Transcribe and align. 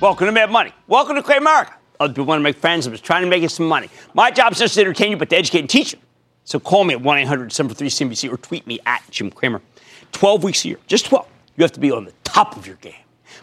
Welcome 0.00 0.28
to 0.28 0.32
Mad 0.32 0.50
Money. 0.50 0.72
Welcome 0.86 1.16
to 1.16 1.22
Cramerica. 1.22 1.74
Other 2.00 2.14
people 2.14 2.24
want 2.24 2.38
to 2.38 2.42
make 2.42 2.56
friends. 2.56 2.86
I'm 2.86 2.94
just 2.94 3.04
trying 3.04 3.20
to 3.20 3.28
make 3.28 3.48
some 3.50 3.68
money. 3.68 3.90
My 4.14 4.30
job 4.30 4.52
is 4.52 4.58
just 4.58 4.72
to 4.76 4.80
entertain 4.80 5.10
you, 5.10 5.18
but 5.18 5.28
to 5.28 5.36
educate 5.36 5.58
and 5.58 5.68
teach 5.68 5.92
you. 5.92 5.98
So 6.44 6.58
call 6.58 6.84
me 6.84 6.94
at 6.94 7.02
1 7.02 7.18
800 7.18 7.52
73 7.52 7.88
CNBC 7.88 8.32
or 8.32 8.38
tweet 8.38 8.66
me 8.66 8.80
at 8.86 9.02
Jim 9.10 9.30
Cramer. 9.30 9.60
12 10.12 10.42
weeks 10.42 10.64
a 10.64 10.68
year, 10.68 10.78
just 10.86 11.04
12. 11.04 11.26
You 11.58 11.64
have 11.64 11.72
to 11.72 11.80
be 11.80 11.92
on 11.92 12.06
the 12.06 12.14
top 12.24 12.56
of 12.56 12.66
your 12.66 12.76
game, 12.76 12.94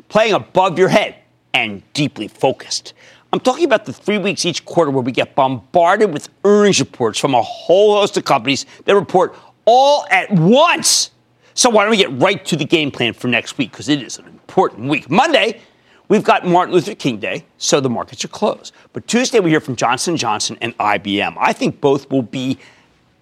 playing 0.10 0.34
above 0.34 0.80
your 0.80 0.88
head, 0.88 1.18
and 1.54 1.84
deeply 1.94 2.28
focused. 2.28 2.96
I'm 3.32 3.40
talking 3.40 3.66
about 3.66 3.86
the 3.86 3.94
three 3.94 4.18
weeks 4.18 4.44
each 4.44 4.66
quarter 4.66 4.90
where 4.90 5.04
we 5.04 5.12
get 5.12 5.36
bombarded 5.36 6.12
with 6.12 6.28
earnings 6.44 6.80
reports 6.80 7.20
from 7.20 7.36
a 7.36 7.42
whole 7.44 8.00
host 8.00 8.18
of 8.18 8.26
companies 8.26 8.66
that 8.86 8.96
report 8.96 9.36
all 9.66 10.08
at 10.10 10.32
once. 10.32 11.12
So 11.54 11.70
why 11.70 11.84
don't 11.84 11.92
we 11.92 11.98
get 11.98 12.20
right 12.20 12.44
to 12.46 12.56
the 12.56 12.66
game 12.66 12.90
plan 12.90 13.14
for 13.14 13.28
next 13.28 13.60
week? 13.60 13.70
Because 13.70 13.90
it 13.90 14.02
is 14.02 14.18
an 14.18 14.26
important 14.26 14.90
week. 14.90 15.08
Monday, 15.12 15.62
We've 16.10 16.24
got 16.24 16.46
Martin 16.46 16.74
Luther 16.74 16.96
King 16.96 17.20
Day, 17.20 17.44
so 17.58 17.82
the 17.82 17.90
markets 17.90 18.24
are 18.24 18.30
closed. 18.30 18.74
But 18.94 19.08
Tuesday 19.08 19.42
we 19.42 19.50
hear 19.50 19.60
from 19.60 19.76
Johnson 19.76 20.16
Johnson 20.16 20.58
and 20.62 20.78
IBM. 20.78 21.36
I 21.38 21.52
think 21.52 21.82
both 21.82 22.10
will 22.10 22.22
be 22.22 22.58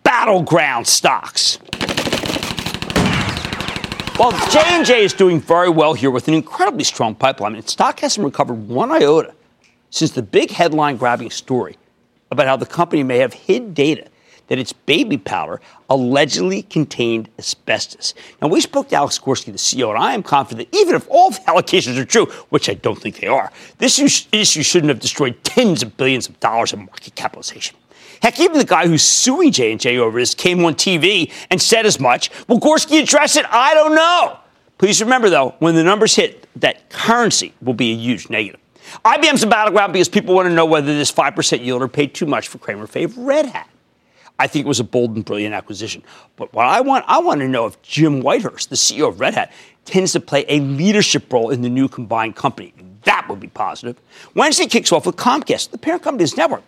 battleground 0.03 0.85
stocks. 0.85 1.57
While 4.17 4.31
J&J 4.49 5.03
is 5.03 5.13
doing 5.13 5.41
very 5.41 5.69
well 5.69 5.93
here 5.93 6.11
with 6.11 6.27
an 6.27 6.35
incredibly 6.35 6.83
strong 6.83 7.15
pipeline, 7.15 7.55
its 7.55 7.73
stock 7.73 7.99
hasn't 7.99 8.23
recovered 8.23 8.67
one 8.67 8.91
iota 8.91 9.33
since 9.89 10.11
the 10.11 10.21
big 10.21 10.51
headline 10.51 10.97
grabbing 10.97 11.31
story 11.31 11.77
about 12.29 12.45
how 12.45 12.55
the 12.55 12.65
company 12.65 13.01
may 13.01 13.17
have 13.17 13.33
hid 13.33 13.73
data 13.73 14.07
that 14.47 14.59
its 14.59 14.73
baby 14.73 15.17
powder 15.17 15.61
allegedly 15.89 16.63
contained 16.63 17.29
asbestos. 17.39 18.13
Now, 18.41 18.47
we 18.47 18.61
spoke 18.61 18.89
to 18.89 18.95
Alex 18.95 19.19
Gorsky, 19.19 19.45
the 19.45 19.53
CEO, 19.53 19.89
and 19.89 19.97
I 19.97 20.13
am 20.13 20.23
confident 20.23 20.71
that 20.71 20.77
even 20.77 20.95
if 20.95 21.07
all 21.09 21.31
the 21.31 21.41
allegations 21.49 21.97
are 21.97 22.05
true, 22.05 22.25
which 22.49 22.69
I 22.69 22.73
don't 22.73 22.99
think 22.99 23.19
they 23.19 23.27
are, 23.27 23.51
this 23.77 23.99
issue 24.31 24.63
shouldn't 24.63 24.89
have 24.89 24.99
destroyed 24.99 25.43
tens 25.43 25.83
of 25.83 25.97
billions 25.97 26.27
of 26.27 26.39
dollars 26.39 26.73
in 26.73 26.79
market 26.79 27.15
capitalization. 27.15 27.77
Heck, 28.21 28.39
even 28.39 28.57
the 28.57 28.65
guy 28.65 28.87
who's 28.87 29.03
suing 29.03 29.51
J&J 29.51 29.97
over 29.97 30.19
this 30.19 30.33
came 30.33 30.63
on 30.65 30.75
TV 30.75 31.31
and 31.51 31.61
said 31.61 31.85
as 31.85 31.99
much. 31.99 32.31
Will 32.47 32.59
Gorsky 32.59 33.01
address 33.03 33.35
it? 33.35 33.45
I 33.49 33.73
don't 33.73 33.93
know. 33.93 34.39
Please 34.77 35.01
remember, 35.01 35.29
though, 35.29 35.55
when 35.59 35.75
the 35.75 35.83
numbers 35.83 36.15
hit, 36.15 36.47
that 36.55 36.89
currency 36.89 37.53
will 37.61 37.73
be 37.73 37.91
a 37.91 37.95
huge 37.95 38.29
negative. 38.29 38.59
IBM's 39.03 39.43
a 39.43 39.47
battleground 39.47 39.93
because 39.93 40.09
people 40.09 40.35
want 40.35 40.47
to 40.47 40.53
know 40.53 40.65
whether 40.65 40.95
this 40.95 41.11
5% 41.11 41.33
yielder 41.65 41.91
paid 41.91 42.13
too 42.13 42.25
much 42.25 42.47
for 42.47 42.57
Cramer 42.57 42.87
Fave 42.87 43.13
Red 43.17 43.47
Hat. 43.47 43.69
I 44.37 44.47
think 44.47 44.65
it 44.65 44.67
was 44.67 44.79
a 44.79 44.83
bold 44.83 45.15
and 45.15 45.23
brilliant 45.23 45.55
acquisition. 45.55 46.03
But 46.35 46.53
what 46.53 46.65
I 46.65 46.81
want, 46.81 47.05
I 47.07 47.19
want 47.19 47.41
to 47.41 47.47
know 47.47 47.65
if 47.65 47.81
Jim 47.81 48.21
Whitehurst, 48.21 48.69
the 48.69 48.75
CEO 48.75 49.07
of 49.07 49.19
Red 49.19 49.33
Hat, 49.33 49.51
tends 49.85 50.11
to 50.13 50.19
play 50.19 50.45
a 50.47 50.59
leadership 50.59 51.31
role 51.31 51.51
in 51.51 51.61
the 51.61 51.69
new 51.69 51.87
combined 51.87 52.35
company. 52.35 52.73
That 53.03 53.27
would 53.29 53.39
be 53.39 53.47
positive. 53.47 53.97
Wednesday 54.33 54.65
kicks 54.65 54.91
off 54.91 55.05
with 55.05 55.15
Comcast, 55.15 55.71
the 55.71 55.77
parent 55.77 56.03
company's 56.03 56.35
network. 56.35 56.63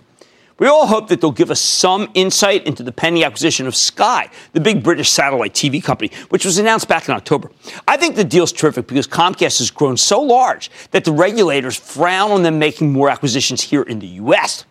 We 0.60 0.68
all 0.68 0.88
hope 0.88 1.10
that 1.10 1.22
they'll 1.22 1.32
give 1.32 1.52
us 1.52 1.60
some 1.60 2.10
insight 2.16 2.66
into 2.66 2.82
the 2.82 2.92
pending 2.92 3.24
acquisition 3.24 3.68
of 3.68 3.76
Sky, 3.76 4.30
the 4.54 4.60
big 4.60 4.82
British 4.82 5.10
satellite 5.10 5.54
TV 5.54 5.84
company, 5.84 6.12
which 6.30 6.46
was 6.46 6.58
announced 6.58 6.88
back 6.88 7.08
in 7.08 7.14
October. 7.14 7.52
I 7.88 7.96
think 7.98 8.16
the 8.16 8.24
deal's 8.24 8.52
terrific 8.52 8.88
because 8.88 9.08
Comcast 9.08 9.60
has 9.60 9.70
grown 9.70 9.98
so 9.98 10.20
large 10.20 10.72
that 10.92 11.06
the 11.06 11.12
regulators 11.12 11.76
frown 11.76 12.32
on 12.32 12.42
them 12.42 12.58
making 12.58 12.92
more 12.92 13.10
acquisitions 13.10 13.62
here 13.62 13.84
in 13.84 14.00
the 14.00 14.08
U.S. 14.08 14.66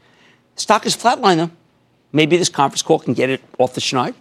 Stock 0.57 0.87
is 0.87 0.97
flatlined, 0.97 1.37
though. 1.37 1.51
Maybe 2.13 2.37
this 2.37 2.49
conference 2.49 2.83
call 2.83 2.99
can 2.99 3.15
get 3.15 3.31
it 3.31 3.43
off 3.59 3.75
the 3.75 3.81
schneid. 3.81 4.15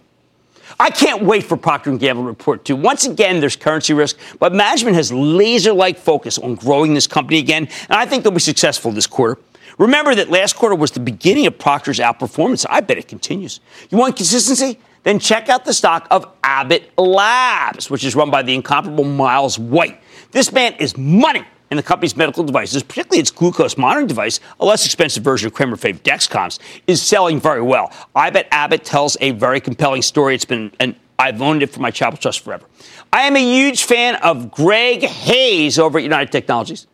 I 0.80 0.90
can't 0.90 1.22
wait 1.22 1.44
for 1.44 1.56
Procter 1.56 1.96
& 1.96 1.98
Gamble 1.98 2.24
report 2.24 2.64
too. 2.64 2.76
Once 2.76 3.06
again, 3.06 3.40
there's 3.40 3.56
currency 3.56 3.94
risk, 3.94 4.18
but 4.38 4.52
management 4.52 4.96
has 4.96 5.12
laser-like 5.12 5.96
focus 5.96 6.38
on 6.38 6.56
growing 6.56 6.94
this 6.94 7.06
company 7.06 7.38
again, 7.38 7.68
and 7.88 7.96
I 7.96 8.04
think 8.04 8.24
they'll 8.24 8.32
be 8.32 8.40
successful 8.40 8.90
this 8.90 9.06
quarter. 9.06 9.40
Remember 9.78 10.14
that 10.14 10.30
last 10.30 10.56
quarter 10.56 10.74
was 10.74 10.90
the 10.90 11.00
beginning 11.00 11.46
of 11.46 11.58
Procter's 11.58 11.98
outperformance. 11.98 12.66
I 12.68 12.80
bet 12.80 12.98
it 12.98 13.08
continues. 13.08 13.60
You 13.90 13.98
want 13.98 14.16
consistency? 14.16 14.78
Then 15.02 15.18
check 15.20 15.48
out 15.48 15.64
the 15.64 15.72
stock 15.72 16.08
of 16.10 16.26
Abbott 16.42 16.90
Labs, 16.98 17.88
which 17.88 18.02
is 18.02 18.16
run 18.16 18.30
by 18.30 18.42
the 18.42 18.54
incomparable 18.54 19.04
Miles 19.04 19.58
White. 19.58 20.00
This 20.32 20.50
man 20.50 20.74
is 20.80 20.96
money 20.96 21.44
in 21.70 21.76
the 21.76 21.82
company's 21.82 22.16
medical 22.16 22.44
devices, 22.44 22.82
particularly 22.82 23.20
its 23.20 23.30
glucose 23.30 23.76
monitoring 23.76 24.06
device, 24.06 24.40
a 24.60 24.64
less 24.64 24.84
expensive 24.84 25.24
version 25.24 25.46
of 25.48 25.54
Cramer 25.54 25.76
Fave 25.76 26.00
Dexcoms, 26.00 26.58
is 26.86 27.02
selling 27.02 27.40
very 27.40 27.62
well. 27.62 27.92
I 28.14 28.30
bet 28.30 28.46
Abbott 28.50 28.84
tells 28.84 29.16
a 29.20 29.32
very 29.32 29.60
compelling 29.60 30.02
story. 30.02 30.34
It's 30.34 30.44
been, 30.44 30.72
and 30.78 30.94
I've 31.18 31.40
owned 31.42 31.62
it 31.62 31.70
for 31.70 31.80
my 31.80 31.90
Charitable 31.90 32.20
Trust 32.20 32.40
forever. 32.40 32.66
I 33.12 33.22
am 33.22 33.36
a 33.36 33.40
huge 33.40 33.84
fan 33.84 34.16
of 34.16 34.50
Greg 34.50 35.02
Hayes 35.02 35.78
over 35.78 35.98
at 35.98 36.04
United 36.04 36.30
Technologies. 36.30 36.86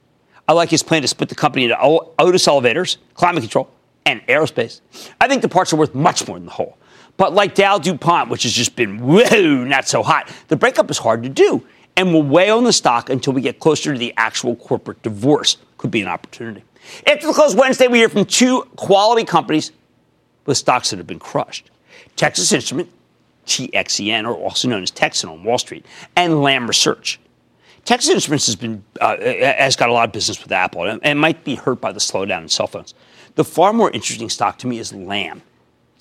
I 0.48 0.52
like 0.54 0.70
his 0.70 0.82
plan 0.82 1.02
to 1.02 1.08
split 1.08 1.28
the 1.28 1.34
company 1.34 1.64
into 1.64 1.78
Otis 1.80 2.48
Elevators, 2.48 2.98
Climate 3.14 3.42
Control, 3.42 3.70
and 4.04 4.20
Aerospace. 4.26 4.80
I 5.20 5.28
think 5.28 5.42
the 5.42 5.48
parts 5.48 5.72
are 5.72 5.76
worth 5.76 5.94
much 5.94 6.26
more 6.26 6.36
than 6.36 6.46
the 6.46 6.52
whole. 6.52 6.78
But 7.16 7.34
like 7.34 7.54
Dow 7.54 7.78
DuPont, 7.78 8.30
which 8.30 8.42
has 8.44 8.52
just 8.52 8.74
been 8.74 8.98
whoa, 8.98 9.64
not 9.64 9.86
so 9.86 10.02
hot, 10.02 10.30
the 10.48 10.56
breakup 10.56 10.90
is 10.90 10.98
hard 10.98 11.22
to 11.22 11.28
do 11.28 11.64
and 11.96 12.12
will 12.12 12.22
weigh 12.22 12.50
on 12.50 12.64
the 12.64 12.72
stock 12.72 13.10
until 13.10 13.32
we 13.32 13.40
get 13.40 13.58
closer 13.58 13.92
to 13.92 13.98
the 13.98 14.14
actual 14.16 14.56
corporate 14.56 15.02
divorce. 15.02 15.56
Could 15.78 15.90
be 15.90 16.02
an 16.02 16.08
opportunity. 16.08 16.64
After 17.06 17.26
the 17.26 17.32
close 17.32 17.54
Wednesday, 17.54 17.86
we 17.86 17.98
hear 17.98 18.08
from 18.08 18.24
two 18.24 18.62
quality 18.76 19.24
companies 19.24 19.72
with 20.46 20.56
stocks 20.56 20.90
that 20.90 20.96
have 20.96 21.06
been 21.06 21.18
crushed 21.18 21.70
Texas 22.16 22.52
Instrument, 22.52 22.90
TXEN, 23.46 24.24
or 24.24 24.34
also 24.34 24.68
known 24.68 24.82
as 24.82 24.90
Texan 24.90 25.30
on 25.30 25.44
Wall 25.44 25.58
Street, 25.58 25.84
and 26.16 26.42
Lam 26.42 26.66
Research. 26.66 27.18
Texas 27.84 28.12
Instruments 28.12 28.46
has 28.46 28.56
been 28.56 28.84
uh, 29.00 29.16
has 29.18 29.76
got 29.76 29.88
a 29.88 29.92
lot 29.92 30.08
of 30.08 30.12
business 30.12 30.42
with 30.42 30.52
Apple 30.52 30.84
and, 30.84 31.00
and 31.02 31.18
might 31.18 31.44
be 31.44 31.56
hurt 31.56 31.80
by 31.80 31.90
the 31.90 32.00
slowdown 32.00 32.42
in 32.42 32.48
cell 32.48 32.66
phones. 32.66 32.94
The 33.34 33.44
far 33.44 33.72
more 33.72 33.90
interesting 33.90 34.28
stock 34.28 34.58
to 34.58 34.66
me 34.66 34.78
is 34.78 34.92
Lam. 34.92 35.42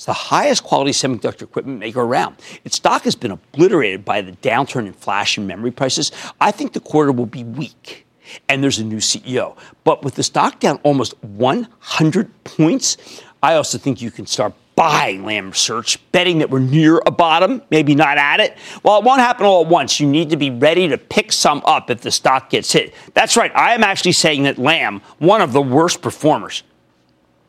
It's 0.01 0.07
the 0.07 0.13
highest 0.13 0.63
quality 0.63 0.89
semiconductor 0.93 1.43
equipment 1.43 1.77
maker 1.77 2.01
around. 2.01 2.37
Its 2.65 2.77
stock 2.77 3.03
has 3.03 3.13
been 3.13 3.29
obliterated 3.29 4.03
by 4.03 4.21
the 4.21 4.31
downturn 4.31 4.87
in 4.87 4.93
flash 4.93 5.37
and 5.37 5.47
memory 5.47 5.69
prices. 5.69 6.11
I 6.41 6.49
think 6.49 6.73
the 6.73 6.79
quarter 6.79 7.11
will 7.11 7.27
be 7.27 7.43
weak. 7.43 8.07
And 8.49 8.63
there's 8.63 8.79
a 8.79 8.83
new 8.83 8.97
CEO. 8.97 9.55
But 9.83 10.03
with 10.03 10.15
the 10.15 10.23
stock 10.23 10.59
down 10.59 10.79
almost 10.81 11.23
100 11.23 12.43
points, 12.43 12.97
I 13.43 13.53
also 13.53 13.77
think 13.77 14.01
you 14.01 14.09
can 14.09 14.25
start 14.25 14.55
buying 14.75 15.23
Lam 15.23 15.51
Research, 15.51 15.99
betting 16.11 16.39
that 16.39 16.49
we're 16.49 16.57
near 16.57 16.99
a 17.05 17.11
bottom, 17.11 17.61
maybe 17.69 17.93
not 17.93 18.17
at 18.17 18.39
it. 18.39 18.57
Well, 18.81 18.97
it 18.97 19.05
won't 19.05 19.21
happen 19.21 19.45
all 19.45 19.61
at 19.61 19.69
once. 19.69 19.99
You 19.99 20.07
need 20.07 20.31
to 20.31 20.37
be 20.37 20.49
ready 20.49 20.87
to 20.87 20.97
pick 20.97 21.31
some 21.31 21.61
up 21.63 21.91
if 21.91 22.01
the 22.01 22.09
stock 22.09 22.49
gets 22.49 22.71
hit. 22.71 22.95
That's 23.13 23.37
right. 23.37 23.51
I 23.53 23.75
am 23.75 23.83
actually 23.83 24.13
saying 24.13 24.41
that 24.43 24.57
Lam, 24.57 25.03
one 25.19 25.41
of 25.41 25.53
the 25.53 25.61
worst 25.61 26.01
performers, 26.01 26.63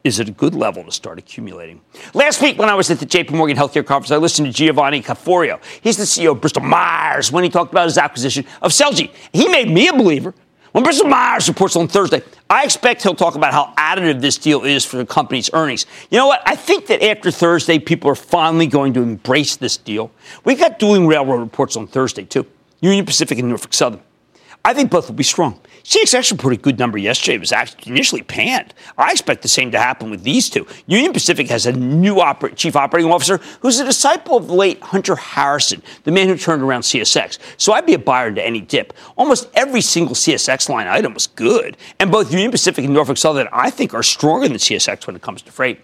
is 0.04 0.19
at 0.19 0.28
a 0.28 0.32
good 0.32 0.54
level 0.54 0.84
to 0.84 0.93
start 0.93 1.19
accumulating. 1.19 1.81
Last 2.14 2.43
week, 2.43 2.58
when 2.58 2.69
I 2.69 2.75
was 2.75 2.90
at 2.90 2.99
the 2.99 3.06
JP 3.06 3.32
Morgan 3.32 3.56
Healthcare 3.56 3.84
Conference, 3.87 4.10
I 4.10 4.16
listened 4.16 4.46
to 4.46 4.52
Giovanni 4.52 5.02
Caforio. 5.02 5.60
He's 5.81 5.96
the 5.96 6.04
CEO 6.04 6.32
of 6.32 6.40
Bristol 6.40 6.62
Myers 6.62 7.31
when 7.31 7.44
he 7.44 7.50
talked 7.50 7.72
about 7.72 7.84
his 7.84 7.99
acquisition 7.99 8.44
of 8.60 8.72
Celgene. 8.72 9.10
He 9.32 9.49
made 9.49 9.69
me 9.69 9.88
a 9.88 9.93
believer. 9.93 10.34
When 10.72 10.84
Bristol 10.84 11.06
Myers 11.06 11.49
reports 11.49 11.76
on 11.76 11.87
Thursday, 11.87 12.22
I 12.49 12.64
expect 12.64 13.02
he'll 13.02 13.14
talk 13.14 13.34
about 13.34 13.52
how 13.52 13.75
additive 13.76 14.22
this 14.22 14.38
deal 14.38 14.64
is 14.64 14.87
for 14.87 14.96
the 14.96 15.04
company's 15.04 15.50
earnings. 15.52 15.84
You 16.10 16.16
know 16.16 16.26
what? 16.26 16.43
I 16.46 16.56
think 16.56 16.87
that 16.87 17.02
after 17.02 17.31
Thursday, 17.31 17.78
people 17.78 18.10
are 18.10 18.14
finally 18.14 18.66
going 18.66 18.94
to 18.94 19.02
embrace 19.02 19.56
this 19.56 19.76
deal. 19.76 20.10
We've 20.44 20.58
got 20.58 20.78
dueling 20.78 21.06
railroad 21.06 21.40
reports 21.40 21.76
on 21.76 21.87
Thursday, 21.87 22.25
too 22.25 22.46
Union 22.81 23.04
Pacific 23.04 23.38
and 23.38 23.49
Norfolk 23.50 23.75
Southern. 23.75 24.00
I 24.64 24.72
think 24.75 24.90
both 24.90 25.08
will 25.08 25.14
be 25.14 25.25
strong. 25.25 25.60
CSX 25.84 26.38
put 26.38 26.52
a 26.52 26.56
good 26.56 26.79
number 26.79 26.99
yesterday. 26.99 27.34
It 27.34 27.40
was 27.40 27.52
actually 27.52 27.93
initially 27.93 28.23
panned. 28.23 28.73
I 28.96 29.11
expect 29.11 29.43
the 29.43 29.49
same 29.49 29.70
to 29.73 29.79
happen 29.79 30.11
with 30.11 30.23
these 30.23 30.49
two. 30.49 30.67
Union 30.87 31.12
Pacific 31.12 31.49
has 31.49 31.67
a 31.67 31.73
new 31.73 32.17
oper- 32.17 32.55
chief 32.55 32.76
operating 32.76 33.11
officer 33.11 33.38
who's 33.61 33.81
a 33.81 33.84
disciple 33.84 34.37
of 34.37 34.46
the 34.46 34.55
late 34.55 34.81
Hunter 34.82 35.17
Harrison, 35.17 35.82
the 36.05 36.12
man 36.12 36.29
who 36.29 36.37
turned 36.37 36.62
around 36.62 36.82
CSX. 36.82 37.38
So 37.56 37.73
I'd 37.73 37.87
be 37.87 37.94
a 37.94 37.99
buyer 37.99 38.29
into 38.29 38.44
any 38.44 38.61
dip. 38.61 38.93
Almost 39.17 39.49
every 39.55 39.81
single 39.81 40.14
CSX 40.14 40.69
line 40.69 40.87
item 40.87 41.14
was 41.14 41.26
good, 41.26 41.76
and 41.99 42.11
both 42.11 42.32
Union 42.32 42.50
Pacific 42.50 42.85
and 42.85 42.94
Norfolk 42.94 43.19
Southern, 43.19 43.49
I 43.52 43.70
think, 43.70 43.94
are 43.94 44.02
stronger 44.02 44.49
than 44.49 44.58
CSX 44.58 45.06
when 45.06 45.17
it 45.17 45.23
comes 45.23 45.43
to 45.43 45.52
freight. 45.52 45.81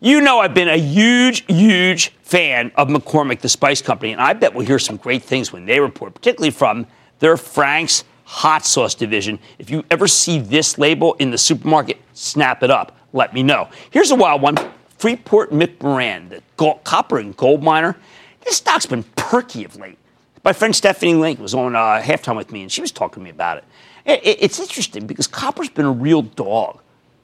You 0.00 0.20
know, 0.20 0.40
I've 0.40 0.54
been 0.54 0.68
a 0.68 0.76
huge, 0.76 1.44
huge 1.46 2.08
fan 2.22 2.72
of 2.76 2.88
McCormick, 2.88 3.40
the 3.40 3.48
spice 3.48 3.80
company, 3.80 4.12
and 4.12 4.20
I 4.20 4.32
bet 4.32 4.52
we'll 4.52 4.66
hear 4.66 4.80
some 4.80 4.96
great 4.96 5.22
things 5.22 5.52
when 5.52 5.64
they 5.64 5.78
report, 5.78 6.14
particularly 6.14 6.50
from 6.50 6.86
their 7.20 7.36
Frank's 7.36 8.02
hot 8.32 8.64
sauce 8.64 8.94
division. 8.94 9.38
If 9.58 9.68
you 9.68 9.84
ever 9.90 10.08
see 10.08 10.38
this 10.38 10.78
label 10.78 11.12
in 11.14 11.30
the 11.30 11.36
supermarket, 11.36 11.98
snap 12.14 12.62
it 12.62 12.70
up. 12.70 12.96
Let 13.12 13.34
me 13.34 13.42
know. 13.42 13.68
Here's 13.90 14.10
a 14.10 14.16
wild 14.16 14.40
one 14.40 14.56
Freeport 14.96 15.50
McMoRan, 15.50 16.30
the 16.30 16.42
gold, 16.56 16.82
copper 16.82 17.18
and 17.18 17.36
gold 17.36 17.62
miner. 17.62 17.94
This 18.42 18.56
stock's 18.56 18.86
been 18.86 19.02
perky 19.16 19.64
of 19.66 19.76
late. 19.76 19.98
My 20.44 20.54
friend 20.54 20.74
Stephanie 20.74 21.14
Link 21.14 21.40
was 21.40 21.52
on 21.52 21.76
uh, 21.76 22.00
halftime 22.00 22.36
with 22.36 22.50
me, 22.50 22.62
and 22.62 22.72
she 22.72 22.80
was 22.80 22.90
talking 22.90 23.20
to 23.20 23.24
me 23.24 23.30
about 23.30 23.58
it. 23.58 23.64
it. 24.06 24.38
It's 24.40 24.58
interesting 24.58 25.06
because 25.06 25.26
copper's 25.26 25.68
been 25.68 25.84
a 25.84 25.92
real 25.92 26.22
dog. 26.22 26.80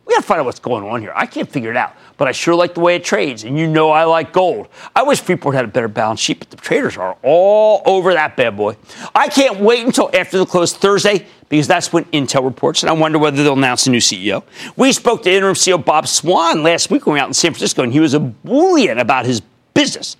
We 0.08 0.14
got 0.14 0.22
to 0.22 0.26
find 0.26 0.40
out 0.40 0.46
what's 0.46 0.58
going 0.58 0.84
on 0.84 1.02
here. 1.02 1.12
I 1.14 1.26
can't 1.26 1.50
figure 1.50 1.70
it 1.70 1.76
out, 1.76 1.94
but 2.16 2.28
I 2.28 2.32
sure 2.32 2.54
like 2.54 2.72
the 2.72 2.80
way 2.80 2.96
it 2.96 3.04
trades, 3.04 3.44
and 3.44 3.58
you 3.58 3.66
know 3.66 3.90
I 3.90 4.04
like 4.04 4.32
gold. 4.32 4.68
I 4.96 5.02
wish 5.02 5.20
Freeport 5.20 5.54
had 5.54 5.66
a 5.66 5.68
better 5.68 5.86
balance 5.86 6.18
sheet, 6.18 6.38
but 6.38 6.48
the 6.48 6.56
traders 6.56 6.96
are 6.96 7.18
all 7.22 7.82
over 7.84 8.14
that 8.14 8.34
bad 8.34 8.56
boy. 8.56 8.78
I 9.14 9.28
can't 9.28 9.60
wait 9.60 9.84
until 9.84 10.08
after 10.14 10.38
the 10.38 10.46
close 10.46 10.72
Thursday 10.72 11.26
because 11.50 11.68
that's 11.68 11.92
when 11.92 12.06
Intel 12.06 12.42
reports, 12.42 12.82
and 12.82 12.88
I 12.88 12.94
wonder 12.94 13.18
whether 13.18 13.42
they'll 13.44 13.52
announce 13.52 13.86
a 13.86 13.90
new 13.90 13.98
CEO. 13.98 14.44
We 14.76 14.92
spoke 14.92 15.24
to 15.24 15.30
interim 15.30 15.54
CEO 15.54 15.84
Bob 15.84 16.08
Swan 16.08 16.62
last 16.62 16.90
week 16.90 17.04
when 17.04 17.12
we 17.12 17.18
were 17.18 17.24
out 17.24 17.28
in 17.28 17.34
San 17.34 17.52
Francisco, 17.52 17.82
and 17.82 17.92
he 17.92 18.00
was 18.00 18.14
a 18.14 18.20
bullion 18.20 18.98
about 18.98 19.26
his 19.26 19.42
business. 19.74 20.16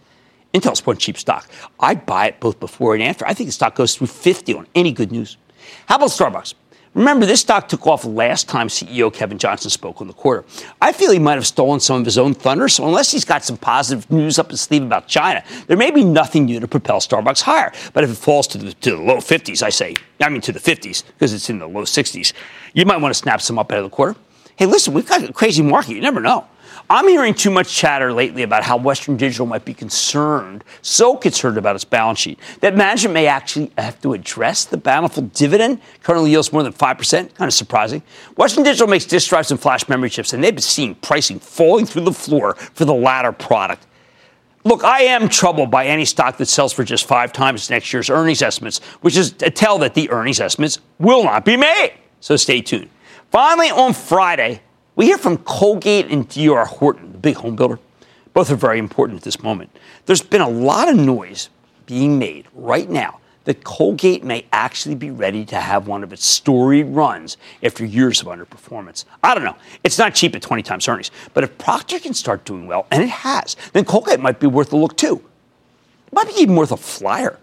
Intel's 0.53 0.85
one 0.85 0.99
cheap 0.99 1.17
stock. 1.17 1.49
I'd 1.81 2.05
buy 2.05 2.27
it 2.27 2.41
both 2.41 2.61
before 2.61 2.93
and 2.93 3.03
after. 3.03 3.27
I 3.27 3.33
think 3.33 3.49
the 3.49 3.53
stock 3.53 3.75
goes 3.75 3.95
through 3.95 4.09
50 4.09 4.53
on 4.53 4.67
any 4.75 4.93
good 4.93 5.11
news. 5.11 5.39
How 5.87 5.97
about 5.97 6.11
Starbucks? 6.11 6.53
Remember, 6.95 7.27
this 7.27 7.41
stock 7.41 7.69
took 7.69 7.87
off 7.87 8.05
last 8.05 8.49
time 8.49 8.69
CEO 8.69 9.13
Kevin 9.13 9.39
Johnson 9.39 9.71
spoke 9.71 10.01
on 10.01 10.07
the 10.07 10.13
quarter. 10.13 10.45
I 10.81 10.93
feel 10.93 11.11
he 11.11 11.19
might 11.19 11.35
have 11.35 11.47
stolen 11.47 11.81
some 11.81 12.01
of 12.01 12.05
his 12.05 12.19
own 12.19 12.35
thunder, 12.35 12.69
so 12.69 12.87
unless 12.87 13.11
he's 13.11 13.25
got 13.25 13.45
some 13.45 13.57
positive 13.57 14.11
news 14.11 14.39
up 14.39 14.51
his 14.51 14.61
sleeve 14.61 14.83
about 14.83 15.07
China, 15.07 15.45
there 15.67 15.77
may 15.77 15.91
be 15.91 16.03
nothing 16.03 16.47
new 16.47 16.61
to 16.61 16.69
propel 16.69 17.01
Starbucks 17.01 17.43
higher. 17.43 17.73
But 17.93 18.05
if 18.05 18.11
it 18.11 18.17
falls 18.17 18.47
to 18.49 18.59
the, 18.59 18.73
to 18.73 18.91
the 18.93 19.03
low 19.03 19.19
50s, 19.19 19.63
I 19.63 19.71
say, 19.71 19.95
I 20.21 20.29
mean 20.29 20.41
to 20.43 20.53
the 20.53 20.61
50s, 20.61 21.05
because 21.07 21.33
it's 21.33 21.51
in 21.51 21.59
the 21.59 21.69
low 21.69 21.83
60s, 21.83 22.33
you 22.73 22.85
might 22.85 22.99
want 23.01 23.15
to 23.15 23.19
snap 23.19 23.41
some 23.41 23.59
up 23.59 23.71
out 23.71 23.79
of 23.79 23.85
the 23.85 23.91
quarter. 23.91 24.19
Hey, 24.57 24.67
listen, 24.67 24.93
we've 24.93 25.07
got 25.07 25.23
a 25.23 25.33
crazy 25.33 25.63
market. 25.63 25.95
You 25.95 26.01
never 26.01 26.21
know. 26.21 26.47
I'm 26.91 27.07
hearing 27.07 27.35
too 27.35 27.51
much 27.51 27.75
chatter 27.75 28.15
lately 28.15 28.43
about 28.43 28.63
how 28.63 28.79
Western 28.79 29.19
Digital 29.19 29.45
might 29.45 29.67
be 29.67 29.75
concerned, 29.75 30.65
so 30.81 31.17
concerned 31.17 31.59
about 31.59 31.75
its 31.75 31.85
balance 31.85 32.19
sheet, 32.19 32.39
that 32.61 32.75
management 32.75 33.13
may 33.13 33.27
actually 33.27 33.71
have 33.77 34.01
to 34.01 34.15
address 34.15 34.65
the 34.65 34.79
bountiful 34.79 35.25
dividend. 35.25 35.83
Currently 36.03 36.31
yields 36.31 36.51
more 36.51 36.63
than 36.63 36.73
5%. 36.73 37.13
Kind 37.13 37.33
of 37.41 37.53
surprising. 37.53 38.03
Western 38.37 38.65
Digital 38.65 38.87
makes 38.87 39.05
disk 39.05 39.29
drives 39.29 39.51
and 39.51 39.61
flash 39.61 39.87
memory 39.87 40.09
chips, 40.09 40.33
and 40.33 40.43
they've 40.43 40.55
been 40.55 40.63
seeing 40.63 40.95
pricing 40.95 41.39
falling 41.39 41.85
through 41.85 42.05
the 42.05 42.13
floor 42.13 42.55
for 42.55 42.87
the 42.87 42.95
latter 42.95 43.33
product. 43.33 43.87
Look, 44.65 44.83
I 44.83 45.03
am 45.03 45.29
troubled 45.29 45.71
by 45.71 45.87
any 45.87 46.07
stock 46.07 46.39
that 46.39 46.47
sells 46.47 46.73
for 46.73 46.85
just 46.85 47.07
five 47.07 47.35
times 47.35 47.69
next 47.69 47.93
year's 47.93 48.09
earnings 48.09 48.41
estimates, 48.41 48.79
which 49.03 49.17
is 49.17 49.35
a 49.43 49.51
tell 49.51 49.79
that 49.79 49.93
the 49.93 50.11
earnings 50.11 50.41
estimates 50.41 50.79
will 50.99 51.25
not 51.25 51.45
be 51.45 51.57
made. 51.57 51.93
So 52.21 52.37
stay 52.37 52.63
tuned. 52.63 52.89
Finally, 53.31 53.71
on 53.71 53.93
Friday, 53.93 54.63
we 54.99 55.07
hear 55.07 55.17
from 55.17 55.39
Colgate 55.39 56.07
and 56.07 56.29
D.R. 56.29 56.65
Horton, 56.65 57.13
the 57.13 57.19
big 57.19 57.37
home 57.37 57.55
builder. 57.55 57.79
Both 58.35 58.51
are 58.51 58.57
very 58.57 58.81
important 58.81 59.19
at 59.19 59.23
this 59.23 59.41
moment. 59.41 59.71
There's 60.07 60.23
been 60.23 60.41
a 60.41 60.49
lot 60.49 60.89
of 60.89 60.97
noise 60.97 61.51
being 61.87 62.19
made 62.19 62.49
right 62.53 62.91
now 62.91 63.21
that 63.45 63.63
Colgate 63.63 64.25
may 64.25 64.45
actually 64.53 64.97
be 64.97 65.13
ready 65.13 65.45
to 65.45 65.57
have 65.61 65.87
one 65.87 66.03
of 66.03 66.13
its 66.13 66.27
storied 66.27 66.89
runs 66.89 67.37
after 67.63 67.85
years 67.85 68.21
of 68.21 68.27
underperformance. 68.27 69.05
I 69.23 69.37
don't 69.37 69.45
know. 69.45 69.57
It's 69.85 70.01
not 70.01 70.17
cheap 70.17 70.35
at 70.35 70.43
20 70.43 70.65
times 70.65 70.89
earnings, 70.89 71.13
but 71.33 71.45
if 71.45 71.57
Procter 71.59 72.01
can 72.01 72.13
start 72.13 72.45
doing 72.45 72.67
well, 72.67 72.89
and 72.91 73.01
it 73.01 73.09
has, 73.09 73.55
then 73.75 73.85
Colgate 73.85 74.19
might 74.19 74.41
be 74.41 74.49
worth 74.49 74.73
a 74.73 74.77
look 74.77 74.97
too. 74.97 75.23
It 76.09 76.13
might 76.13 76.27
be 76.27 76.35
even 76.43 76.57
worth 76.57 76.73
a 76.73 76.77
flyer. 76.77 77.39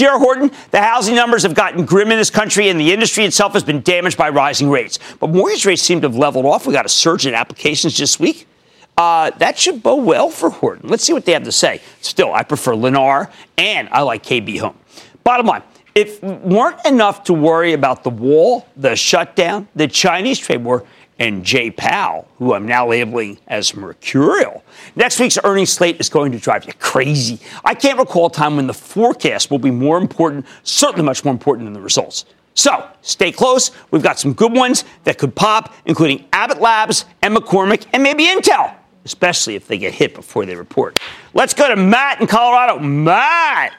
D.R. 0.00 0.18
Horton, 0.18 0.50
the 0.70 0.80
housing 0.80 1.14
numbers 1.14 1.42
have 1.42 1.52
gotten 1.52 1.84
grim 1.84 2.10
in 2.10 2.16
this 2.16 2.30
country, 2.30 2.70
and 2.70 2.80
the 2.80 2.90
industry 2.90 3.26
itself 3.26 3.52
has 3.52 3.62
been 3.62 3.82
damaged 3.82 4.16
by 4.16 4.30
rising 4.30 4.70
rates. 4.70 4.98
But 5.18 5.28
mortgage 5.28 5.66
rates 5.66 5.82
seem 5.82 6.00
to 6.00 6.08
have 6.08 6.16
leveled 6.16 6.46
off. 6.46 6.66
We 6.66 6.72
got 6.72 6.86
a 6.86 6.88
surge 6.88 7.26
in 7.26 7.34
applications 7.34 7.98
this 7.98 8.18
week. 8.18 8.48
Uh, 8.96 9.28
that 9.32 9.58
should 9.58 9.82
bode 9.82 10.06
well 10.06 10.30
for 10.30 10.48
Horton. 10.48 10.88
Let's 10.88 11.04
see 11.04 11.12
what 11.12 11.26
they 11.26 11.32
have 11.32 11.42
to 11.42 11.52
say. 11.52 11.82
Still, 12.00 12.32
I 12.32 12.44
prefer 12.44 12.72
Lennar, 12.72 13.30
and 13.58 13.90
I 13.90 14.00
like 14.00 14.22
KB 14.22 14.58
Home. 14.60 14.74
Bottom 15.22 15.44
line, 15.44 15.62
if 15.94 16.22
weren't 16.22 16.82
enough 16.86 17.24
to 17.24 17.34
worry 17.34 17.74
about 17.74 18.02
the 18.02 18.08
wall, 18.08 18.66
the 18.78 18.96
shutdown, 18.96 19.68
the 19.74 19.86
Chinese 19.86 20.38
trade 20.38 20.64
war, 20.64 20.86
and 21.20 21.44
Jay 21.44 21.70
Powell, 21.70 22.26
who 22.38 22.54
I'm 22.54 22.66
now 22.66 22.88
labeling 22.88 23.38
as 23.46 23.76
mercurial. 23.76 24.64
Next 24.96 25.20
week's 25.20 25.38
earnings 25.44 25.70
slate 25.70 26.00
is 26.00 26.08
going 26.08 26.32
to 26.32 26.38
drive 26.38 26.64
you 26.64 26.72
crazy. 26.80 27.38
I 27.62 27.74
can't 27.74 27.98
recall 27.98 28.26
a 28.26 28.32
time 28.32 28.56
when 28.56 28.66
the 28.66 28.74
forecast 28.74 29.50
will 29.50 29.58
be 29.58 29.70
more 29.70 29.98
important, 29.98 30.46
certainly 30.62 31.04
much 31.04 31.22
more 31.22 31.32
important 31.32 31.66
than 31.66 31.74
the 31.74 31.80
results. 31.80 32.24
So 32.54 32.88
stay 33.02 33.30
close. 33.30 33.70
We've 33.90 34.02
got 34.02 34.18
some 34.18 34.32
good 34.32 34.52
ones 34.52 34.84
that 35.04 35.18
could 35.18 35.34
pop, 35.36 35.74
including 35.84 36.26
Abbott 36.32 36.60
Labs 36.60 37.04
and 37.22 37.36
McCormick 37.36 37.86
and 37.92 38.02
maybe 38.02 38.24
Intel, 38.24 38.74
especially 39.04 39.54
if 39.54 39.68
they 39.68 39.76
get 39.76 39.92
hit 39.92 40.14
before 40.14 40.46
they 40.46 40.56
report. 40.56 40.98
Let's 41.34 41.52
go 41.52 41.68
to 41.68 41.76
Matt 41.76 42.20
in 42.20 42.26
Colorado. 42.26 42.78
Matt. 42.78 43.74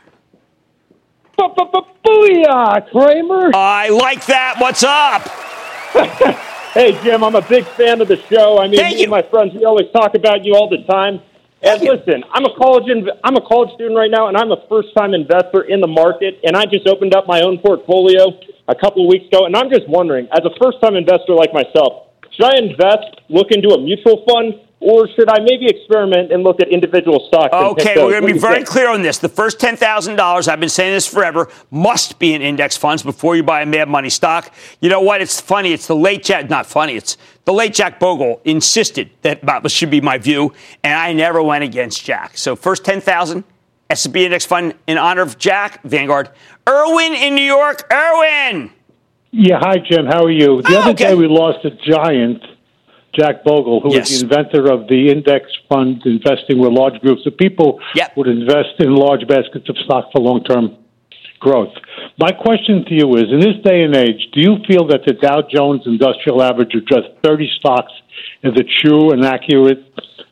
Booyah, 1.39 2.87
Cramer. 2.91 3.51
I 3.55 3.89
like 3.89 4.27
that. 4.27 4.57
What's 4.59 4.83
up? 4.83 6.47
Hey, 6.73 6.93
Jim, 7.03 7.21
I'm 7.21 7.35
a 7.35 7.41
big 7.41 7.65
fan 7.75 7.99
of 7.99 8.07
the 8.07 8.15
show. 8.29 8.57
I 8.57 8.67
mean, 8.67 8.79
Thank 8.79 8.95
me 8.95 8.99
you. 9.01 9.03
and 9.03 9.11
my 9.11 9.23
friends, 9.29 9.53
we 9.53 9.65
always 9.65 9.87
talk 9.91 10.15
about 10.15 10.45
you 10.45 10.55
all 10.55 10.69
the 10.69 10.83
time. 10.87 11.19
And 11.61 11.81
listen, 11.81 12.23
I'm 12.31 12.45
a 12.45 12.55
college 12.55 12.85
inv- 12.85 13.11
I'm 13.25 13.35
a 13.35 13.41
college 13.41 13.73
student 13.75 13.97
right 13.97 14.09
now, 14.09 14.29
and 14.29 14.37
I'm 14.37 14.51
a 14.51 14.63
first 14.69 14.87
time 14.97 15.13
investor 15.13 15.63
in 15.63 15.81
the 15.81 15.87
market. 15.87 16.39
And 16.45 16.55
I 16.55 16.65
just 16.65 16.87
opened 16.87 17.13
up 17.13 17.27
my 17.27 17.41
own 17.41 17.59
portfolio 17.59 18.31
a 18.69 18.75
couple 18.75 19.03
of 19.03 19.09
weeks 19.09 19.27
ago, 19.27 19.45
and 19.45 19.55
I'm 19.55 19.69
just 19.69 19.87
wondering, 19.89 20.27
as 20.31 20.39
a 20.45 20.49
first 20.63 20.79
time 20.81 20.95
investor 20.95 21.33
like 21.35 21.53
myself, 21.53 22.07
should 22.31 22.45
I 22.45 22.55
invest, 22.57 23.19
look 23.27 23.51
into 23.51 23.75
a 23.75 23.77
mutual 23.81 24.23
fund, 24.25 24.55
or 24.81 25.07
should 25.15 25.29
I 25.29 25.39
maybe 25.39 25.67
experiment 25.67 26.31
and 26.31 26.43
look 26.43 26.59
at 26.61 26.67
individual 26.69 27.25
stocks? 27.27 27.53
Okay, 27.53 27.95
we're 28.03 28.11
going 28.19 28.27
to 28.27 28.33
be 28.33 28.39
very 28.39 28.55
think? 28.55 28.67
clear 28.67 28.89
on 28.89 29.01
this. 29.03 29.19
The 29.19 29.29
first 29.29 29.59
$10,000, 29.59 30.47
I've 30.47 30.59
been 30.59 30.69
saying 30.69 30.93
this 30.93 31.07
forever, 31.07 31.49
must 31.69 32.19
be 32.19 32.33
in 32.33 32.41
index 32.41 32.75
funds 32.75 33.03
before 33.03 33.35
you 33.35 33.43
buy 33.43 33.61
a 33.61 33.65
Mad 33.65 33.87
Money 33.87 34.09
stock. 34.09 34.53
You 34.81 34.89
know 34.89 35.01
what? 35.01 35.21
It's 35.21 35.39
funny. 35.39 35.71
It's 35.71 35.87
the 35.87 35.95
late 35.95 36.23
Jack, 36.23 36.49
not 36.49 36.65
funny. 36.65 36.95
It's 36.95 37.15
the 37.45 37.53
late 37.53 37.73
Jack 37.73 37.99
Bogle 37.99 38.41
insisted 38.43 39.11
that 39.21 39.41
that 39.45 39.69
should 39.71 39.91
be 39.91 40.01
my 40.01 40.17
view, 40.17 40.53
and 40.83 40.93
I 40.93 41.13
never 41.13 41.41
went 41.41 41.63
against 41.63 42.03
Jack. 42.03 42.37
So 42.37 42.55
first 42.55 42.83
ten 42.83 42.99
thousand. 43.01 43.43
10,000, 43.43 43.43
S&P 43.91 44.23
index 44.25 44.45
fund 44.45 44.73
in 44.87 44.97
honor 44.97 45.21
of 45.21 45.37
Jack, 45.37 45.83
Vanguard. 45.83 46.29
Irwin 46.67 47.13
in 47.13 47.35
New 47.35 47.43
York. 47.43 47.91
Irwin! 47.91 48.71
Yeah, 49.31 49.59
hi 49.59 49.75
Jim. 49.79 50.05
How 50.05 50.23
are 50.23 50.31
you? 50.31 50.61
The 50.61 50.75
Oh, 50.75 50.79
other 50.79 50.91
okay. 50.91 51.09
day 51.09 51.15
we 51.15 51.27
lost 51.27 51.65
a 51.65 51.71
giant, 51.71 52.41
Jack 53.13 53.43
Bogle, 53.43 53.81
who 53.81 53.91
Yes. 53.93 54.09
was 54.09 54.19
the 54.21 54.25
inventor 54.25 54.71
of 54.71 54.87
the 54.87 55.09
index 55.11 55.45
fund 55.69 56.01
investing 56.05 56.59
where 56.59 56.71
large 56.71 56.99
groups 57.01 57.25
of 57.25 57.35
people 57.37 57.79
Yep. 57.95 58.15
would 58.17 58.27
invest 58.27 58.79
in 58.79 58.95
large 58.95 59.27
baskets 59.27 59.67
of 59.69 59.77
stock 59.79 60.11
for 60.11 60.21
long-term 60.21 60.75
growth. 61.39 61.73
My 62.19 62.31
question 62.31 62.85
to 62.85 62.93
you 62.93 63.15
is: 63.15 63.25
In 63.31 63.39
this 63.39 63.57
day 63.63 63.81
and 63.83 63.95
age, 63.95 64.29
do 64.31 64.39
you 64.41 64.57
feel 64.67 64.85
that 64.87 65.05
the 65.05 65.13
Dow 65.13 65.41
Jones 65.41 65.81
Industrial 65.85 66.41
Average 66.41 66.73
of 66.75 66.85
just 66.85 67.07
30 67.23 67.49
stocks 67.59 67.91
is 68.43 68.53
a 68.57 68.63
true 68.81 69.11
and 69.11 69.25
accurate 69.25 69.83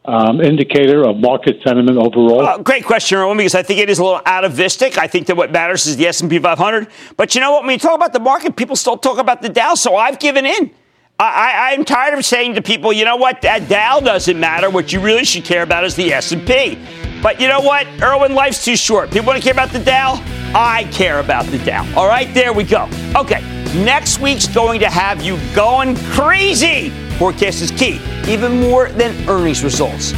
um, 0.06 0.40
indicator 0.40 1.08
of 1.08 1.18
market 1.18 1.58
sentiment 1.66 1.98
overall? 1.98 2.46
Uh, 2.46 2.58
great 2.60 2.86
question, 2.86 3.18
Erwin, 3.18 3.38
because 3.38 3.56
I 3.56 3.64
think 3.64 3.80
it 3.80 3.90
is 3.90 4.00
a 4.00 4.04
little 4.04 4.22
atavistic. 4.26 4.98
I 4.98 5.08
think 5.08 5.28
that 5.28 5.36
what 5.36 5.52
matters 5.52 5.86
is 5.88 5.98
the 5.98 6.08
S&P 6.08 6.40
500. 6.40 6.88
But 7.18 7.36
you 7.36 7.42
know 7.42 7.52
what? 7.52 7.64
When 7.64 7.72
you 7.74 7.80
talk 7.80 7.96
about 7.96 8.14
the 8.14 8.20
market, 8.20 8.56
people 8.56 8.76
still 8.76 8.98
talk 8.98 9.18
about 9.18 9.42
the 9.42 9.50
Dow, 9.50 9.74
so 9.76 9.96
I've 9.98 10.20
given 10.20 10.46
in. 10.46 10.72
I, 11.20 11.74
I'm 11.74 11.84
tired 11.84 12.18
of 12.18 12.24
saying 12.24 12.56
to 12.56 12.62
people, 12.62 12.94
you 12.94 13.04
know 13.04 13.18
what? 13.18 13.42
That 13.42 13.68
Dow 13.68 14.00
doesn't 14.00 14.40
matter. 14.40 14.70
What 14.70 14.94
you 14.94 15.02
really 15.02 15.26
should 15.26 15.44
care 15.44 15.64
about 15.64 15.84
is 15.84 15.96
the 15.96 16.14
S&P. 16.14 16.80
But 17.22 17.42
you 17.42 17.50
know 17.50 17.60
what? 17.60 17.86
Erwin, 18.02 18.34
life's 18.34 18.64
too 18.64 18.78
short. 18.78 19.12
People 19.12 19.28
want 19.28 19.38
to 19.38 19.44
care 19.44 19.52
about 19.52 19.70
the 19.72 19.80
Dow. 19.80 20.24
I 20.56 20.88
care 20.94 21.20
about 21.20 21.46
the 21.48 21.58
Dow. 21.60 21.86
All 21.98 22.08
right, 22.08 22.34
there 22.34 22.54
we 22.54 22.64
go. 22.64 22.90
Okay, 23.18 23.42
next 23.84 24.20
week's 24.20 24.48
going 24.48 24.80
to 24.80 24.90
have 24.90 25.22
you 25.22 25.38
going 25.54 25.98
crazy. 26.12 26.90
Forecast 27.18 27.62
is 27.62 27.72
key, 27.72 28.00
even 28.26 28.62
more 28.62 28.88
than 28.90 29.28
earnings 29.30 29.62
results. 29.62 30.14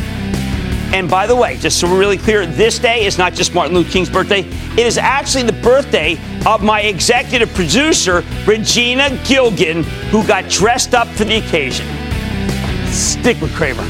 And 0.93 1.09
by 1.09 1.25
the 1.25 1.35
way, 1.35 1.57
just 1.57 1.79
so 1.79 1.89
we're 1.89 1.99
really 1.99 2.17
clear, 2.17 2.45
this 2.45 2.77
day 2.77 3.05
is 3.05 3.17
not 3.17 3.33
just 3.33 3.53
Martin 3.53 3.73
Luther 3.73 3.91
King's 3.91 4.09
birthday. 4.09 4.41
It 4.41 4.85
is 4.85 4.97
actually 4.97 5.43
the 5.43 5.53
birthday 5.53 6.19
of 6.45 6.63
my 6.63 6.81
executive 6.81 7.53
producer, 7.53 8.23
Regina 8.45 9.17
Gilgan, 9.25 9.83
who 10.11 10.25
got 10.27 10.49
dressed 10.49 10.93
up 10.93 11.07
for 11.07 11.23
the 11.23 11.37
occasion. 11.37 11.87
Stick 12.87 13.39
with 13.39 13.55
Cramer. 13.55 13.87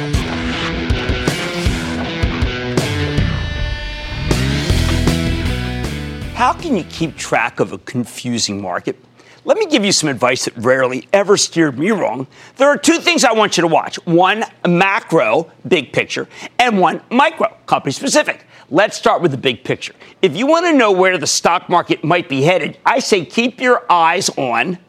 How 6.41 6.53
can 6.53 6.75
you 6.75 6.83
keep 6.85 7.17
track 7.17 7.59
of 7.59 7.71
a 7.71 7.77
confusing 7.77 8.59
market? 8.59 8.97
Let 9.45 9.59
me 9.59 9.67
give 9.67 9.85
you 9.85 9.91
some 9.91 10.09
advice 10.09 10.45
that 10.45 10.57
rarely 10.57 11.07
ever 11.13 11.37
steered 11.37 11.77
me 11.77 11.91
wrong. 11.91 12.25
There 12.55 12.67
are 12.67 12.77
two 12.77 12.97
things 12.97 13.23
I 13.23 13.33
want 13.33 13.57
you 13.57 13.61
to 13.61 13.67
watch 13.67 14.03
one 14.07 14.45
macro, 14.67 15.51
big 15.67 15.93
picture, 15.93 16.27
and 16.57 16.79
one 16.79 17.03
micro, 17.11 17.55
company 17.67 17.91
specific. 17.91 18.47
Let's 18.71 18.97
start 18.97 19.21
with 19.21 19.29
the 19.29 19.37
big 19.37 19.63
picture. 19.63 19.93
If 20.23 20.35
you 20.35 20.47
want 20.47 20.65
to 20.65 20.73
know 20.73 20.91
where 20.91 21.19
the 21.19 21.27
stock 21.27 21.69
market 21.69 22.03
might 22.03 22.27
be 22.27 22.41
headed, 22.41 22.79
I 22.87 23.01
say 23.01 23.23
keep 23.23 23.61
your 23.61 23.85
eyes 23.87 24.29
on 24.29 24.79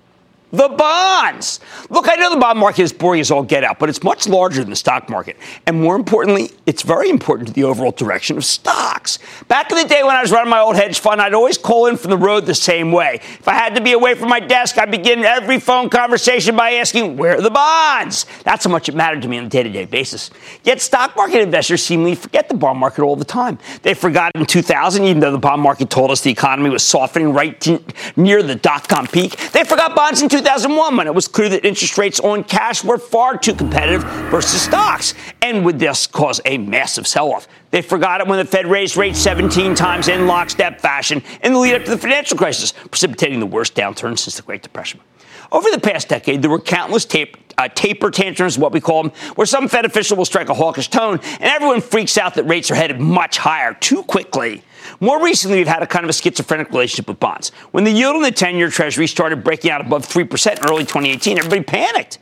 the 0.52 0.68
bonds. 0.68 1.60
Look, 1.88 2.08
I 2.08 2.16
know 2.16 2.30
the 2.30 2.38
bond 2.38 2.58
market 2.58 2.82
is 2.82 2.92
boring 2.92 3.20
as 3.20 3.30
all 3.30 3.42
get 3.42 3.64
out, 3.64 3.78
but 3.78 3.88
it's 3.88 4.02
much 4.02 4.28
larger 4.28 4.60
than 4.60 4.70
the 4.70 4.76
stock 4.76 5.08
market. 5.08 5.38
And 5.66 5.80
more 5.80 5.96
importantly, 5.96 6.50
it's 6.66 6.82
very 6.82 7.08
important 7.08 7.48
to 7.48 7.54
the 7.54 7.64
overall 7.64 7.90
direction 7.90 8.36
of 8.36 8.44
stocks. 8.44 9.18
Back 9.48 9.72
in 9.72 9.78
the 9.78 9.84
day 9.84 10.02
when 10.02 10.14
I 10.14 10.20
was 10.20 10.30
running 10.30 10.50
my 10.50 10.60
old 10.60 10.76
hedge 10.76 11.00
fund, 11.00 11.22
I'd 11.22 11.32
always 11.32 11.56
call 11.56 11.86
in 11.86 11.96
from 11.96 12.10
the 12.10 12.18
road 12.18 12.44
the 12.44 12.54
same 12.54 12.92
way. 12.92 13.14
If 13.22 13.48
I 13.48 13.54
had 13.54 13.74
to 13.76 13.80
be 13.80 13.92
away 13.92 14.14
from 14.14 14.28
my 14.28 14.40
desk, 14.40 14.76
I'd 14.76 14.90
begin 14.90 15.24
every 15.24 15.58
phone 15.58 15.88
conversation 15.88 16.54
by 16.54 16.72
asking, 16.72 17.16
where 17.16 17.38
are 17.38 17.40
the 17.40 17.50
bonds? 17.50 18.26
That's 18.44 18.64
how 18.64 18.70
much 18.70 18.90
it 18.90 18.94
mattered 18.94 19.22
to 19.22 19.28
me 19.28 19.38
on 19.38 19.46
a 19.46 19.48
day 19.48 19.62
to 19.62 19.70
day 19.70 19.86
basis. 19.86 20.30
Yet 20.64 20.82
stock 20.82 21.16
market 21.16 21.40
investors 21.40 21.82
seemingly 21.82 22.14
forget 22.14 22.50
the 22.50 22.54
bond 22.54 22.78
market 22.78 23.02
all 23.02 23.16
the 23.16 23.24
time. 23.24 23.58
They 23.80 23.94
forgot 23.94 24.32
in 24.34 24.44
2000, 24.44 25.04
even 25.04 25.20
though 25.20 25.32
the 25.32 25.38
bond 25.38 25.62
market 25.62 25.88
told 25.88 26.10
us 26.10 26.20
the 26.20 26.30
economy 26.30 26.68
was 26.68 26.82
softening 26.82 27.32
right 27.32 27.66
near 28.18 28.42
the 28.42 28.54
dot 28.54 28.86
com 28.86 29.06
peak. 29.06 29.36
They 29.52 29.64
forgot 29.64 29.96
bonds 29.96 30.20
in 30.20 30.28
2000. 30.28 30.41
2001 30.42 30.96
when 30.96 31.06
it 31.06 31.14
was 31.14 31.28
clear 31.28 31.48
that 31.48 31.64
interest 31.64 31.96
rates 31.96 32.18
on 32.18 32.42
cash 32.42 32.82
were 32.82 32.98
far 32.98 33.38
too 33.38 33.54
competitive 33.54 34.02
versus 34.28 34.60
stocks 34.60 35.14
and 35.40 35.64
would 35.64 35.78
thus 35.78 36.08
cause 36.08 36.40
a 36.44 36.58
massive 36.58 37.06
sell 37.06 37.32
off. 37.32 37.46
They 37.70 37.80
forgot 37.80 38.20
it 38.20 38.26
when 38.26 38.38
the 38.38 38.44
Fed 38.44 38.66
raised 38.66 38.96
rates 38.96 39.20
17 39.20 39.76
times 39.76 40.08
in 40.08 40.26
lockstep 40.26 40.80
fashion 40.80 41.22
in 41.44 41.52
the 41.52 41.58
lead 41.60 41.74
up 41.74 41.84
to 41.84 41.90
the 41.90 41.98
financial 41.98 42.36
crisis, 42.36 42.72
precipitating 42.72 43.38
the 43.38 43.46
worst 43.46 43.76
downturn 43.76 44.18
since 44.18 44.36
the 44.36 44.42
Great 44.42 44.62
Depression. 44.62 45.00
Over 45.52 45.70
the 45.70 45.78
past 45.78 46.08
decade, 46.08 46.40
there 46.40 46.50
were 46.50 46.58
countless 46.58 47.04
tape, 47.04 47.36
uh, 47.58 47.68
taper 47.68 48.10
tantrums, 48.10 48.58
what 48.58 48.72
we 48.72 48.80
call 48.80 49.02
them, 49.02 49.12
where 49.34 49.46
some 49.46 49.68
Fed 49.68 49.84
official 49.84 50.16
will 50.16 50.24
strike 50.24 50.48
a 50.48 50.54
hawkish 50.54 50.88
tone, 50.88 51.20
and 51.22 51.42
everyone 51.42 51.82
freaks 51.82 52.16
out 52.16 52.34
that 52.36 52.44
rates 52.44 52.70
are 52.70 52.74
headed 52.74 52.98
much 52.98 53.36
higher 53.36 53.74
too 53.74 54.02
quickly. 54.04 54.62
More 54.98 55.22
recently, 55.22 55.58
we've 55.58 55.68
had 55.68 55.82
a 55.82 55.86
kind 55.86 56.04
of 56.04 56.10
a 56.10 56.14
schizophrenic 56.14 56.70
relationship 56.70 57.06
with 57.06 57.20
bonds. 57.20 57.50
When 57.70 57.84
the 57.84 57.90
yield 57.90 58.16
on 58.16 58.22
the 58.22 58.32
10 58.32 58.56
year 58.56 58.70
Treasury 58.70 59.06
started 59.06 59.44
breaking 59.44 59.70
out 59.70 59.82
above 59.82 60.08
3% 60.08 60.58
in 60.58 60.64
early 60.64 60.84
2018, 60.84 61.36
everybody 61.36 61.62
panicked. 61.62 62.18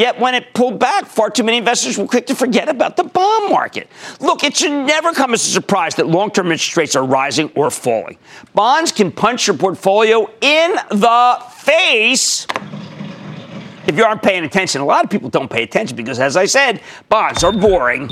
Yet 0.00 0.18
when 0.18 0.34
it 0.34 0.54
pulled 0.54 0.78
back, 0.78 1.04
far 1.04 1.28
too 1.28 1.42
many 1.42 1.58
investors 1.58 1.98
were 1.98 2.06
quick 2.06 2.26
to 2.28 2.34
forget 2.34 2.70
about 2.70 2.96
the 2.96 3.04
bond 3.04 3.50
market. 3.50 3.86
Look, 4.18 4.44
it 4.44 4.56
should 4.56 4.70
never 4.70 5.12
come 5.12 5.34
as 5.34 5.46
a 5.46 5.50
surprise 5.50 5.94
that 5.96 6.06
long 6.06 6.30
term 6.30 6.46
interest 6.46 6.74
rates 6.78 6.96
are 6.96 7.04
rising 7.04 7.52
or 7.54 7.70
falling. 7.70 8.16
Bonds 8.54 8.92
can 8.92 9.12
punch 9.12 9.46
your 9.46 9.58
portfolio 9.58 10.26
in 10.40 10.74
the 10.88 11.44
face 11.52 12.46
if 13.86 13.94
you 13.94 14.02
aren't 14.02 14.22
paying 14.22 14.44
attention. 14.44 14.80
A 14.80 14.86
lot 14.86 15.04
of 15.04 15.10
people 15.10 15.28
don't 15.28 15.50
pay 15.50 15.64
attention 15.64 15.98
because, 15.98 16.18
as 16.18 16.34
I 16.34 16.46
said, 16.46 16.80
bonds 17.10 17.44
are 17.44 17.52
boring. 17.52 18.10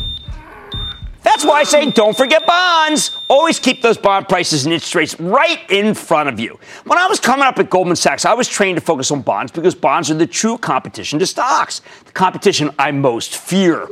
That's 1.38 1.46
why 1.46 1.60
I 1.60 1.62
say 1.62 1.88
don't 1.92 2.16
forget 2.16 2.44
bonds. 2.44 3.12
Always 3.28 3.60
keep 3.60 3.80
those 3.80 3.96
bond 3.96 4.28
prices 4.28 4.64
and 4.64 4.74
interest 4.74 4.96
rates 4.96 5.20
right 5.20 5.60
in 5.70 5.94
front 5.94 6.28
of 6.28 6.40
you. 6.40 6.58
When 6.82 6.98
I 6.98 7.06
was 7.06 7.20
coming 7.20 7.46
up 7.46 7.60
at 7.60 7.70
Goldman 7.70 7.94
Sachs, 7.94 8.24
I 8.24 8.34
was 8.34 8.48
trained 8.48 8.76
to 8.76 8.84
focus 8.84 9.12
on 9.12 9.22
bonds 9.22 9.52
because 9.52 9.76
bonds 9.76 10.10
are 10.10 10.14
the 10.14 10.26
true 10.26 10.58
competition 10.58 11.20
to 11.20 11.26
stocks, 11.28 11.80
the 12.06 12.10
competition 12.10 12.74
I 12.76 12.90
most 12.90 13.36
fear. 13.36 13.86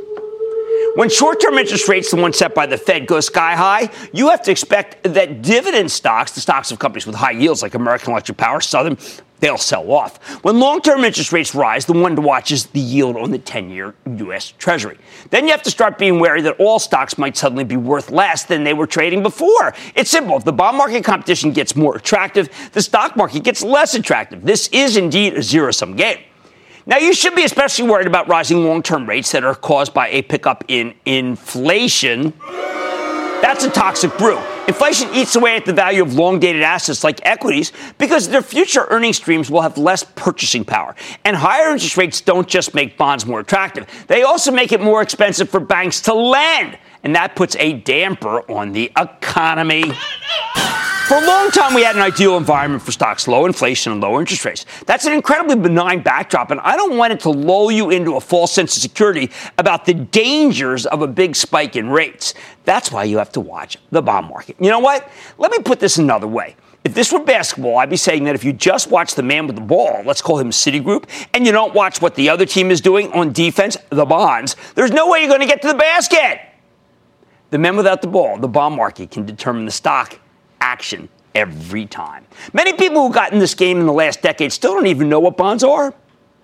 When 0.95 1.09
short 1.09 1.39
term 1.39 1.57
interest 1.57 1.87
rates, 1.87 2.11
the 2.11 2.17
one 2.17 2.33
set 2.33 2.53
by 2.53 2.65
the 2.65 2.77
Fed, 2.77 3.07
go 3.07 3.21
sky 3.21 3.55
high, 3.55 3.91
you 4.11 4.29
have 4.29 4.41
to 4.41 4.51
expect 4.51 5.01
that 5.03 5.41
dividend 5.41 5.89
stocks, 5.89 6.33
the 6.33 6.41
stocks 6.41 6.69
of 6.71 6.79
companies 6.79 7.07
with 7.07 7.15
high 7.15 7.31
yields 7.31 7.61
like 7.61 7.75
American 7.75 8.11
Electric 8.11 8.37
Power, 8.37 8.59
Southern, 8.59 8.97
they'll 9.39 9.57
sell 9.57 9.91
off. 9.91 10.17
When 10.43 10.59
long 10.59 10.81
term 10.81 11.03
interest 11.03 11.31
rates 11.31 11.53
rise, 11.55 11.85
the 11.85 11.93
one 11.93 12.15
to 12.15 12.21
watch 12.21 12.51
is 12.51 12.67
the 12.67 12.79
yield 12.79 13.17
on 13.17 13.31
the 13.31 13.39
10 13.39 13.69
year 13.69 13.95
U.S. 14.17 14.53
Treasury. 14.57 14.97
Then 15.29 15.45
you 15.45 15.51
have 15.51 15.63
to 15.63 15.71
start 15.71 15.97
being 15.97 16.19
wary 16.19 16.41
that 16.41 16.59
all 16.59 16.79
stocks 16.79 17.17
might 17.17 17.37
suddenly 17.37 17.63
be 17.63 17.77
worth 17.77 18.11
less 18.11 18.43
than 18.43 18.63
they 18.63 18.73
were 18.73 18.87
trading 18.87 19.23
before. 19.23 19.73
It's 19.95 20.09
simple. 20.09 20.37
If 20.37 20.43
the 20.43 20.53
bond 20.53 20.77
market 20.77 21.03
competition 21.03 21.51
gets 21.51 21.75
more 21.75 21.95
attractive, 21.95 22.49
the 22.73 22.81
stock 22.81 23.15
market 23.15 23.43
gets 23.43 23.63
less 23.63 23.93
attractive. 23.95 24.43
This 24.43 24.67
is 24.69 24.97
indeed 24.97 25.33
a 25.33 25.43
zero 25.43 25.71
sum 25.71 25.95
game. 25.95 26.19
Now, 26.85 26.97
you 26.99 27.13
should 27.13 27.35
be 27.35 27.43
especially 27.43 27.89
worried 27.89 28.07
about 28.07 28.29
rising 28.29 28.63
long 28.63 28.81
term 28.81 29.07
rates 29.07 29.33
that 29.33 29.43
are 29.43 29.55
caused 29.55 29.93
by 29.93 30.07
a 30.07 30.21
pickup 30.21 30.63
in 30.69 30.93
inflation. 31.05 32.33
That's 33.57 33.75
a 33.75 33.79
toxic 33.79 34.15
brew. 34.19 34.37
Inflation 34.67 35.09
eats 35.15 35.35
away 35.35 35.55
at 35.55 35.65
the 35.65 35.73
value 35.73 36.03
of 36.03 36.13
long 36.13 36.39
dated 36.39 36.61
assets 36.61 37.03
like 37.03 37.19
equities 37.23 37.73
because 37.97 38.29
their 38.29 38.43
future 38.43 38.85
earning 38.91 39.13
streams 39.13 39.49
will 39.49 39.61
have 39.61 39.79
less 39.79 40.03
purchasing 40.03 40.63
power. 40.63 40.93
And 41.25 41.35
higher 41.35 41.71
interest 41.71 41.97
rates 41.97 42.21
don't 42.21 42.47
just 42.47 42.75
make 42.75 42.99
bonds 42.99 43.25
more 43.25 43.39
attractive, 43.39 43.87
they 44.05 44.21
also 44.21 44.51
make 44.51 44.71
it 44.73 44.79
more 44.79 45.01
expensive 45.01 45.49
for 45.49 45.59
banks 45.59 46.01
to 46.01 46.13
lend. 46.13 46.77
And 47.01 47.15
that 47.15 47.35
puts 47.35 47.55
a 47.55 47.73
damper 47.73 48.41
on 48.41 48.73
the 48.73 48.91
economy. 48.95 49.91
For 51.07 51.15
a 51.15 51.25
long 51.25 51.51
time, 51.51 51.73
we 51.73 51.83
had 51.83 51.95
an 51.95 52.01
ideal 52.01 52.35
environment 52.35 52.83
for 52.83 52.91
stocks, 52.91 53.29
low 53.29 53.45
inflation 53.45 53.93
and 53.93 54.01
low 54.01 54.19
interest 54.19 54.43
rates. 54.43 54.65
That's 54.85 55.05
an 55.05 55.13
incredibly 55.13 55.55
benign 55.55 56.01
backdrop, 56.01 56.51
and 56.51 56.59
I 56.59 56.75
don't 56.75 56.97
want 56.97 57.13
it 57.13 57.21
to 57.21 57.29
lull 57.29 57.71
you 57.71 57.91
into 57.91 58.17
a 58.17 58.19
false 58.19 58.51
sense 58.51 58.75
of 58.75 58.81
security 58.81 59.31
about 59.57 59.85
the 59.85 59.93
dangers 59.93 60.85
of 60.85 61.01
a 61.01 61.07
big 61.07 61.37
spike 61.37 61.77
in 61.77 61.89
rates. 61.89 62.33
That's 62.65 62.91
why 62.91 63.05
you 63.05 63.19
have 63.19 63.31
to 63.31 63.39
watch 63.39 63.77
the 63.89 64.01
bond 64.01 64.27
market. 64.27 64.57
You 64.59 64.69
know 64.69 64.79
what? 64.79 65.09
Let 65.37 65.51
me 65.51 65.59
put 65.59 65.79
this 65.79 65.97
another 65.97 66.27
way. 66.27 66.57
If 66.83 66.93
this 66.93 67.13
were 67.13 67.23
basketball, 67.23 67.77
I'd 67.77 67.89
be 67.89 67.95
saying 67.95 68.25
that 68.25 68.35
if 68.35 68.43
you 68.43 68.51
just 68.51 68.91
watch 68.91 69.15
the 69.15 69.23
man 69.23 69.47
with 69.47 69.55
the 69.55 69.61
ball, 69.61 70.01
let's 70.03 70.21
call 70.21 70.39
him 70.39 70.49
Citigroup, 70.49 71.05
and 71.33 71.45
you 71.45 71.53
don't 71.53 71.73
watch 71.73 72.01
what 72.01 72.15
the 72.15 72.29
other 72.29 72.45
team 72.45 72.69
is 72.69 72.81
doing 72.81 73.13
on 73.13 73.31
defense, 73.31 73.77
the 73.91 74.03
bonds, 74.03 74.57
there's 74.75 74.91
no 74.91 75.09
way 75.09 75.19
you're 75.19 75.29
going 75.29 75.39
to 75.39 75.47
get 75.47 75.61
to 75.61 75.69
the 75.69 75.73
basket. 75.73 76.41
The 77.51 77.59
men 77.59 77.77
without 77.77 78.01
the 78.01 78.09
ball, 78.09 78.37
the 78.37 78.49
bond 78.49 78.75
market, 78.75 79.09
can 79.09 79.25
determine 79.25 79.63
the 79.63 79.71
stock 79.71 80.19
action 80.67 81.07
every 81.33 81.85
time. 81.85 82.25
Many 82.51 82.73
people 82.73 83.07
who 83.07 83.13
got 83.13 83.31
in 83.31 83.39
this 83.39 83.53
game 83.53 83.79
in 83.79 83.85
the 83.85 83.93
last 83.93 84.21
decade 84.21 84.51
still 84.51 84.73
don't 84.73 84.87
even 84.87 85.07
know 85.07 85.19
what 85.19 85.37
bonds 85.37 85.63
are. 85.63 85.93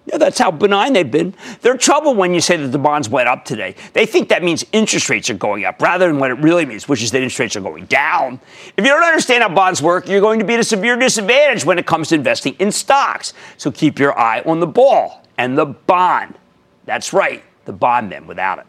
Yeah, 0.05 0.17
that's 0.17 0.37
how 0.37 0.51
benign 0.51 0.93
they've 0.93 1.09
been. 1.09 1.33
They're 1.61 1.77
trouble 1.77 2.13
when 2.13 2.33
you 2.33 2.41
say 2.41 2.57
that 2.57 2.67
the 2.69 2.77
bonds 2.77 3.07
went 3.07 3.29
up 3.29 3.45
today. 3.45 3.75
They 3.93 4.05
think 4.05 4.29
that 4.29 4.43
means 4.43 4.65
interest 4.73 5.09
rates 5.09 5.29
are 5.29 5.33
going 5.33 5.63
up 5.65 5.81
rather 5.81 6.07
than 6.07 6.19
what 6.19 6.29
it 6.29 6.35
really 6.35 6.65
means, 6.65 6.89
which 6.89 7.01
is 7.01 7.11
that 7.11 7.17
interest 7.17 7.39
rates 7.39 7.55
are 7.55 7.61
going 7.61 7.85
down. 7.85 8.39
If 8.75 8.83
you 8.85 8.91
don't 8.91 9.03
understand 9.03 9.43
how 9.43 9.49
bonds 9.49 9.81
work, 9.81 10.07
you're 10.07 10.21
going 10.21 10.39
to 10.39 10.45
be 10.45 10.55
at 10.55 10.59
a 10.59 10.63
severe 10.63 10.97
disadvantage 10.97 11.65
when 11.65 11.79
it 11.79 11.85
comes 11.85 12.09
to 12.09 12.15
investing 12.15 12.55
in 12.59 12.71
stocks. 12.71 13.33
So 13.57 13.71
keep 13.71 13.97
your 13.97 14.17
eye 14.17 14.41
on 14.45 14.59
the 14.59 14.67
ball 14.67 15.25
and 15.37 15.57
the 15.57 15.65
bond. 15.65 16.35
That's 16.85 17.13
right, 17.13 17.43
the 17.65 17.73
bond 17.73 18.11
then 18.11 18.27
without 18.27 18.59
it. 18.59 18.65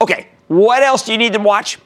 Okay, 0.00 0.28
what 0.48 0.82
else 0.82 1.04
do 1.04 1.12
you 1.12 1.18
need 1.18 1.34
to 1.34 1.40
watch? 1.40 1.78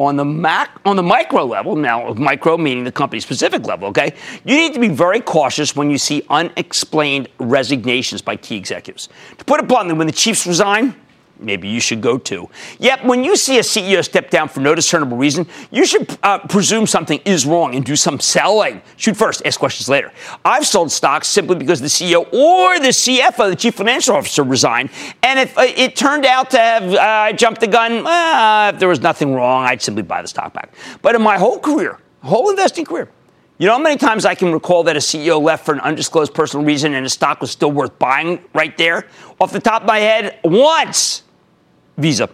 On 0.00 0.16
the 0.16 0.24
mac 0.24 0.80
on 0.86 0.96
the 0.96 1.02
micro 1.02 1.44
level 1.44 1.76
now 1.76 2.12
micro 2.14 2.56
meaning 2.56 2.84
the 2.84 2.90
company 2.90 3.20
specific 3.20 3.66
level 3.66 3.88
okay? 3.88 4.14
You 4.44 4.56
need 4.56 4.72
to 4.74 4.80
be 4.80 4.88
very 4.88 5.20
cautious 5.20 5.76
when 5.76 5.90
you 5.90 5.98
see 5.98 6.24
unexplained 6.30 7.28
resignations 7.38 8.22
by 8.22 8.36
key 8.36 8.56
executives. 8.56 9.10
To 9.36 9.44
put 9.44 9.60
it 9.60 9.68
bluntly 9.68 9.94
when 9.94 10.06
the 10.06 10.12
chiefs 10.12 10.46
resign 10.46 10.96
maybe 11.40 11.68
you 11.68 11.80
should 11.80 12.00
go 12.00 12.18
to. 12.18 12.48
Yet, 12.78 13.04
when 13.04 13.24
you 13.24 13.36
see 13.36 13.58
a 13.58 13.62
CEO 13.62 14.04
step 14.04 14.30
down 14.30 14.48
for 14.48 14.60
no 14.60 14.74
discernible 14.74 15.16
reason, 15.16 15.46
you 15.70 15.84
should 15.84 16.18
uh, 16.22 16.38
presume 16.48 16.86
something 16.86 17.20
is 17.24 17.46
wrong 17.46 17.74
and 17.74 17.84
do 17.84 17.96
some 17.96 18.20
selling. 18.20 18.82
Shoot 18.96 19.16
first, 19.16 19.42
ask 19.44 19.58
questions 19.58 19.88
later. 19.88 20.12
I've 20.44 20.66
sold 20.66 20.90
stocks 20.92 21.28
simply 21.28 21.56
because 21.56 21.80
the 21.80 21.86
CEO 21.86 22.20
or 22.32 22.78
the 22.78 22.88
CFO, 22.88 23.50
the 23.50 23.56
chief 23.56 23.74
financial 23.74 24.16
officer, 24.16 24.42
resigned, 24.42 24.90
and 25.22 25.38
if 25.38 25.56
uh, 25.56 25.62
it 25.66 25.96
turned 25.96 26.26
out 26.26 26.50
to 26.50 26.58
have 26.58 26.94
uh, 26.94 27.32
jumped 27.36 27.60
the 27.60 27.66
gun, 27.66 28.06
uh, 28.06 28.72
if 28.72 28.80
there 28.80 28.88
was 28.88 29.00
nothing 29.00 29.34
wrong, 29.34 29.64
I'd 29.64 29.82
simply 29.82 30.02
buy 30.02 30.22
the 30.22 30.28
stock 30.28 30.52
back. 30.52 30.74
But 31.02 31.14
in 31.14 31.22
my 31.22 31.38
whole 31.38 31.58
career, 31.58 31.98
whole 32.22 32.50
investing 32.50 32.84
career, 32.84 33.08
you 33.60 33.66
know 33.66 33.74
how 33.74 33.78
many 33.78 33.98
times 33.98 34.24
I 34.24 34.34
can 34.34 34.52
recall 34.54 34.84
that 34.84 34.96
a 34.96 35.00
CEO 35.00 35.38
left 35.38 35.66
for 35.66 35.74
an 35.74 35.80
undisclosed 35.80 36.32
personal 36.32 36.64
reason 36.64 36.94
and 36.94 37.04
a 37.04 37.10
stock 37.10 37.42
was 37.42 37.50
still 37.50 37.70
worth 37.70 37.98
buying 37.98 38.42
right 38.54 38.74
there? 38.78 39.06
Off 39.38 39.52
the 39.52 39.60
top 39.60 39.82
of 39.82 39.86
my 39.86 39.98
head, 39.98 40.40
once. 40.42 41.24
Visa. 42.00 42.28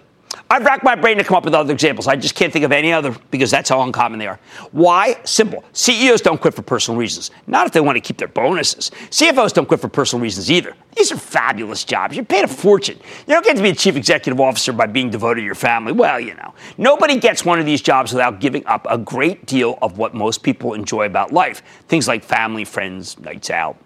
I've 0.49 0.65
racked 0.65 0.85
my 0.85 0.95
brain 0.95 1.19
to 1.19 1.25
come 1.25 1.37
up 1.37 1.45
with 1.45 1.55
other 1.55 1.73
examples. 1.73 2.07
I 2.07 2.15
just 2.15 2.35
can't 2.35 2.53
think 2.53 2.65
of 2.65 2.71
any 2.71 2.93
other 2.93 3.17
because 3.31 3.51
that's 3.51 3.69
how 3.69 3.83
uncommon 3.83 4.19
they 4.19 4.29
are. 4.29 4.39
Why? 4.71 5.17
Simple. 5.25 5.65
CEOs 5.73 6.21
don't 6.21 6.41
quit 6.41 6.55
for 6.55 6.63
personal 6.63 6.99
reasons. 6.99 7.31
Not 7.47 7.67
if 7.67 7.73
they 7.73 7.81
want 7.81 7.97
to 7.97 8.01
keep 8.01 8.19
their 8.19 8.29
bonuses. 8.29 8.91
CFOs 9.11 9.53
don't 9.53 9.67
quit 9.67 9.81
for 9.81 9.89
personal 9.89 10.23
reasons 10.23 10.51
either. 10.51 10.75
These 10.97 11.11
are 11.11 11.17
fabulous 11.17 11.85
jobs. 11.85 12.15
You're 12.15 12.25
paid 12.25 12.45
a 12.45 12.49
fortune. 12.49 12.97
You 13.27 13.35
don't 13.35 13.45
get 13.45 13.57
to 13.57 13.63
be 13.63 13.71
a 13.71 13.75
chief 13.75 13.97
executive 13.97 14.41
officer 14.41 14.73
by 14.73 14.87
being 14.87 15.11
devoted 15.11 15.41
to 15.41 15.45
your 15.45 15.57
family. 15.57 15.93
Well, 15.93 16.21
you 16.21 16.35
know. 16.35 16.55
Nobody 16.79 17.19
gets 17.19 17.45
one 17.45 17.59
of 17.59 17.67
these 17.67 17.83
jobs 17.83 18.13
without 18.13 18.41
giving 18.41 18.65
up 18.67 18.87
a 18.89 18.99
great 18.99 19.47
deal 19.47 19.79
of 19.83 19.99
what 19.99 20.15
most 20.15 20.43
people 20.43 20.75
enjoy 20.75 21.07
about 21.07 21.33
life. 21.33 21.63
Things 21.89 22.07
like 22.07 22.23
family, 22.23 22.65
friends, 22.65 23.19
nights 23.19 23.51
out. 23.51 23.77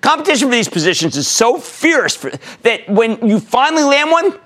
Competition 0.00 0.48
for 0.48 0.54
these 0.54 0.68
positions 0.68 1.16
is 1.16 1.28
so 1.28 1.58
fierce 1.58 2.16
for, 2.16 2.30
that 2.62 2.88
when 2.88 3.26
you 3.26 3.38
finally 3.38 3.82
land 3.82 4.10
one, 4.10 4.38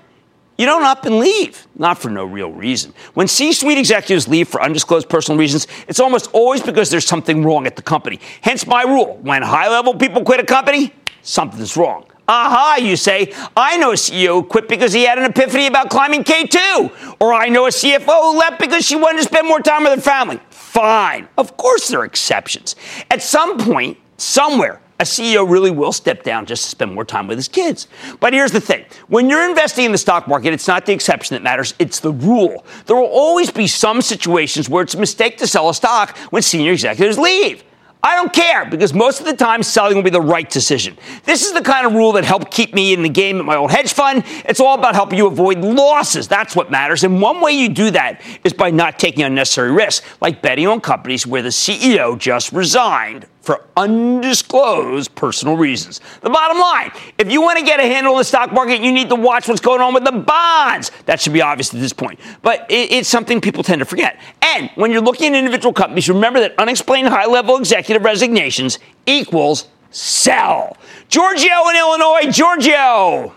you 0.57 0.65
don't 0.65 0.83
up 0.83 1.05
and 1.05 1.19
leave, 1.19 1.67
not 1.75 1.97
for 1.97 2.09
no 2.09 2.25
real 2.25 2.51
reason. 2.51 2.93
When 3.13 3.27
C 3.27 3.51
suite 3.51 3.77
executives 3.77 4.27
leave 4.27 4.47
for 4.47 4.61
undisclosed 4.61 5.09
personal 5.09 5.37
reasons, 5.37 5.67
it's 5.87 5.99
almost 5.99 6.29
always 6.33 6.61
because 6.61 6.89
there's 6.89 7.05
something 7.05 7.43
wrong 7.43 7.67
at 7.67 7.75
the 7.75 7.81
company. 7.81 8.19
Hence 8.41 8.65
my 8.65 8.83
rule 8.83 9.17
when 9.21 9.41
high 9.41 9.69
level 9.69 9.95
people 9.95 10.23
quit 10.23 10.39
a 10.39 10.45
company, 10.45 10.93
something's 11.21 11.75
wrong. 11.75 12.05
Aha, 12.27 12.77
you 12.81 12.95
say, 12.95 13.33
I 13.55 13.77
know 13.77 13.91
a 13.91 13.95
CEO 13.95 14.41
who 14.41 14.43
quit 14.43 14.67
because 14.67 14.93
he 14.93 15.03
had 15.03 15.19
an 15.19 15.25
epiphany 15.25 15.67
about 15.67 15.91
climbing 15.91 16.23
K2. 16.23 17.17
Or 17.19 17.33
I 17.33 17.49
know 17.49 17.67
a 17.67 17.69
CFO 17.69 18.31
who 18.33 18.39
left 18.39 18.59
because 18.59 18.83
she 18.83 18.95
wanted 18.95 19.19
to 19.19 19.25
spend 19.25 19.47
more 19.47 19.59
time 19.59 19.83
with 19.83 19.93
her 19.93 20.01
family. 20.01 20.39
Fine. 20.49 21.27
Of 21.37 21.55
course, 21.55 21.87
there 21.89 21.99
are 21.99 22.05
exceptions. 22.05 22.75
At 23.11 23.21
some 23.21 23.59
point, 23.59 23.99
somewhere, 24.17 24.81
a 24.99 25.03
CEO 25.03 25.49
really 25.49 25.71
will 25.71 25.91
step 25.91 26.23
down 26.23 26.45
just 26.45 26.63
to 26.63 26.69
spend 26.69 26.93
more 26.93 27.05
time 27.05 27.27
with 27.27 27.37
his 27.37 27.47
kids. 27.47 27.87
But 28.19 28.33
here's 28.33 28.51
the 28.51 28.61
thing 28.61 28.85
when 29.07 29.29
you're 29.29 29.47
investing 29.47 29.85
in 29.85 29.91
the 29.91 29.97
stock 29.97 30.27
market, 30.27 30.53
it's 30.53 30.67
not 30.67 30.85
the 30.85 30.93
exception 30.93 31.35
that 31.35 31.43
matters, 31.43 31.73
it's 31.79 31.99
the 31.99 32.11
rule. 32.11 32.65
There 32.85 32.95
will 32.95 33.03
always 33.05 33.51
be 33.51 33.67
some 33.67 34.01
situations 34.01 34.69
where 34.69 34.83
it's 34.83 34.95
a 34.95 34.99
mistake 34.99 35.37
to 35.37 35.47
sell 35.47 35.69
a 35.69 35.73
stock 35.73 36.17
when 36.31 36.41
senior 36.41 36.71
executives 36.71 37.17
leave. 37.17 37.63
I 38.05 38.13
don't 38.13 38.31
care 38.31 38.65
because 38.65 38.93
most 38.93 39.19
of 39.19 39.25
the 39.25 39.35
time 39.35 39.63
selling 39.63 39.95
will 39.95 40.03
be 40.03 40.11
the 40.11 40.21
right 40.21 40.47
decision. 40.47 40.95
This 41.23 41.43
is 41.43 41.53
the 41.53 41.63
kind 41.63 41.87
of 41.87 41.93
rule 41.93 42.11
that 42.11 42.23
helped 42.23 42.51
keep 42.51 42.75
me 42.75 42.93
in 42.93 43.01
the 43.01 43.09
game 43.09 43.39
at 43.39 43.45
my 43.45 43.55
old 43.55 43.71
hedge 43.71 43.93
fund. 43.93 44.23
It's 44.45 44.59
all 44.59 44.77
about 44.77 44.93
helping 44.93 45.17
you 45.17 45.25
avoid 45.25 45.57
losses. 45.57 46.27
That's 46.27 46.55
what 46.55 46.69
matters. 46.69 47.03
And 47.03 47.19
one 47.19 47.41
way 47.41 47.53
you 47.53 47.67
do 47.67 47.89
that 47.91 48.21
is 48.43 48.53
by 48.53 48.69
not 48.69 48.99
taking 48.99 49.23
unnecessary 49.23 49.71
risks, 49.71 50.05
like 50.21 50.43
betting 50.43 50.67
on 50.67 50.81
companies 50.81 51.25
where 51.25 51.41
the 51.41 51.49
CEO 51.49 52.15
just 52.15 52.51
resigned 52.51 53.25
for 53.45 53.63
undisclosed 53.77 55.13
personal 55.13 55.55
reasons. 55.55 56.01
The 56.21 56.29
bottom 56.29 56.57
line 56.57 56.91
if 57.17 57.31
you 57.31 57.41
want 57.41 57.59
to 57.59 57.65
get 57.65 57.79
a 57.79 57.83
handle 57.83 58.13
on 58.13 58.19
the 58.19 58.23
stock 58.23 58.51
market, 58.51 58.81
you 58.81 58.91
need 58.91 59.09
to 59.09 59.15
watch 59.15 59.47
what's 59.47 59.61
going 59.61 59.81
on 59.81 59.93
with 59.93 60.03
the 60.03 60.11
bonds. 60.11 60.91
That 61.05 61.21
should 61.21 61.33
be 61.33 61.41
obvious 61.41 61.73
at 61.73 61.79
this 61.79 61.93
point. 61.93 62.19
But 62.41 62.65
it, 62.69 62.91
it's 62.91 63.09
something 63.09 63.39
people 63.39 63.63
tend 63.63 63.79
to 63.79 63.85
forget. 63.85 64.19
And 64.41 64.71
when 64.75 64.91
you're 64.91 65.01
looking 65.01 65.35
at 65.35 65.37
individual 65.37 65.73
companies, 65.73 66.09
remember 66.09 66.39
that 66.39 66.57
unexplained 66.57 67.07
high 67.07 67.27
level 67.27 67.57
executive 67.57 68.03
resignations 68.03 68.79
equals 69.05 69.67
sell. 69.91 70.75
Giorgio 71.07 71.69
in 71.69 71.75
Illinois. 71.77 72.31
Giorgio. 72.31 73.35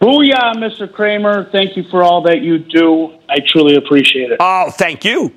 Booyah, 0.00 0.54
Mr. 0.54 0.90
Cramer. 0.90 1.50
Thank 1.50 1.76
you 1.76 1.82
for 1.90 2.02
all 2.02 2.22
that 2.22 2.40
you 2.40 2.58
do. 2.58 3.18
I 3.28 3.40
truly 3.46 3.76
appreciate 3.76 4.30
it. 4.30 4.38
Oh, 4.40 4.70
thank 4.70 5.04
you. 5.04 5.34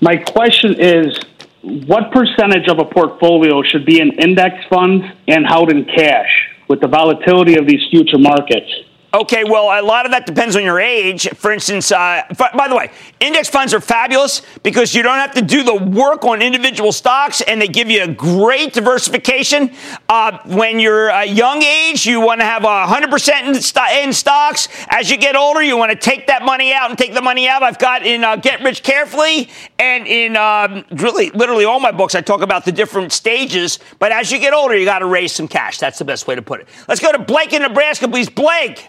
My 0.00 0.16
question 0.16 0.74
is 0.78 1.18
what 1.64 2.12
percentage 2.12 2.68
of 2.68 2.78
a 2.78 2.84
portfolio 2.84 3.62
should 3.62 3.86
be 3.86 3.98
in 3.98 4.12
index 4.20 4.56
funds 4.68 5.04
and 5.28 5.46
held 5.46 5.70
in 5.70 5.86
cash 5.86 6.28
with 6.68 6.80
the 6.80 6.88
volatility 6.88 7.56
of 7.56 7.66
these 7.66 7.80
future 7.90 8.18
markets? 8.18 8.70
Okay, 9.14 9.44
well, 9.44 9.80
a 9.80 9.80
lot 9.80 10.06
of 10.06 10.10
that 10.10 10.26
depends 10.26 10.56
on 10.56 10.64
your 10.64 10.80
age. 10.80 11.28
For 11.36 11.52
instance, 11.52 11.92
uh, 11.92 12.24
by 12.36 12.66
the 12.66 12.74
way, 12.74 12.90
index 13.20 13.48
funds 13.48 13.72
are 13.72 13.80
fabulous 13.80 14.42
because 14.64 14.92
you 14.92 15.04
don't 15.04 15.18
have 15.18 15.34
to 15.34 15.42
do 15.42 15.62
the 15.62 15.72
work 15.72 16.24
on 16.24 16.42
individual 16.42 16.90
stocks 16.90 17.40
and 17.40 17.62
they 17.62 17.68
give 17.68 17.88
you 17.88 18.02
a 18.02 18.08
great 18.08 18.72
diversification. 18.72 19.70
Uh, 20.08 20.38
when 20.46 20.80
you're 20.80 21.10
a 21.10 21.24
young 21.26 21.62
age, 21.62 22.04
you 22.04 22.20
want 22.20 22.40
to 22.40 22.44
have 22.44 22.62
100% 22.62 23.46
in, 23.46 23.54
st- 23.54 24.04
in, 24.04 24.12
stocks. 24.12 24.66
As 24.88 25.08
you 25.08 25.16
get 25.16 25.36
older, 25.36 25.62
you 25.62 25.76
want 25.76 25.92
to 25.92 25.96
take 25.96 26.26
that 26.26 26.42
money 26.42 26.72
out 26.72 26.90
and 26.90 26.98
take 26.98 27.14
the 27.14 27.22
money 27.22 27.46
out. 27.46 27.62
I've 27.62 27.78
got 27.78 28.04
in 28.04 28.24
uh, 28.24 28.34
Get 28.34 28.64
Rich 28.64 28.82
Carefully 28.82 29.48
and 29.78 30.08
in 30.08 30.36
um, 30.36 30.84
really, 30.90 31.30
literally 31.30 31.64
all 31.64 31.78
my 31.78 31.92
books, 31.92 32.16
I 32.16 32.20
talk 32.20 32.42
about 32.42 32.64
the 32.64 32.72
different 32.72 33.12
stages. 33.12 33.78
But 34.00 34.10
as 34.10 34.32
you 34.32 34.40
get 34.40 34.52
older, 34.52 34.76
you 34.76 34.84
got 34.84 34.98
to 34.98 35.06
raise 35.06 35.30
some 35.30 35.46
cash. 35.46 35.78
That's 35.78 36.00
the 36.00 36.04
best 36.04 36.26
way 36.26 36.34
to 36.34 36.42
put 36.42 36.62
it. 36.62 36.68
Let's 36.88 37.00
go 37.00 37.12
to 37.12 37.18
Blake 37.20 37.52
in 37.52 37.62
Nebraska, 37.62 38.08
please. 38.08 38.28
Blake. 38.28 38.88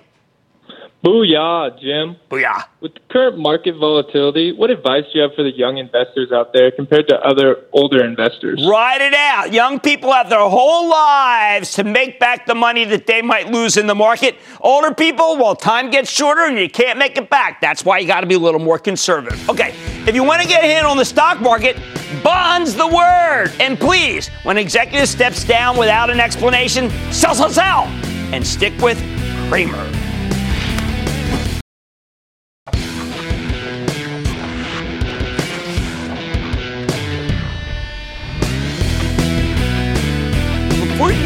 Booyah, 1.05 1.79
Jim. 1.79 2.15
Booyah. 2.31 2.65
With 2.81 2.95
the 2.95 2.99
current 3.11 3.37
market 3.37 3.75
volatility, 3.75 4.51
what 4.51 4.71
advice 4.71 5.03
do 5.13 5.19
you 5.19 5.21
have 5.21 5.35
for 5.35 5.43
the 5.43 5.55
young 5.55 5.77
investors 5.77 6.31
out 6.33 6.51
there 6.51 6.71
compared 6.71 7.07
to 7.09 7.19
other 7.19 7.57
older 7.73 8.03
investors? 8.03 8.65
Ride 8.67 9.01
it 9.01 9.13
out. 9.13 9.53
Young 9.53 9.79
people 9.79 10.11
have 10.11 10.31
their 10.31 10.39
whole 10.39 10.89
lives 10.89 11.73
to 11.73 11.83
make 11.83 12.19
back 12.19 12.47
the 12.47 12.55
money 12.55 12.85
that 12.85 13.05
they 13.05 13.21
might 13.21 13.51
lose 13.51 13.77
in 13.77 13.85
the 13.85 13.93
market. 13.93 14.35
Older 14.61 14.95
people, 14.95 15.37
well, 15.37 15.55
time 15.55 15.91
gets 15.91 16.09
shorter 16.09 16.41
and 16.41 16.57
you 16.57 16.71
can't 16.71 16.97
make 16.97 17.19
it 17.19 17.29
back. 17.29 17.61
That's 17.61 17.85
why 17.85 17.99
you 17.99 18.07
got 18.07 18.21
to 18.21 18.27
be 18.27 18.35
a 18.35 18.39
little 18.39 18.59
more 18.59 18.79
conservative. 18.79 19.47
Okay, 19.47 19.75
if 20.07 20.15
you 20.15 20.23
want 20.23 20.41
to 20.41 20.47
get 20.47 20.63
a 20.63 20.67
handle 20.67 20.89
on 20.89 20.97
the 20.97 21.05
stock 21.05 21.39
market, 21.39 21.77
bonds 22.23 22.73
the 22.73 22.87
word. 22.87 23.51
And 23.59 23.79
please, 23.79 24.29
when 24.41 24.57
executive 24.57 25.07
steps 25.07 25.43
down 25.43 25.77
without 25.77 26.09
an 26.09 26.19
explanation, 26.19 26.89
sell, 27.11 27.35
sell, 27.35 27.51
sell, 27.51 27.83
and 28.33 28.45
stick 28.45 28.73
with 28.81 28.97
Cramer. 29.49 30.04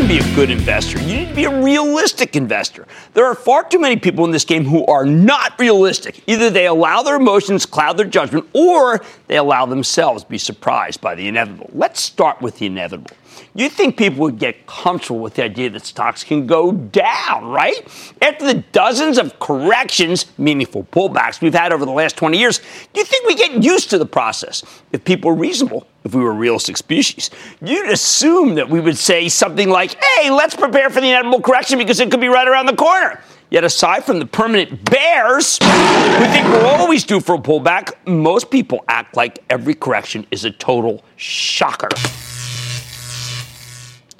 Be 0.09 0.17
a 0.17 0.35
good 0.35 0.49
investor, 0.49 0.99
you 1.01 1.17
need 1.17 1.29
to 1.29 1.35
be 1.35 1.43
a 1.43 1.61
realistic 1.61 2.35
investor. 2.35 2.87
There 3.13 3.25
are 3.25 3.35
far 3.35 3.63
too 3.63 3.77
many 3.77 3.95
people 3.95 4.25
in 4.25 4.31
this 4.31 4.43
game 4.43 4.65
who 4.65 4.83
are 4.87 5.05
not 5.05 5.53
realistic. 5.59 6.23
Either 6.25 6.49
they 6.49 6.65
allow 6.65 7.03
their 7.03 7.17
emotions 7.17 7.67
cloud 7.67 7.95
their 7.95 8.07
judgment, 8.07 8.49
or 8.53 9.05
they 9.27 9.37
allow 9.37 9.67
themselves 9.67 10.23
to 10.23 10.29
be 10.31 10.39
surprised 10.39 10.99
by 10.99 11.13
the 11.13 11.27
inevitable. 11.27 11.69
Let's 11.73 12.01
start 12.01 12.41
with 12.41 12.57
the 12.57 12.65
inevitable. 12.65 13.11
You 13.59 13.67
think 13.67 13.97
people 13.97 14.21
would 14.21 14.39
get 14.39 14.65
comfortable 14.67 15.19
with 15.19 15.33
the 15.33 15.43
idea 15.43 15.69
that 15.71 15.85
stocks 15.85 16.23
can 16.23 16.47
go 16.47 16.71
down, 16.71 17.47
right? 17.47 17.85
After 18.21 18.45
the 18.45 18.63
dozens 18.71 19.17
of 19.17 19.37
corrections, 19.39 20.27
meaningful 20.37 20.85
pullbacks 20.85 21.41
we've 21.41 21.53
had 21.53 21.73
over 21.73 21.85
the 21.85 21.91
last 21.91 22.15
20 22.15 22.37
years, 22.37 22.59
do 22.93 23.01
you 23.01 23.03
think 23.03 23.27
we 23.27 23.35
get 23.35 23.61
used 23.61 23.89
to 23.89 23.97
the 23.97 24.05
process? 24.05 24.63
If 24.93 25.03
people 25.03 25.31
are 25.31 25.35
reasonable, 25.35 25.85
if 26.05 26.15
we 26.15 26.23
were 26.23 26.29
a 26.29 26.35
realistic 26.35 26.77
species, 26.77 27.31
you'd 27.61 27.89
assume 27.89 28.55
that 28.55 28.69
we 28.69 28.79
would 28.79 28.97
say 28.97 29.27
something 29.27 29.69
like, 29.69 30.01
hey, 30.01 30.31
let's 30.31 30.55
prepare 30.55 30.89
for 30.89 31.01
the 31.01 31.07
inevitable 31.07 31.41
correction 31.41 31.77
because 31.79 31.99
it 31.99 32.09
could 32.09 32.21
be 32.21 32.29
right 32.29 32.47
around 32.47 32.67
the 32.67 32.77
corner. 32.77 33.19
Yet, 33.49 33.65
aside 33.65 34.05
from 34.05 34.19
the 34.19 34.25
permanent 34.25 34.89
bears 34.89 35.57
who 35.57 36.25
think 36.27 36.47
we're 36.47 36.65
always 36.65 37.03
due 37.03 37.19
for 37.19 37.35
a 37.35 37.39
pullback, 37.39 37.91
most 38.07 38.51
people 38.51 38.85
act 38.87 39.17
like 39.17 39.43
every 39.49 39.75
correction 39.75 40.25
is 40.31 40.45
a 40.45 40.51
total 40.51 41.03
shocker 41.17 41.89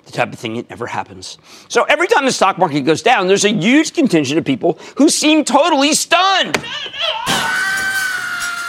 the 0.10 0.18
type 0.18 0.34
of 0.34 0.40
thing 0.40 0.56
that 0.56 0.70
never 0.70 0.88
happens. 0.88 1.38
So 1.68 1.84
every 1.84 2.08
time 2.08 2.26
the 2.26 2.32
stock 2.32 2.58
market 2.58 2.82
goes 2.82 3.02
down, 3.02 3.28
there's 3.28 3.46
a 3.46 3.54
huge 3.54 3.94
contingent 3.94 4.38
of 4.38 4.46
people 4.46 4.80
who 4.98 5.10
seem 5.10 5.44
totally 5.44 5.94
stunned. 5.94 6.58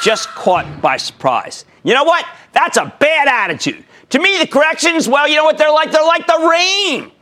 Just 0.02 0.28
caught 0.30 0.80
by 0.80 0.96
surprise. 0.96 1.64
You 1.82 1.94
know 1.94 2.04
what? 2.04 2.26
That's 2.52 2.76
a 2.76 2.92
bad 2.98 3.28
attitude. 3.28 3.84
To 4.10 4.18
me, 4.18 4.38
the 4.38 4.46
corrections, 4.46 5.08
well, 5.08 5.28
you 5.28 5.36
know 5.36 5.44
what 5.44 5.56
they're 5.56 5.72
like? 5.72 5.92
They're 5.92 6.04
like 6.04 6.26
the 6.26 6.48
rain. 6.50 7.12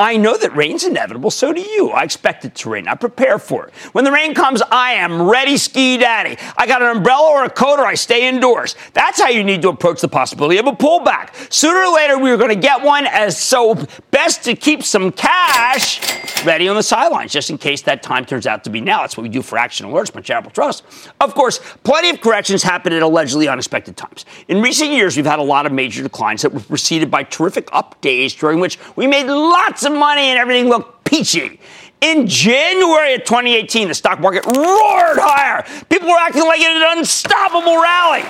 I 0.00 0.16
know 0.16 0.34
that 0.34 0.56
rain's 0.56 0.82
inevitable, 0.82 1.30
so 1.30 1.52
do 1.52 1.60
you. 1.60 1.90
I 1.90 2.04
expect 2.04 2.46
it 2.46 2.54
to 2.54 2.70
rain. 2.70 2.88
I 2.88 2.94
prepare 2.94 3.38
for 3.38 3.66
it. 3.66 3.74
When 3.92 4.02
the 4.02 4.10
rain 4.10 4.32
comes, 4.32 4.62
I 4.62 4.92
am 4.92 5.28
ready, 5.28 5.58
ski 5.58 5.98
daddy. 5.98 6.38
I 6.56 6.66
got 6.66 6.80
an 6.80 6.96
umbrella 6.96 7.28
or 7.28 7.44
a 7.44 7.50
coat, 7.50 7.78
or 7.78 7.84
I 7.84 7.96
stay 7.96 8.26
indoors. 8.26 8.76
That's 8.94 9.20
how 9.20 9.28
you 9.28 9.44
need 9.44 9.60
to 9.60 9.68
approach 9.68 10.00
the 10.00 10.08
possibility 10.08 10.56
of 10.56 10.66
a 10.66 10.72
pullback. 10.72 11.52
Sooner 11.52 11.80
or 11.80 11.94
later, 11.94 12.18
we 12.18 12.30
are 12.30 12.38
going 12.38 12.48
to 12.48 12.56
get 12.56 12.82
one, 12.82 13.06
as 13.06 13.38
so 13.38 13.76
best 14.10 14.42
to 14.44 14.56
keep 14.56 14.84
some 14.84 15.12
cash 15.12 16.00
ready 16.46 16.66
on 16.66 16.76
the 16.76 16.82
sidelines, 16.82 17.30
just 17.30 17.50
in 17.50 17.58
case 17.58 17.82
that 17.82 18.02
time 18.02 18.24
turns 18.24 18.46
out 18.46 18.64
to 18.64 18.70
be 18.70 18.80
now. 18.80 19.02
That's 19.02 19.18
what 19.18 19.24
we 19.24 19.28
do 19.28 19.42
for 19.42 19.58
Action 19.58 19.86
Alerts 19.86 20.10
by 20.10 20.22
Charitable 20.22 20.52
Trust. 20.52 20.82
Of 21.20 21.34
course, 21.34 21.60
plenty 21.84 22.08
of 22.08 22.22
corrections 22.22 22.62
happen 22.62 22.94
at 22.94 23.02
allegedly 23.02 23.48
unexpected 23.48 23.98
times. 23.98 24.24
In 24.48 24.62
recent 24.62 24.92
years, 24.92 25.14
we've 25.14 25.26
had 25.26 25.40
a 25.40 25.42
lot 25.42 25.66
of 25.66 25.72
major 25.72 26.02
declines 26.02 26.40
that 26.40 26.54
were 26.54 26.60
preceded 26.60 27.10
by 27.10 27.22
terrific 27.24 27.68
up 27.74 28.00
days 28.00 28.34
during 28.34 28.60
which 28.60 28.78
we 28.96 29.06
made 29.06 29.26
lots 29.26 29.84
of 29.84 29.89
money 29.98 30.22
and 30.22 30.38
everything 30.38 30.68
looked 30.68 31.04
peachy. 31.04 31.60
In 32.00 32.26
January 32.26 33.14
of 33.14 33.24
2018, 33.24 33.88
the 33.88 33.94
stock 33.94 34.20
market 34.20 34.46
roared 34.46 35.18
higher. 35.18 35.64
People 35.90 36.08
were 36.08 36.18
acting 36.18 36.44
like 36.44 36.60
it 36.60 36.64
had 36.64 36.92
an 36.92 36.98
unstoppable 36.98 37.76
rally. 37.80 38.24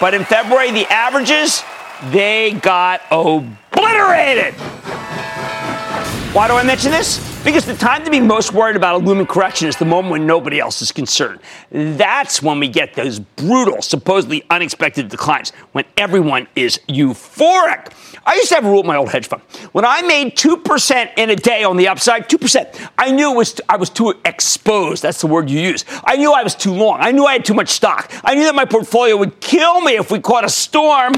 But 0.00 0.14
in 0.14 0.24
February, 0.24 0.72
the 0.72 0.86
averages, 0.92 1.62
they 2.10 2.52
got 2.52 3.02
obliterated. 3.12 4.54
Why 6.32 6.48
do 6.48 6.54
I 6.54 6.62
mention 6.62 6.90
this? 6.90 7.20
Because 7.44 7.66
the 7.66 7.74
time 7.74 8.06
to 8.06 8.10
be 8.10 8.18
most 8.18 8.54
worried 8.54 8.74
about 8.74 8.94
a 8.94 9.04
looming 9.04 9.26
correction 9.26 9.68
is 9.68 9.76
the 9.76 9.84
moment 9.84 10.12
when 10.12 10.26
nobody 10.26 10.60
else 10.60 10.80
is 10.80 10.90
concerned. 10.90 11.40
That's 11.70 12.42
when 12.42 12.58
we 12.58 12.68
get 12.68 12.94
those 12.94 13.18
brutal, 13.18 13.82
supposedly 13.82 14.42
unexpected 14.48 15.10
declines, 15.10 15.50
when 15.72 15.84
everyone 15.98 16.48
is 16.56 16.80
euphoric. 16.88 17.92
I 18.24 18.36
used 18.36 18.48
to 18.48 18.54
have 18.54 18.64
a 18.64 18.70
rule 18.70 18.80
at 18.80 18.86
my 18.86 18.96
old 18.96 19.10
hedge 19.10 19.26
fund. 19.26 19.42
When 19.72 19.84
I 19.84 20.00
made 20.00 20.34
2% 20.34 21.10
in 21.18 21.28
a 21.28 21.36
day 21.36 21.64
on 21.64 21.76
the 21.76 21.88
upside, 21.88 22.30
2%, 22.30 22.90
I 22.96 23.10
knew 23.10 23.32
was 23.32 23.60
I 23.68 23.76
was 23.76 23.90
too 23.90 24.14
exposed. 24.24 25.02
That's 25.02 25.20
the 25.20 25.26
word 25.26 25.50
you 25.50 25.60
use. 25.60 25.84
I 26.02 26.16
knew 26.16 26.32
I 26.32 26.42
was 26.42 26.54
too 26.54 26.72
long. 26.72 26.96
I 27.00 27.12
knew 27.12 27.26
I 27.26 27.34
had 27.34 27.44
too 27.44 27.52
much 27.52 27.68
stock. 27.68 28.10
I 28.24 28.36
knew 28.36 28.44
that 28.44 28.54
my 28.54 28.64
portfolio 28.64 29.18
would 29.18 29.38
kill 29.40 29.82
me 29.82 29.96
if 29.96 30.10
we 30.10 30.18
caught 30.18 30.46
a 30.46 30.48
storm. 30.48 31.12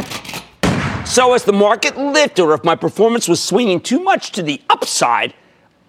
So 1.05 1.35
as 1.35 1.45
the 1.45 1.53
market 1.53 1.97
lifted 1.97 2.43
or 2.43 2.55
if 2.55 2.65
my 2.65 2.75
performance 2.75 3.29
was 3.29 3.43
swinging 3.43 3.81
too 3.81 4.01
much 4.01 4.33
to 4.33 4.43
the 4.43 4.61
upside, 4.71 5.35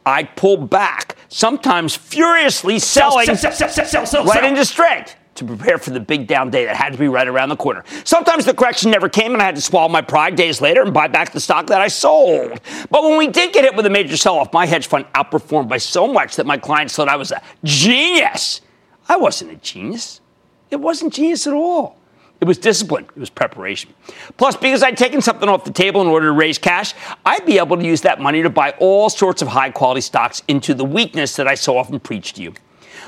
I'd 0.06 0.36
pull 0.36 0.58
back, 0.58 1.16
sometimes 1.30 1.96
furiously 1.96 2.80
selling 2.80 3.26
sell, 3.36 3.52
sell, 3.52 4.06
sell, 4.06 4.26
right 4.26 4.44
into 4.44 4.64
strength 4.66 5.16
to 5.36 5.46
prepare 5.46 5.78
for 5.78 5.90
the 5.90 6.00
big 6.00 6.28
down 6.28 6.50
day 6.50 6.66
that 6.66 6.76
had 6.76 6.94
to 6.94 7.00
be 7.00 7.08
right 7.08 7.28
around 7.28 7.50
the 7.50 7.56
corner. 7.56 7.84
Sometimes 8.04 8.46
the 8.46 8.54
correction 8.54 8.92
never 8.92 9.10
came 9.10 9.34
and 9.34 9.42
I 9.42 9.46
had 9.46 9.56
to 9.56 9.62
swallow 9.62 9.90
my 9.90 10.02
pride 10.02 10.36
days 10.36 10.62
later 10.62 10.82
and 10.82 10.94
buy 10.94 11.08
back 11.08 11.32
the 11.32 11.40
stock 11.40 11.68
that 11.68 11.82
I 11.82 11.88
sold. 11.88 12.60
But 12.92 13.04
when 13.04 13.18
we 13.18 13.28
did 13.28 13.52
get 13.52 13.64
hit 13.64 13.76
with 13.76 13.86
a 13.86 13.90
major 13.90 14.18
sell 14.18 14.38
off, 14.38 14.54
my 14.54 14.66
hedge 14.66 14.88
fund 14.88 15.06
outperformed 15.14 15.70
by 15.70 15.78
so 15.78 16.12
much 16.12 16.36
that 16.36 16.46
my 16.46 16.58
clients 16.58 16.96
thought 16.96 17.10
I 17.10 17.16
was 17.16 17.32
a 17.32 17.42
genius. 17.64 18.62
I 19.10 19.18
wasn't 19.18 19.52
a 19.52 19.56
genius. 19.56 20.22
It 20.70 20.78
wasn't 20.78 21.14
genius 21.14 21.48
at 21.48 21.54
all. 21.54 21.98
It 22.42 22.46
was 22.46 22.58
discipline. 22.58 23.06
It 23.16 23.20
was 23.20 23.30
preparation. 23.30 23.94
Plus, 24.38 24.56
because 24.56 24.84
I'd 24.84 24.98
taken 24.98 25.22
something 25.22 25.48
off 25.48 25.64
the 25.64 25.72
table 25.72 26.02
in 26.02 26.08
order 26.08 26.28
to 26.28 26.34
raise 26.34 26.58
cash, 26.58 26.94
I'd 27.26 27.46
be 27.46 27.58
able 27.58 27.78
to 27.78 27.86
use 27.86 28.02
that 28.02 28.20
money 28.20 28.44
to 28.44 28.50
buy 28.50 28.72
all 28.80 29.10
sorts 29.10 29.42
of 29.42 29.48
high 29.48 29.70
quality 29.70 30.02
stocks 30.02 30.44
into 30.48 30.74
the 30.74 30.86
weakness 30.86 31.36
that 31.38 31.48
I 31.48 31.56
so 31.56 31.78
often 31.78 32.00
preach 32.00 32.34
to 32.34 32.42
you. 32.42 32.54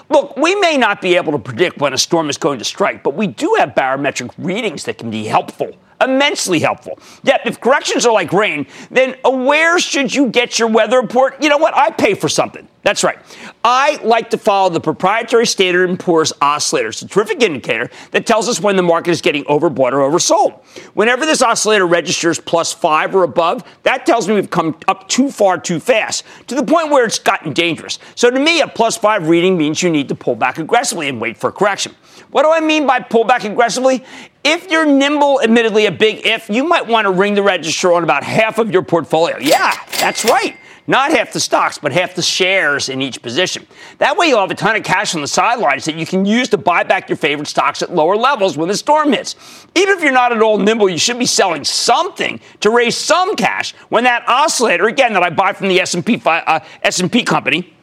Look, 0.09 0.37
we 0.37 0.55
may 0.55 0.77
not 0.77 1.01
be 1.01 1.15
able 1.15 1.33
to 1.33 1.39
predict 1.39 1.79
when 1.79 1.93
a 1.93 1.97
storm 1.97 2.29
is 2.29 2.37
going 2.37 2.59
to 2.59 2.65
strike, 2.65 3.03
but 3.03 3.15
we 3.15 3.27
do 3.27 3.55
have 3.59 3.75
barometric 3.75 4.31
readings 4.37 4.85
that 4.85 4.97
can 4.97 5.11
be 5.11 5.25
helpful 5.25 5.75
immensely 6.01 6.59
helpful. 6.59 6.99
Yet, 7.23 7.41
if 7.45 7.59
corrections 7.59 8.05
are 8.05 8.13
like 8.13 8.31
rain, 8.33 8.67
then 8.91 9.15
where 9.23 9.79
should 9.79 10.13
you 10.13 10.27
get 10.29 10.59
your 10.59 10.67
weather 10.67 11.01
report? 11.01 11.41
You 11.41 11.49
know 11.49 11.57
what? 11.57 11.75
I 11.75 11.91
pay 11.91 12.13
for 12.13 12.29
something. 12.29 12.67
That's 12.83 13.03
right. 13.03 13.19
I 13.65 13.99
like 14.01 14.29
to 14.29 14.37
follow 14.37 14.69
the 14.69 14.79
proprietary 14.79 15.45
Standard 15.45 15.99
& 15.99 15.99
Poor's 15.99 16.31
oscillator. 16.41 16.87
It's 16.87 17.01
a 17.01 17.07
terrific 17.07 17.41
indicator 17.41 17.89
that 18.11 18.25
tells 18.25 18.47
us 18.47 18.61
when 18.61 18.77
the 18.77 18.83
market 18.83 19.11
is 19.11 19.19
getting 19.19 19.43
overbought 19.45 19.91
or 19.91 20.09
oversold. 20.09 20.63
Whenever 20.93 21.25
this 21.25 21.41
oscillator 21.41 21.85
registers 21.85 22.39
plus 22.39 22.71
five 22.71 23.13
or 23.13 23.23
above, 23.23 23.65
that 23.83 24.05
tells 24.05 24.29
me 24.29 24.35
we've 24.35 24.49
come 24.49 24.77
up 24.87 25.09
too 25.09 25.29
far 25.29 25.57
too 25.57 25.81
fast, 25.81 26.23
to 26.47 26.55
the 26.55 26.63
point 26.63 26.89
where 26.89 27.05
it's 27.05 27.19
gotten 27.19 27.51
dangerous. 27.51 27.99
So 28.15 28.29
to 28.29 28.39
me, 28.39 28.61
a 28.61 28.67
plus 28.69 28.95
five 28.95 29.27
reading 29.27 29.57
means 29.57 29.83
you 29.83 29.89
need 29.89 30.07
to 30.07 30.15
pull 30.15 30.35
back 30.35 30.57
aggressively 30.57 31.09
and 31.09 31.19
wait 31.19 31.37
for 31.37 31.49
a 31.49 31.53
correction. 31.53 31.93
What 32.31 32.43
do 32.43 32.51
I 32.51 32.59
mean 32.59 32.85
by 32.85 32.99
pull 32.99 33.23
back 33.23 33.43
aggressively? 33.43 34.03
If 34.43 34.69
you're 34.69 34.85
nimble, 34.85 35.41
admittedly 35.41 35.85
a 35.85 35.91
big 35.91 36.25
if, 36.25 36.49
you 36.49 36.63
might 36.63 36.87
want 36.87 37.05
to 37.05 37.11
ring 37.11 37.35
the 37.35 37.43
register 37.43 37.93
on 37.93 38.03
about 38.03 38.23
half 38.23 38.59
of 38.59 38.71
your 38.71 38.81
portfolio. 38.81 39.37
Yeah, 39.37 39.73
that's 39.99 40.25
right. 40.25 40.57
Not 40.89 41.11
half 41.11 41.33
the 41.33 41.41
stocks, 41.41 41.77
but 41.77 41.91
half 41.91 42.15
the 42.15 42.21
shares 42.21 42.87
in 42.87 43.01
each 43.01 43.21
position. 43.21 43.67
That 43.97 44.15
way 44.15 44.27
you'll 44.27 44.39
have 44.39 44.51
a 44.51 44.55
ton 44.55 44.77
of 44.77 44.83
cash 44.83 45.13
on 45.15 45.21
the 45.21 45.27
sidelines 45.27 45.83
that 45.83 45.95
you 45.95 46.05
can 46.05 46.23
use 46.23 46.47
to 46.49 46.57
buy 46.57 46.83
back 46.83 47.09
your 47.09 47.17
favorite 47.17 47.49
stocks 47.49 47.81
at 47.81 47.93
lower 47.93 48.15
levels 48.15 48.57
when 48.57 48.69
the 48.69 48.77
storm 48.77 49.11
hits. 49.11 49.35
Even 49.75 49.97
if 49.97 50.01
you're 50.01 50.13
not 50.13 50.31
at 50.31 50.41
all 50.41 50.57
nimble, 50.57 50.87
you 50.87 50.97
should 50.97 51.19
be 51.19 51.25
selling 51.25 51.65
something 51.65 52.39
to 52.61 52.69
raise 52.69 52.95
some 52.95 53.35
cash 53.35 53.73
when 53.89 54.05
that 54.05 54.23
oscillator, 54.29 54.87
again, 54.87 55.11
that 55.11 55.23
I 55.23 55.29
buy 55.29 55.51
from 55.51 55.67
the 55.67 55.81
S&P, 55.81 56.21
uh, 56.25 56.61
S&P 56.83 57.23
company, 57.23 57.73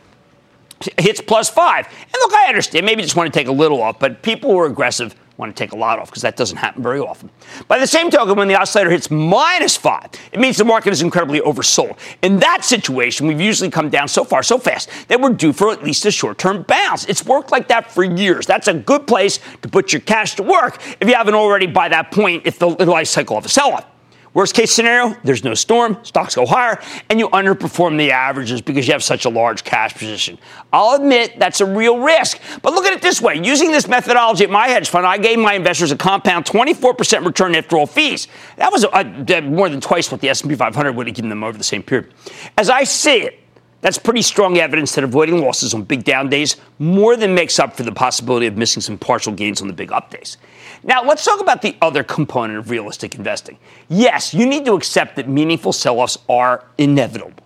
hits 0.98 1.20
plus 1.20 1.48
five. 1.48 1.86
And 1.86 2.14
look, 2.20 2.32
I 2.32 2.48
understand. 2.48 2.86
Maybe 2.86 3.02
just 3.02 3.16
want 3.16 3.32
to 3.32 3.38
take 3.38 3.48
a 3.48 3.52
little 3.52 3.82
off, 3.82 3.98
but 3.98 4.22
people 4.22 4.50
who 4.50 4.58
are 4.58 4.66
aggressive 4.66 5.14
want 5.36 5.54
to 5.54 5.60
take 5.60 5.72
a 5.72 5.76
lot 5.76 5.98
off 5.98 6.10
because 6.10 6.22
that 6.22 6.36
doesn't 6.36 6.56
happen 6.56 6.82
very 6.82 7.00
often. 7.00 7.28
By 7.66 7.78
the 7.78 7.86
same 7.86 8.10
token, 8.10 8.36
when 8.36 8.48
the 8.48 8.54
oscillator 8.54 8.90
hits 8.90 9.10
minus 9.10 9.76
five, 9.76 10.10
it 10.32 10.38
means 10.38 10.56
the 10.56 10.64
market 10.64 10.92
is 10.92 11.02
incredibly 11.02 11.40
oversold. 11.40 11.98
In 12.22 12.38
that 12.38 12.64
situation, 12.64 13.26
we've 13.26 13.40
usually 13.40 13.70
come 13.70 13.90
down 13.90 14.08
so 14.08 14.24
far, 14.24 14.42
so 14.42 14.58
fast 14.58 14.90
that 15.08 15.20
we're 15.20 15.30
due 15.30 15.52
for 15.52 15.70
at 15.70 15.82
least 15.82 16.06
a 16.06 16.10
short 16.10 16.38
term 16.38 16.62
bounce. 16.62 17.04
It's 17.06 17.24
worked 17.24 17.50
like 17.50 17.68
that 17.68 17.90
for 17.90 18.04
years. 18.04 18.46
That's 18.46 18.68
a 18.68 18.74
good 18.74 19.06
place 19.06 19.40
to 19.62 19.68
put 19.68 19.92
your 19.92 20.00
cash 20.00 20.34
to 20.36 20.42
work 20.42 20.80
if 21.00 21.08
you 21.08 21.14
haven't 21.14 21.34
already 21.34 21.66
by 21.66 21.88
that 21.88 22.12
point, 22.12 22.46
if 22.46 22.58
the 22.58 22.68
life 22.68 23.08
cycle 23.08 23.36
of 23.36 23.44
a 23.44 23.48
sell 23.48 23.72
off. 23.72 23.86
Worst 24.34 24.56
case 24.56 24.72
scenario, 24.72 25.16
there's 25.22 25.44
no 25.44 25.54
storm, 25.54 25.96
stocks 26.02 26.34
go 26.34 26.44
higher, 26.44 26.82
and 27.08 27.20
you 27.20 27.28
underperform 27.28 27.96
the 27.96 28.10
averages 28.10 28.60
because 28.60 28.88
you 28.88 28.92
have 28.92 29.02
such 29.02 29.24
a 29.24 29.28
large 29.28 29.62
cash 29.62 29.94
position. 29.94 30.38
I'll 30.72 30.96
admit 30.96 31.38
that's 31.38 31.60
a 31.60 31.66
real 31.66 32.00
risk, 32.00 32.40
but 32.60 32.72
look 32.72 32.84
at 32.84 32.92
it 32.92 33.00
this 33.00 33.22
way. 33.22 33.36
Using 33.36 33.70
this 33.70 33.86
methodology 33.86 34.42
at 34.42 34.50
my 34.50 34.66
hedge 34.66 34.88
fund, 34.88 35.06
I 35.06 35.18
gave 35.18 35.38
my 35.38 35.54
investors 35.54 35.92
a 35.92 35.96
compound 35.96 36.46
24% 36.46 37.24
return 37.24 37.54
after 37.54 37.76
all 37.76 37.86
fees. 37.86 38.26
That 38.56 38.72
was 38.72 38.82
a, 38.82 38.88
a, 38.92 39.40
more 39.42 39.68
than 39.68 39.80
twice 39.80 40.10
what 40.10 40.20
the 40.20 40.28
S&P 40.28 40.56
500 40.56 40.92
would 40.96 41.06
have 41.06 41.14
given 41.14 41.28
them 41.28 41.44
over 41.44 41.56
the 41.56 41.62
same 41.62 41.84
period. 41.84 42.12
As 42.58 42.68
I 42.68 42.82
see 42.82 43.18
it, 43.18 43.43
that's 43.84 43.98
pretty 43.98 44.22
strong 44.22 44.56
evidence 44.56 44.94
that 44.94 45.04
avoiding 45.04 45.42
losses 45.42 45.74
on 45.74 45.82
big 45.82 46.04
down 46.04 46.30
days 46.30 46.56
more 46.78 47.16
than 47.16 47.34
makes 47.34 47.58
up 47.58 47.76
for 47.76 47.82
the 47.82 47.92
possibility 47.92 48.46
of 48.46 48.56
missing 48.56 48.80
some 48.80 48.96
partial 48.96 49.30
gains 49.30 49.60
on 49.60 49.68
the 49.68 49.74
big 49.74 49.92
up 49.92 50.10
days. 50.10 50.38
Now, 50.82 51.04
let's 51.04 51.22
talk 51.22 51.38
about 51.38 51.60
the 51.60 51.76
other 51.82 52.02
component 52.02 52.58
of 52.58 52.70
realistic 52.70 53.14
investing. 53.14 53.58
Yes, 53.90 54.32
you 54.32 54.46
need 54.46 54.64
to 54.64 54.72
accept 54.72 55.16
that 55.16 55.28
meaningful 55.28 55.74
sell 55.74 56.00
offs 56.00 56.16
are 56.30 56.64
inevitable, 56.78 57.44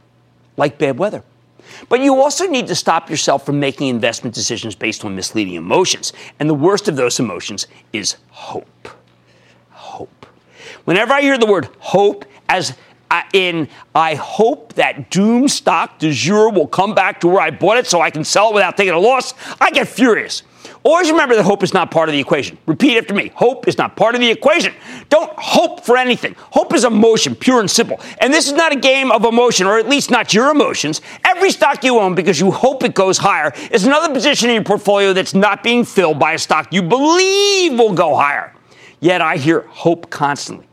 like 0.56 0.78
bad 0.78 0.96
weather. 0.96 1.24
But 1.88 2.02
you 2.02 2.14
also 2.14 2.46
need 2.46 2.68
to 2.68 2.76
stop 2.76 3.10
yourself 3.10 3.44
from 3.44 3.58
making 3.58 3.88
investment 3.88 4.32
decisions 4.32 4.76
based 4.76 5.04
on 5.04 5.16
misleading 5.16 5.54
emotions. 5.54 6.12
And 6.38 6.48
the 6.48 6.54
worst 6.54 6.86
of 6.86 6.94
those 6.94 7.18
emotions 7.18 7.66
is 7.92 8.14
hope. 8.30 8.88
Hope. 9.70 10.24
Whenever 10.84 11.14
I 11.14 11.20
hear 11.20 11.36
the 11.36 11.46
word 11.46 11.68
hope, 11.80 12.24
as 12.48 12.76
in 13.32 13.68
I 13.94 14.14
hope 14.14 14.74
that 14.74 15.10
doom 15.10 15.48
stock 15.48 15.98
de 15.98 16.12
jour 16.12 16.50
will 16.50 16.66
come 16.66 16.94
back 16.94 17.20
to 17.20 17.28
where 17.28 17.40
I 17.40 17.50
bought 17.50 17.78
it 17.78 17.86
so 17.86 18.00
I 18.00 18.10
can 18.10 18.24
sell 18.24 18.50
it 18.50 18.54
without 18.54 18.76
taking 18.76 18.94
a 18.94 18.98
loss, 18.98 19.34
I 19.60 19.70
get 19.70 19.88
furious. 19.88 20.42
Always 20.84 21.10
remember 21.10 21.34
that 21.34 21.42
hope 21.42 21.62
is 21.62 21.74
not 21.74 21.90
part 21.90 22.08
of 22.08 22.12
the 22.12 22.20
equation. 22.20 22.56
Repeat 22.66 22.98
after 22.98 23.12
me. 23.12 23.32
Hope 23.34 23.66
is 23.66 23.76
not 23.78 23.96
part 23.96 24.14
of 24.14 24.20
the 24.20 24.30
equation. 24.30 24.72
Don't 25.08 25.32
hope 25.36 25.84
for 25.84 25.96
anything. 25.96 26.34
Hope 26.38 26.72
is 26.72 26.84
emotion, 26.84 27.34
pure 27.34 27.60
and 27.60 27.70
simple. 27.70 28.00
And 28.20 28.32
this 28.32 28.46
is 28.46 28.52
not 28.52 28.72
a 28.72 28.76
game 28.76 29.10
of 29.10 29.24
emotion, 29.24 29.66
or 29.66 29.78
at 29.78 29.88
least 29.88 30.10
not 30.10 30.32
your 30.32 30.50
emotions. 30.50 31.00
Every 31.24 31.50
stock 31.50 31.82
you 31.82 31.98
own 31.98 32.14
because 32.14 32.38
you 32.38 32.50
hope 32.50 32.84
it 32.84 32.94
goes 32.94 33.18
higher 33.18 33.52
is 33.70 33.84
another 33.84 34.12
position 34.12 34.50
in 34.50 34.54
your 34.54 34.64
portfolio 34.64 35.12
that's 35.12 35.34
not 35.34 35.62
being 35.62 35.84
filled 35.84 36.18
by 36.18 36.32
a 36.32 36.38
stock 36.38 36.72
you 36.72 36.82
believe 36.82 37.78
will 37.78 37.94
go 37.94 38.14
higher. 38.14 38.54
Yet 39.00 39.20
I 39.20 39.36
hear 39.36 39.62
hope 39.62 40.10
constantly. 40.10 40.67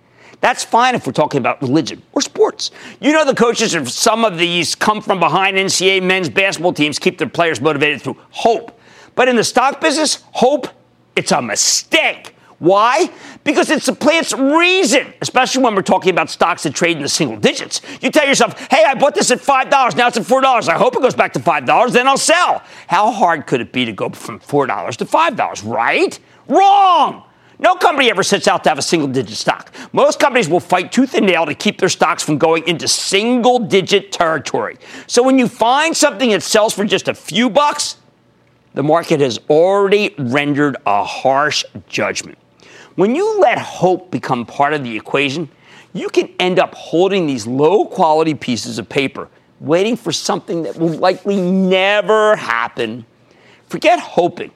That's 0.45 0.63
fine 0.63 0.93
if 0.93 1.07
we're 1.07 1.11
talking 1.11 1.39
about 1.39 1.59
religion 1.59 2.03
or 2.11 2.21
sports. 2.21 2.69
You 3.01 3.13
know, 3.13 3.25
the 3.25 3.33
coaches 3.33 3.73
of 3.73 3.89
some 3.89 4.23
of 4.23 4.37
these 4.37 4.75
come 4.75 5.01
from 5.01 5.19
behind 5.19 5.57
NCAA 5.57 6.03
men's 6.03 6.29
basketball 6.29 6.71
teams 6.71 6.99
keep 6.99 7.17
their 7.17 7.27
players 7.27 7.59
motivated 7.59 8.03
through 8.03 8.17
hope. 8.29 8.79
But 9.15 9.27
in 9.27 9.37
the 9.37 9.43
stock 9.43 9.81
business, 9.81 10.23
hope, 10.33 10.67
it's 11.15 11.31
a 11.31 11.41
mistake. 11.41 12.35
Why? 12.59 13.09
Because 13.43 13.71
it's 13.71 13.87
the 13.87 13.93
plant's 13.93 14.33
reason, 14.33 15.15
especially 15.19 15.63
when 15.63 15.73
we're 15.73 15.81
talking 15.81 16.11
about 16.11 16.29
stocks 16.29 16.61
that 16.61 16.75
trade 16.75 16.97
in 16.97 17.01
the 17.01 17.09
single 17.09 17.37
digits. 17.37 17.81
You 17.99 18.11
tell 18.11 18.27
yourself, 18.27 18.55
hey, 18.69 18.83
I 18.85 18.93
bought 18.93 19.15
this 19.15 19.31
at 19.31 19.39
$5, 19.39 19.97
now 19.97 20.09
it's 20.09 20.17
at 20.17 20.23
$4. 20.25 20.69
I 20.69 20.77
hope 20.77 20.95
it 20.95 21.01
goes 21.01 21.15
back 21.15 21.33
to 21.33 21.39
$5, 21.39 21.91
then 21.91 22.07
I'll 22.07 22.19
sell. 22.19 22.61
How 22.85 23.09
hard 23.09 23.47
could 23.47 23.61
it 23.61 23.73
be 23.73 23.83
to 23.85 23.91
go 23.91 24.09
from 24.09 24.39
$4 24.39 24.95
to 24.97 25.05
$5, 25.05 25.73
right? 25.73 26.19
Wrong! 26.47 27.23
No 27.57 27.75
company 27.75 28.09
ever 28.09 28.23
sets 28.23 28.47
out 28.47 28.63
to 28.63 28.69
have 28.69 28.77
a 28.77 28.81
single 28.81 29.07
digit 29.07 29.37
stock. 29.37 29.73
Most 29.93 30.19
companies 30.19 30.49
will 30.49 30.59
fight 30.59 30.91
tooth 30.91 31.13
and 31.13 31.25
nail 31.25 31.45
to 31.45 31.55
keep 31.55 31.79
their 31.79 31.89
stocks 31.89 32.21
from 32.21 32.37
going 32.37 32.67
into 32.67 32.87
single 32.87 33.59
digit 33.59 34.11
territory. 34.11 34.77
So 35.07 35.23
when 35.23 35.39
you 35.39 35.47
find 35.47 35.95
something 35.95 36.31
that 36.31 36.43
sells 36.43 36.73
for 36.73 36.83
just 36.83 37.07
a 37.07 37.13
few 37.13 37.49
bucks, 37.49 37.97
the 38.73 38.83
market 38.83 39.21
has 39.21 39.39
already 39.49 40.13
rendered 40.17 40.75
a 40.85 41.03
harsh 41.03 41.63
judgment. 41.87 42.37
When 42.95 43.15
you 43.15 43.39
let 43.39 43.57
hope 43.57 44.11
become 44.11 44.45
part 44.45 44.73
of 44.73 44.83
the 44.83 44.95
equation, 44.95 45.49
you 45.93 46.09
can 46.09 46.29
end 46.39 46.59
up 46.59 46.75
holding 46.75 47.25
these 47.25 47.47
low 47.47 47.85
quality 47.85 48.33
pieces 48.33 48.79
of 48.79 48.89
paper, 48.89 49.29
waiting 49.61 49.95
for 49.95 50.11
something 50.11 50.63
that 50.63 50.77
will 50.77 50.89
likely 50.89 51.39
never 51.39 52.35
happen. 52.35 53.05
Forget 53.69 53.99
hoping 53.99 54.51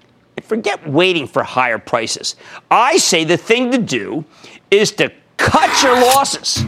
forget 0.50 0.86
waiting 0.90 1.28
for 1.28 1.44
higher 1.44 1.78
prices. 1.78 2.36
I 2.70 2.98
say 2.98 3.24
the 3.24 3.38
thing 3.38 3.72
to 3.72 3.78
do 3.78 4.26
is 4.72 4.92
to 4.94 5.12
cut 5.38 5.84
your 5.84 5.94
losses 5.94 6.66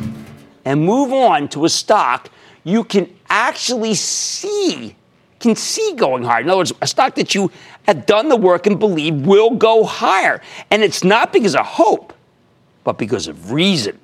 and 0.63 0.85
move 0.85 1.11
on 1.11 1.49
to 1.49 1.65
a 1.65 1.69
stock 1.69 2.29
you 2.63 2.83
can 2.83 3.13
actually 3.29 3.95
see 3.95 4.95
can 5.39 5.55
see 5.55 5.95
going 5.95 6.23
higher. 6.23 6.41
In 6.41 6.49
other 6.49 6.59
words, 6.59 6.73
a 6.81 6.87
stock 6.87 7.15
that 7.15 7.33
you 7.33 7.49
have 7.87 8.05
done 8.05 8.29
the 8.29 8.35
work 8.35 8.67
and 8.67 8.79
believe 8.79 9.25
will 9.25 9.49
go 9.49 9.83
higher. 9.83 10.39
And 10.69 10.83
it's 10.83 11.03
not 11.03 11.33
because 11.33 11.55
of 11.55 11.65
hope, 11.65 12.13
but 12.83 12.99
because 12.99 13.27
of 13.27 13.51
reason. 13.51 13.99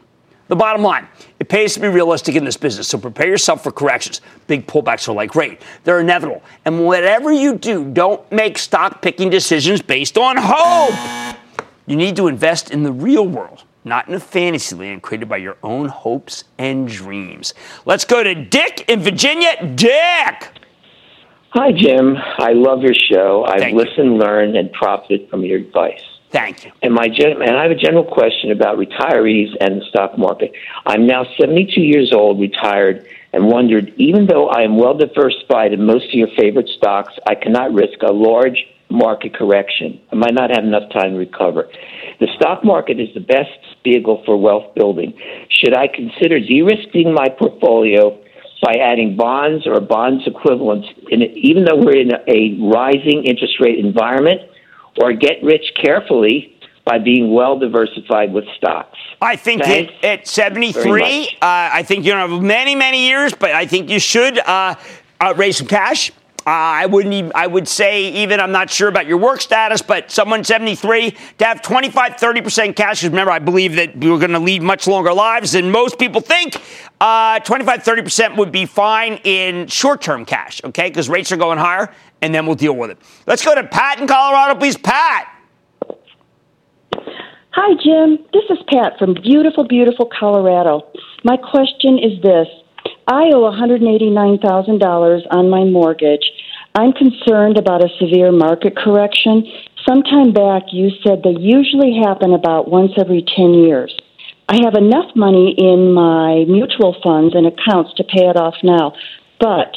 The 0.47 0.55
bottom 0.55 0.81
line, 0.81 1.07
it 1.47 1.49
pays 1.49 1.75
to 1.75 1.79
be 1.79 1.87
realistic 1.87 2.35
in 2.35 2.43
this 2.43 2.57
business, 2.57 2.89
so 2.89 2.97
prepare 2.97 3.29
yourself 3.29 3.63
for 3.63 3.71
corrections. 3.71 4.19
Big 4.47 4.67
pullbacks 4.67 5.07
are 5.07 5.13
like 5.13 5.31
great. 5.31 5.61
They're 5.85 6.01
inevitable. 6.01 6.43
And 6.65 6.85
whatever 6.85 7.31
you 7.31 7.57
do, 7.57 7.85
don't 7.85 8.29
make 8.33 8.57
stock 8.57 9.01
picking 9.01 9.29
decisions 9.29 9.81
based 9.81 10.17
on 10.17 10.35
hope. 10.37 11.37
You 11.85 11.95
need 11.95 12.17
to 12.17 12.27
invest 12.27 12.71
in 12.71 12.83
the 12.83 12.91
real 12.91 13.25
world, 13.25 13.63
not 13.85 14.09
in 14.09 14.13
a 14.13 14.19
fantasy 14.19 14.75
land 14.75 15.03
created 15.03 15.29
by 15.29 15.37
your 15.37 15.55
own 15.63 15.87
hopes 15.87 16.43
and 16.57 16.85
dreams. 16.85 17.53
Let's 17.85 18.03
go 18.03 18.23
to 18.23 18.35
Dick 18.35 18.83
in 18.89 18.99
Virginia. 18.99 19.73
Dick! 19.73 20.49
Hi, 21.51 21.71
Jim. 21.71 22.17
I 22.39 22.51
love 22.51 22.81
your 22.81 22.93
show. 22.93 23.45
I've 23.47 23.59
Thank 23.59 23.77
listened, 23.77 24.15
you. 24.15 24.17
learned, 24.17 24.57
and 24.57 24.69
profited 24.73 25.29
from 25.29 25.45
your 25.45 25.59
advice. 25.59 26.03
Thank 26.31 26.65
you. 26.65 26.71
And 26.81 26.93
my 26.93 27.07
gen- 27.07 27.41
and 27.41 27.55
I 27.55 27.63
have 27.63 27.71
a 27.71 27.75
general 27.75 28.03
question 28.03 28.51
about 28.51 28.77
retirees 28.77 29.55
and 29.61 29.81
the 29.81 29.85
stock 29.85 30.17
market. 30.17 30.51
I'm 30.85 31.07
now 31.07 31.25
72 31.39 31.79
years 31.79 32.11
old, 32.13 32.39
retired, 32.39 33.07
and 33.31 33.47
wondered 33.47 33.93
even 33.97 34.27
though 34.27 34.49
I 34.49 34.63
am 34.63 34.77
well 34.77 34.93
diversified 34.93 35.73
in 35.73 35.85
most 35.85 36.05
of 36.07 36.13
your 36.13 36.29
favorite 36.37 36.67
stocks, 36.69 37.13
I 37.27 37.35
cannot 37.35 37.73
risk 37.73 38.01
a 38.01 38.11
large 38.11 38.65
market 38.89 39.33
correction. 39.33 39.99
I 40.11 40.15
might 40.15 40.33
not 40.33 40.49
have 40.49 40.63
enough 40.63 40.89
time 40.91 41.11
to 41.11 41.17
recover. 41.17 41.69
The 42.19 42.27
stock 42.35 42.63
market 42.63 42.99
is 42.99 43.09
the 43.13 43.19
best 43.19 43.59
vehicle 43.83 44.23
for 44.25 44.37
wealth 44.37 44.73
building. 44.75 45.13
Should 45.49 45.75
I 45.75 45.87
consider 45.87 46.39
de-risking 46.39 47.13
my 47.13 47.29
portfolio 47.29 48.17
by 48.61 48.73
adding 48.81 49.15
bonds 49.15 49.67
or 49.67 49.79
bonds 49.79 50.25
equivalents, 50.25 50.87
in 51.09 51.21
even 51.21 51.65
though 51.65 51.75
we're 51.77 51.97
in 51.97 52.11
a 52.27 52.57
rising 52.59 53.23
interest 53.25 53.59
rate 53.59 53.77
environment? 53.77 54.41
Or 54.97 55.13
get 55.13 55.43
rich 55.43 55.73
carefully 55.81 56.57
by 56.87 56.97
being 56.97 57.33
well 57.33 57.59
diversified 57.59 58.31
with 58.31 58.45
stocks. 58.55 58.97
I 59.21 59.35
think 59.35 59.61
it, 59.67 59.91
at 60.03 60.25
73, 60.27 61.27
uh, 61.27 61.29
I 61.41 61.83
think 61.83 62.05
you 62.05 62.13
don't 62.13 62.29
have 62.29 62.41
many, 62.41 62.75
many 62.75 63.07
years, 63.07 63.33
but 63.33 63.51
I 63.51 63.65
think 63.65 63.89
you 63.89 63.99
should 63.99 64.39
uh, 64.39 64.75
uh, 65.19 65.33
raise 65.35 65.57
some 65.57 65.67
cash. 65.67 66.11
Uh, 66.47 66.51
I 66.51 66.85
wouldn't. 66.85 67.13
Even, 67.13 67.31
I 67.35 67.45
would 67.45 67.67
say 67.67 68.07
even 68.23 68.39
I'm 68.39 68.53
not 68.53 68.69
sure 68.69 68.87
about 68.87 69.05
your 69.05 69.17
work 69.17 69.41
status, 69.41 69.81
but 69.81 70.09
someone 70.09 70.45
73 70.45 71.11
to 71.39 71.45
have 71.45 71.61
25, 71.61 72.15
30 72.15 72.41
percent 72.41 72.75
cash. 72.77 73.01
Because 73.01 73.09
remember, 73.09 73.33
I 73.33 73.39
believe 73.39 73.75
that 73.75 73.97
we're 73.97 74.17
going 74.17 74.31
to 74.31 74.39
lead 74.39 74.61
much 74.61 74.87
longer 74.87 75.11
lives 75.11 75.51
than 75.51 75.71
most 75.71 75.99
people 75.99 76.21
think. 76.21 76.55
Uh, 77.01 77.39
25, 77.39 77.83
30 77.83 78.01
percent 78.01 78.37
would 78.37 78.53
be 78.53 78.65
fine 78.65 79.19
in 79.25 79.67
short-term 79.67 80.23
cash. 80.23 80.61
Okay, 80.63 80.87
because 80.87 81.09
rates 81.09 81.33
are 81.33 81.37
going 81.37 81.57
higher 81.57 81.93
and 82.21 82.33
then 82.33 82.45
we'll 82.45 82.55
deal 82.55 82.75
with 82.75 82.91
it. 82.91 82.97
Let's 83.25 83.43
go 83.43 83.55
to 83.55 83.63
Pat 83.63 83.99
in 83.99 84.07
Colorado, 84.07 84.59
please. 84.59 84.77
Pat. 84.77 85.27
Hi, 87.51 87.73
Jim. 87.83 88.23
This 88.33 88.43
is 88.49 88.63
Pat 88.69 88.99
from 88.99 89.15
beautiful, 89.15 89.67
beautiful 89.67 90.09
Colorado. 90.19 90.91
My 91.23 91.37
question 91.37 91.97
is 91.97 92.21
this 92.21 92.47
I 93.07 93.31
owe 93.33 93.49
$189,000 93.49 95.27
on 95.31 95.49
my 95.49 95.63
mortgage. 95.63 96.31
I'm 96.75 96.93
concerned 96.93 97.57
about 97.57 97.83
a 97.83 97.89
severe 97.99 98.31
market 98.31 98.77
correction. 98.77 99.43
Sometime 99.87 100.33
back, 100.33 100.63
you 100.71 100.91
said 101.03 101.23
they 101.23 101.35
usually 101.39 101.99
happen 102.03 102.33
about 102.33 102.69
once 102.69 102.91
every 102.99 103.25
10 103.35 103.53
years. 103.53 103.97
I 104.49 104.57
have 104.63 104.75
enough 104.75 105.15
money 105.15 105.55
in 105.57 105.93
my 105.93 106.45
mutual 106.47 106.95
funds 107.03 107.33
and 107.35 107.47
accounts 107.47 107.93
to 107.95 108.03
pay 108.03 108.27
it 108.27 108.37
off 108.37 108.55
now, 108.63 108.93
but 109.39 109.75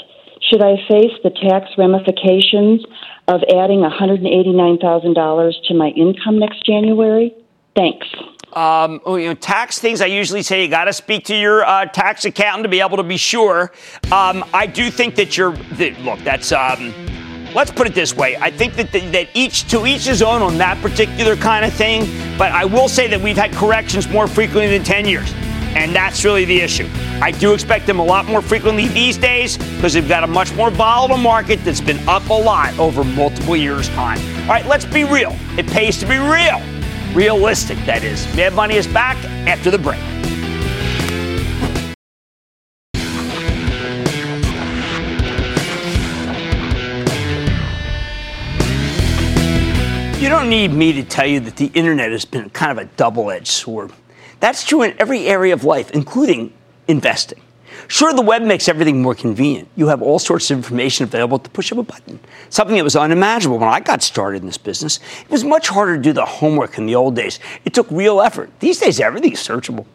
should 0.51 0.63
I 0.63 0.77
face 0.89 1.13
the 1.23 1.31
tax 1.31 1.71
ramifications 1.79 2.85
of 3.29 3.43
adding 3.55 3.81
$189,000 3.81 5.53
to 5.69 5.75
my 5.75 5.89
income 5.89 6.39
next 6.39 6.67
January? 6.67 7.35
Thanks. 7.77 8.07
Um, 8.53 9.01
oh, 9.07 9.15
you 9.15 9.29
know, 9.29 9.35
tax 9.35 9.79
things, 9.79 10.01
I 10.01 10.07
usually 10.07 10.43
say 10.43 10.65
you 10.65 10.69
got 10.69 10.87
to 10.87 10.93
speak 10.93 11.25
to 11.27 11.37
your 11.37 11.65
uh, 11.65 11.87
tax 11.87 12.25
accountant 12.25 12.65
to 12.65 12.69
be 12.69 12.81
able 12.81 12.97
to 12.97 13.05
be 13.05 13.17
sure. 13.17 13.73
Um, 14.11 14.45
I 14.53 14.67
do 14.67 14.91
think 14.91 15.15
that 15.15 15.37
you're, 15.37 15.53
that, 15.53 16.01
look, 16.01 16.19
that's, 16.21 16.51
um, 16.51 16.93
let's 17.55 17.71
put 17.71 17.87
it 17.87 17.95
this 17.95 18.17
way. 18.17 18.37
I 18.37 18.51
think 18.51 18.75
that, 18.75 18.91
the, 18.91 19.01
that 19.11 19.29
each, 19.35 19.71
to 19.71 19.87
each 19.87 20.07
his 20.07 20.21
own 20.21 20.43
on 20.43 20.59
that 20.59 20.83
particular 20.83 21.37
kind 21.37 21.65
of 21.65 21.73
thing, 21.73 22.03
but 22.37 22.51
I 22.51 22.65
will 22.65 22.89
say 22.89 23.07
that 23.07 23.21
we've 23.21 23.37
had 23.37 23.53
corrections 23.53 24.09
more 24.09 24.27
frequently 24.27 24.67
than 24.77 24.83
10 24.83 25.07
years. 25.07 25.33
And 25.77 25.95
that's 25.95 26.25
really 26.25 26.45
the 26.45 26.61
issue. 26.61 26.89
I 27.21 27.31
do 27.31 27.55
expect 27.55 27.87
them 27.87 27.99
a 27.99 28.05
lot 28.05 28.27
more 28.27 28.43
frequently 28.43 28.89
these 28.89 29.17
days 29.17 29.57
because 29.57 29.93
they've 29.93 30.09
got 30.09 30.25
a 30.25 30.27
much 30.27 30.53
more 30.55 30.71
volatile 30.71 31.17
market 31.17 31.65
that's 31.65 31.81
been 31.81 32.01
up 32.09 32.29
a 32.29 32.35
lot 32.35 32.79
over 32.79 33.05
multiple 33.05 33.57
years' 33.57 33.89
time. 33.91 34.19
All 34.43 34.49
right, 34.49 34.67
let's 34.67 34.85
be 34.85 35.05
real. 35.05 35.37
It 35.57 35.67
pays 35.69 35.99
to 35.99 36.07
be 36.07 36.19
real. 36.19 36.61
Realistic, 37.15 37.79
that 37.87 38.03
is. 38.05 38.25
Mad 38.37 38.53
Money 38.55 38.77
is 38.77 38.87
back 38.87 39.17
after 39.47 39.71
the 39.71 39.79
break. 39.79 40.01
You 50.21 50.29
don't 50.29 50.51
need 50.51 50.73
me 50.73 50.93
to 50.93 51.03
tell 51.03 51.27
you 51.27 51.41
that 51.41 51.57
the 51.57 51.71
internet 51.73 52.13
has 52.13 52.27
been 52.27 52.51
kind 52.51 52.71
of 52.71 52.79
a 52.79 52.85
double 52.97 53.31
edged 53.31 53.49
sword. 53.49 53.91
That's 54.41 54.65
true 54.65 54.83
in 54.83 54.95
every 54.99 55.27
area 55.27 55.55
of 55.55 55.65
life, 55.65 55.91
including 55.91 56.53
investing. 56.89 57.41
Sure, 57.89 58.13
the 58.13 58.23
web 58.23 58.43
makes 58.43 58.69
everything 58.69 59.03
more 59.03 59.15
convenient. 59.15 59.69
You 59.77 59.89
have 59.89 60.03
all 60.03 60.19
sorts 60.19 60.51
of 60.51 60.59
information 60.59 61.05
available 61.05 61.37
at 61.37 61.45
the 61.45 61.51
push 61.51 61.73
of 61.73 61.79
a 61.79 61.83
button. 61.83 62.21
Something 62.49 62.77
that 62.77 62.85
was 62.85 62.97
unimaginable 62.97 63.59
when 63.59 63.69
I 63.69 63.81
got 63.81 64.03
started 64.03 64.43
in 64.43 64.47
this 64.47 64.59
business. 64.59 64.99
It 65.23 65.31
was 65.31 65.45
much 65.45 65.69
harder 65.69 65.97
to 65.97 66.03
do 66.03 66.13
the 66.13 66.25
homework 66.25 66.79
in 66.79 66.87
the 66.87 66.95
old 66.95 67.17
days. 67.17 67.39
It 67.65 67.75
took 67.75 67.91
real 67.91 68.21
effort. 68.21 68.51
These 68.61 68.81
days, 68.81 69.01
everything 69.01 69.33
is 69.33 69.41
searchable. 69.41 69.87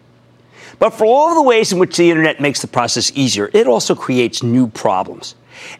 But 0.78 0.92
for 0.92 1.06
all 1.06 1.36
the 1.36 1.42
ways 1.42 1.72
in 1.72 1.80
which 1.80 1.98
the 1.98 2.10
internet 2.10 2.42
makes 2.42 2.62
the 2.62 2.68
process 2.68 3.12
easier, 3.16 3.50
it 3.54 3.68
also 3.68 3.96
creates 3.96 4.44
new 4.44 4.68
problems. 4.68 5.36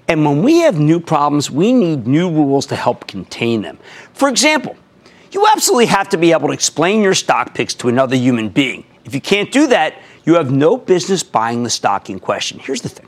And 0.08 0.24
when 0.26 0.42
we 0.42 0.60
have 0.60 0.80
new 0.80 1.00
problems, 1.00 1.52
we 1.52 1.74
need 1.74 2.08
new 2.08 2.30
rules 2.30 2.66
to 2.68 2.76
help 2.76 3.08
contain 3.08 3.62
them. 3.62 3.78
For 4.14 4.30
example, 4.30 4.78
you 5.36 5.46
absolutely 5.52 5.88
have 5.88 6.08
to 6.10 6.18
be 6.18 6.32
able 6.32 6.48
to 6.48 6.54
explain 6.54 7.02
your 7.02 7.14
stock 7.14 7.54
picks 7.54 7.74
to 7.76 7.90
another 7.90 8.16
human 8.16 8.48
being. 8.48 8.86
If 9.04 9.14
you 9.14 9.20
can't 9.20 9.52
do 9.52 9.68
that, 9.68 10.02
you 10.24 10.36
have 10.36 10.50
no 10.50 10.78
business 10.78 11.24
buying 11.24 11.64
the 11.64 11.70
stock 11.70 12.10
in 12.10 12.20
question. 12.20 12.58
Here's 12.58 12.82
the 12.82 12.90
thing. 12.90 13.06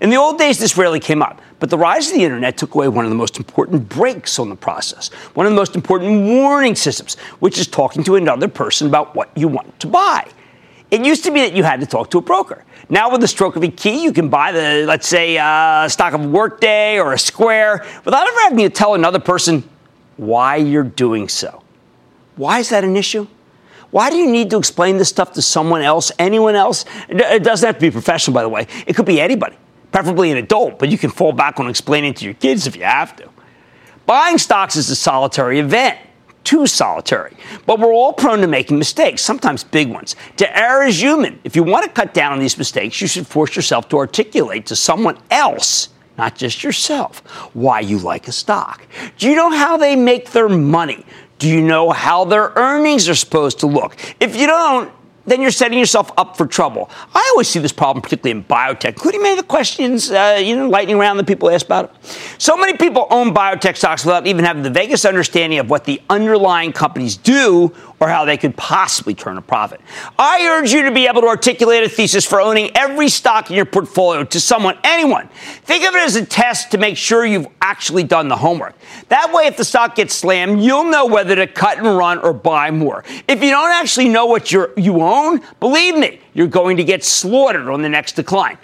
In 0.00 0.10
the 0.10 0.16
old 0.16 0.38
days, 0.38 0.58
this 0.58 0.76
rarely 0.76 0.98
came 0.98 1.22
up, 1.22 1.40
but 1.60 1.70
the 1.70 1.78
rise 1.78 2.08
of 2.08 2.14
the 2.14 2.24
internet 2.24 2.58
took 2.58 2.74
away 2.74 2.88
one 2.88 3.04
of 3.04 3.10
the 3.10 3.16
most 3.16 3.38
important 3.38 3.88
brakes 3.88 4.40
on 4.40 4.48
the 4.48 4.56
process, 4.56 5.08
one 5.34 5.46
of 5.46 5.52
the 5.52 5.56
most 5.56 5.76
important 5.76 6.26
warning 6.26 6.74
systems, 6.74 7.16
which 7.38 7.58
is 7.58 7.68
talking 7.68 8.02
to 8.04 8.16
another 8.16 8.48
person 8.48 8.88
about 8.88 9.14
what 9.14 9.30
you 9.36 9.46
want 9.46 9.78
to 9.78 9.86
buy. 9.86 10.28
It 10.90 11.04
used 11.04 11.22
to 11.24 11.30
be 11.30 11.40
that 11.40 11.52
you 11.52 11.62
had 11.62 11.80
to 11.80 11.86
talk 11.86 12.10
to 12.10 12.18
a 12.18 12.22
broker. 12.22 12.64
Now, 12.88 13.10
with 13.10 13.20
the 13.20 13.28
stroke 13.28 13.54
of 13.54 13.62
a 13.62 13.68
key, 13.68 14.02
you 14.02 14.12
can 14.12 14.28
buy 14.28 14.50
the, 14.50 14.84
let's 14.86 15.06
say, 15.06 15.38
uh, 15.38 15.88
stock 15.88 16.12
of 16.12 16.26
Workday 16.26 16.98
or 16.98 17.12
a 17.12 17.18
Square 17.18 17.86
without 18.04 18.26
ever 18.26 18.40
having 18.40 18.58
to 18.58 18.70
tell 18.70 18.94
another 18.94 19.20
person 19.20 19.68
why 20.16 20.56
you're 20.56 20.82
doing 20.82 21.28
so. 21.28 21.62
Why 22.38 22.60
is 22.60 22.70
that 22.70 22.84
an 22.84 22.96
issue? 22.96 23.26
Why 23.90 24.10
do 24.10 24.16
you 24.16 24.30
need 24.30 24.50
to 24.50 24.58
explain 24.58 24.96
this 24.96 25.08
stuff 25.08 25.32
to 25.32 25.42
someone 25.42 25.82
else, 25.82 26.12
anyone 26.18 26.54
else? 26.54 26.84
It 27.08 27.42
doesn't 27.42 27.66
have 27.66 27.76
to 27.76 27.80
be 27.80 27.90
professional, 27.90 28.34
by 28.34 28.42
the 28.42 28.48
way. 28.48 28.66
It 28.86 28.94
could 28.94 29.06
be 29.06 29.20
anybody, 29.20 29.56
preferably 29.90 30.30
an 30.30 30.36
adult, 30.36 30.78
but 30.78 30.88
you 30.88 30.98
can 30.98 31.10
fall 31.10 31.32
back 31.32 31.58
on 31.58 31.68
explaining 31.68 32.14
to 32.14 32.24
your 32.24 32.34
kids 32.34 32.66
if 32.66 32.76
you 32.76 32.84
have 32.84 33.16
to. 33.16 33.28
Buying 34.06 34.38
stocks 34.38 34.76
is 34.76 34.88
a 34.88 34.96
solitary 34.96 35.58
event, 35.58 35.98
too 36.44 36.66
solitary. 36.66 37.36
But 37.66 37.80
we're 37.80 37.92
all 37.92 38.12
prone 38.12 38.40
to 38.40 38.46
making 38.46 38.78
mistakes, 38.78 39.20
sometimes 39.22 39.64
big 39.64 39.88
ones. 39.88 40.14
To 40.36 40.58
err 40.58 40.86
is 40.86 41.02
human. 41.02 41.40
If 41.42 41.56
you 41.56 41.64
want 41.64 41.84
to 41.84 41.90
cut 41.90 42.14
down 42.14 42.32
on 42.32 42.38
these 42.38 42.56
mistakes, 42.56 43.00
you 43.00 43.08
should 43.08 43.26
force 43.26 43.56
yourself 43.56 43.88
to 43.88 43.96
articulate 43.96 44.66
to 44.66 44.76
someone 44.76 45.18
else 45.30 45.88
not 46.18 46.34
just 46.34 46.64
yourself, 46.64 47.20
why 47.54 47.78
you 47.78 47.96
like 47.96 48.26
a 48.26 48.32
stock. 48.32 48.84
Do 49.16 49.30
you 49.30 49.36
know 49.36 49.50
how 49.50 49.76
they 49.76 49.94
make 49.94 50.32
their 50.32 50.48
money? 50.48 51.06
Do 51.38 51.48
you 51.48 51.60
know 51.62 51.90
how 51.90 52.24
their 52.24 52.52
earnings 52.56 53.08
are 53.08 53.14
supposed 53.14 53.60
to 53.60 53.66
look? 53.66 53.96
If 54.20 54.36
you 54.36 54.46
don't, 54.46 54.92
then 55.28 55.42
you're 55.42 55.50
setting 55.50 55.78
yourself 55.78 56.10
up 56.16 56.36
for 56.36 56.46
trouble. 56.46 56.90
I 57.14 57.30
always 57.32 57.48
see 57.48 57.58
this 57.58 57.72
problem, 57.72 58.02
particularly 58.02 58.40
in 58.40 58.44
biotech, 58.44 58.88
including 58.88 59.22
many 59.22 59.34
of 59.34 59.38
the 59.38 59.46
questions, 59.46 60.10
uh, 60.10 60.40
you 60.42 60.56
know, 60.56 60.68
lightning 60.68 60.98
round 60.98 61.18
that 61.18 61.26
people 61.26 61.50
ask 61.50 61.66
about 61.66 61.84
it. 61.86 62.14
So 62.38 62.56
many 62.56 62.76
people 62.76 63.06
own 63.10 63.34
biotech 63.34 63.76
stocks 63.76 64.04
without 64.04 64.26
even 64.26 64.44
having 64.44 64.62
the 64.62 64.70
vaguest 64.70 65.06
understanding 65.06 65.58
of 65.58 65.68
what 65.68 65.84
the 65.84 66.00
underlying 66.08 66.72
companies 66.72 67.16
do 67.16 67.74
or 68.00 68.08
how 68.08 68.24
they 68.24 68.36
could 68.36 68.56
possibly 68.56 69.14
turn 69.14 69.36
a 69.38 69.42
profit. 69.42 69.80
I 70.18 70.46
urge 70.48 70.72
you 70.72 70.82
to 70.82 70.90
be 70.90 71.06
able 71.06 71.22
to 71.22 71.26
articulate 71.26 71.82
a 71.82 71.88
thesis 71.88 72.24
for 72.24 72.40
owning 72.40 72.70
every 72.76 73.08
stock 73.08 73.50
in 73.50 73.56
your 73.56 73.64
portfolio 73.64 74.24
to 74.24 74.40
someone, 74.40 74.78
anyone. 74.84 75.28
Think 75.62 75.84
of 75.84 75.94
it 75.94 76.00
as 76.00 76.16
a 76.16 76.24
test 76.24 76.70
to 76.72 76.78
make 76.78 76.96
sure 76.96 77.24
you've 77.24 77.48
actually 77.60 78.04
done 78.04 78.28
the 78.28 78.36
homework. 78.36 78.74
That 79.08 79.32
way, 79.32 79.46
if 79.46 79.56
the 79.56 79.64
stock 79.64 79.96
gets 79.96 80.14
slammed, 80.14 80.62
you'll 80.62 80.84
know 80.84 81.06
whether 81.06 81.34
to 81.34 81.46
cut 81.46 81.78
and 81.78 81.86
run 81.86 82.18
or 82.18 82.32
buy 82.32 82.70
more. 82.70 83.04
If 83.26 83.42
you 83.42 83.50
don't 83.50 83.72
actually 83.72 84.08
know 84.08 84.26
what 84.26 84.52
you 84.52 84.72
you 84.76 85.00
own, 85.00 85.40
believe 85.60 85.96
me, 85.96 86.20
you're 86.34 86.46
going 86.46 86.76
to 86.76 86.84
get 86.84 87.04
slaughtered 87.04 87.68
on 87.68 87.82
the 87.82 87.88
next 87.88 88.12
decline 88.12 88.58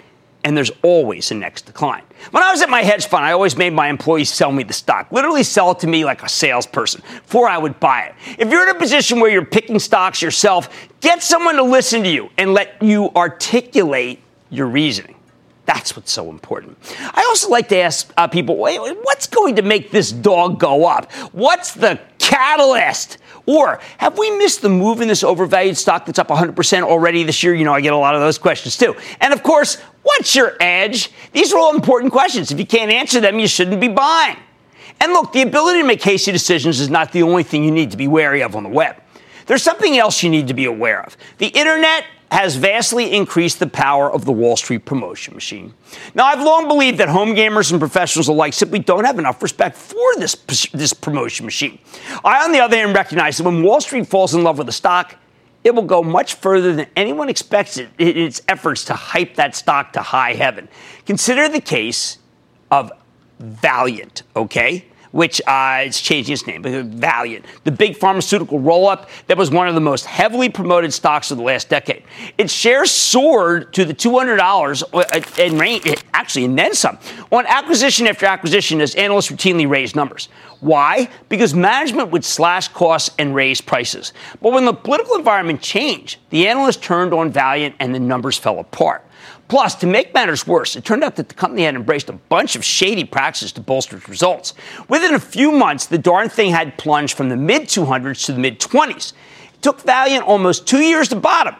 and 0.45 0.55
there's 0.55 0.71
always 0.83 1.31
a 1.31 1.33
next 1.33 1.63
decline. 1.65 2.03
When 2.29 2.43
I 2.43 2.51
was 2.51 2.61
at 2.61 2.69
my 2.69 2.83
hedge 2.83 3.07
fund, 3.07 3.25
I 3.25 3.31
always 3.31 3.57
made 3.57 3.73
my 3.73 3.89
employees 3.89 4.31
sell 4.31 4.51
me 4.51 4.61
the 4.61 4.73
stock, 4.73 5.11
literally 5.11 5.41
sell 5.41 5.71
it 5.71 5.79
to 5.79 5.87
me 5.87 6.05
like 6.05 6.21
a 6.21 6.29
salesperson 6.29 7.01
before 7.01 7.49
I 7.49 7.57
would 7.57 7.79
buy 7.79 8.03
it. 8.03 8.15
If 8.37 8.51
you're 8.51 8.61
in 8.69 8.75
a 8.75 8.79
position 8.79 9.19
where 9.19 9.31
you're 9.31 9.43
picking 9.43 9.79
stocks 9.79 10.21
yourself, 10.21 10.69
get 11.01 11.23
someone 11.23 11.55
to 11.55 11.63
listen 11.63 12.03
to 12.03 12.09
you 12.09 12.29
and 12.37 12.53
let 12.53 12.79
you 12.79 13.09
articulate 13.15 14.21
your 14.51 14.67
reasoning. 14.67 15.14
That's 15.65 15.95
what's 15.95 16.11
so 16.11 16.29
important. 16.29 16.77
I 16.99 17.25
also 17.29 17.49
like 17.49 17.69
to 17.69 17.77
ask 17.77 18.11
uh, 18.17 18.27
people, 18.27 18.55
what's 18.55 19.27
going 19.27 19.55
to 19.55 19.63
make 19.63 19.91
this 19.91 20.11
dog 20.11 20.59
go 20.59 20.85
up? 20.85 21.11
What's 21.31 21.73
the 21.73 21.99
catalyst? 22.19 23.17
Or 23.47 23.79
have 23.97 24.17
we 24.17 24.29
missed 24.37 24.61
the 24.61 24.69
move 24.69 25.01
in 25.01 25.07
this 25.07 25.23
overvalued 25.23 25.77
stock 25.77 26.05
that's 26.05 26.19
up 26.19 26.27
100% 26.27 26.83
already 26.83 27.23
this 27.23 27.41
year? 27.43 27.53
You 27.53 27.65
know, 27.65 27.73
I 27.73 27.81
get 27.81 27.93
a 27.93 27.97
lot 27.97 28.15
of 28.15 28.21
those 28.21 28.37
questions 28.37 28.77
too. 28.77 28.95
And 29.21 29.33
of 29.33 29.43
course, 29.43 29.75
what's 30.03 30.35
your 30.35 30.55
edge? 30.59 31.11
These 31.31 31.53
are 31.53 31.59
all 31.59 31.75
important 31.75 32.11
questions. 32.11 32.51
If 32.51 32.59
you 32.59 32.65
can't 32.65 32.91
answer 32.91 33.19
them, 33.19 33.39
you 33.39 33.47
shouldn't 33.47 33.81
be 33.81 33.87
buying. 33.87 34.37
And 35.01 35.13
look, 35.13 35.33
the 35.33 35.41
ability 35.41 35.81
to 35.81 35.87
make 35.87 36.01
hasty 36.01 36.31
decisions 36.31 36.79
is 36.79 36.89
not 36.89 37.11
the 37.11 37.23
only 37.23 37.43
thing 37.43 37.63
you 37.63 37.71
need 37.71 37.91
to 37.91 37.97
be 37.97 38.07
wary 38.07 38.41
of 38.41 38.55
on 38.55 38.63
the 38.63 38.69
web. 38.69 38.95
There's 39.45 39.61
something 39.61 39.97
else 39.97 40.23
you 40.23 40.29
need 40.29 40.47
to 40.47 40.53
be 40.53 40.65
aware 40.65 41.03
of. 41.03 41.15
The 41.37 41.47
internet 41.47 42.05
has 42.35 42.57
vastly 42.57 43.13
increased 43.13 43.59
the 43.59 43.67
power 43.67 44.11
of 44.11 44.25
the 44.25 44.31
Wall 44.33 44.57
Street 44.57 44.83
promotion 44.83 45.33
machine. 45.33 45.73
Now, 46.13 46.25
I've 46.25 46.41
long 46.41 46.67
believed 46.67 46.97
that 46.97 47.07
home 47.07 47.29
gamers 47.33 47.71
and 47.71 47.79
professionals 47.79 48.27
alike 48.27 48.51
simply 48.51 48.79
don't 48.79 49.05
have 49.05 49.17
enough 49.17 49.41
respect 49.41 49.77
for 49.77 50.15
this, 50.17 50.35
this 50.73 50.91
promotion 50.91 51.45
machine. 51.45 51.79
I, 52.25 52.43
on 52.43 52.51
the 52.51 52.59
other 52.59 52.75
hand, 52.75 52.93
recognize 52.93 53.37
that 53.37 53.45
when 53.45 53.63
Wall 53.63 53.79
Street 53.79 54.05
falls 54.07 54.35
in 54.35 54.43
love 54.43 54.57
with 54.57 54.67
a 54.67 54.73
stock, 54.73 55.15
it 55.63 55.73
will 55.73 55.83
go 55.83 56.03
much 56.03 56.33
further 56.33 56.75
than 56.75 56.87
anyone 56.97 57.29
expects 57.29 57.77
it 57.77 57.87
in 57.97 58.17
its 58.17 58.41
efforts 58.49 58.83
to 58.85 58.95
hype 58.95 59.35
that 59.35 59.55
stock 59.55 59.93
to 59.93 60.01
high 60.01 60.33
heaven. 60.33 60.67
Consider 61.05 61.47
the 61.47 61.61
case 61.61 62.17
of 62.69 62.91
Valeant, 63.39 64.23
okay? 64.35 64.83
Which 65.15 65.41
uh, 65.47 65.83
it's 65.85 66.01
changing 66.01 66.33
its 66.33 66.45
name, 66.45 66.61
Valeant, 66.61 67.45
the 67.63 67.71
big 67.71 67.95
pharmaceutical 67.95 68.59
roll 68.59 68.89
up 68.89 69.09
that 69.27 69.37
was 69.37 69.49
one 69.49 69.69
of 69.69 69.73
the 69.73 69.79
most 69.79 70.05
heavily 70.05 70.49
promoted 70.49 70.91
stocks 70.91 71.31
of 71.31 71.37
the 71.37 71.43
last 71.43 71.69
decade. 71.69 72.03
Its 72.37 72.51
shares 72.51 72.91
soared 72.91 73.71
to 73.75 73.85
the 73.85 73.93
$200 73.93 74.83
uh, 74.93 75.41
and 75.41 76.01
actually, 76.13 76.43
and 76.43 76.59
then 76.59 76.73
some, 76.73 76.97
on 77.31 77.45
acquisition 77.45 78.07
after 78.07 78.25
acquisition 78.25 78.81
as 78.81 78.93
analysts 78.95 79.31
routinely 79.31 79.69
raised 79.69 79.95
numbers. 79.95 80.27
Why? 80.59 81.07
Because 81.29 81.53
management 81.53 82.11
would 82.11 82.25
slash 82.25 82.67
costs 82.67 83.15
and 83.17 83.33
raise 83.33 83.61
prices. 83.61 84.11
But 84.41 84.51
when 84.51 84.65
the 84.65 84.73
political 84.73 85.15
environment 85.15 85.61
changed, 85.61 86.19
the 86.29 86.49
analysts 86.49 86.85
turned 86.85 87.13
on 87.13 87.31
Valeant 87.31 87.75
and 87.79 87.95
the 87.95 88.01
numbers 88.01 88.37
fell 88.37 88.59
apart. 88.59 89.04
Plus, 89.47 89.75
to 89.75 89.87
make 89.87 90.13
matters 90.13 90.47
worse, 90.47 90.75
it 90.75 90.83
turned 90.83 91.03
out 91.03 91.15
that 91.17 91.29
the 91.29 91.35
company 91.35 91.63
had 91.63 91.75
embraced 91.75 92.09
a 92.09 92.13
bunch 92.13 92.55
of 92.55 92.65
shady 92.65 93.03
practices 93.03 93.51
to 93.51 93.61
bolster 93.61 93.97
its 93.97 94.09
results. 94.09 94.55
Within 94.89 95.13
a 95.13 95.19
few 95.19 95.51
months, 95.51 95.85
the 95.85 95.99
darn 95.99 96.29
thing 96.29 96.51
had 96.51 96.77
plunged 96.77 97.15
from 97.15 97.29
the 97.29 97.35
mid 97.35 97.63
200s 97.63 98.25
to 98.25 98.33
the 98.33 98.39
mid 98.39 98.59
20s. 98.59 99.13
It 99.53 99.61
took 99.61 99.81
Valeant 99.81 100.23
almost 100.25 100.65
two 100.65 100.79
years 100.79 101.09
to 101.09 101.15
bottom. 101.15 101.55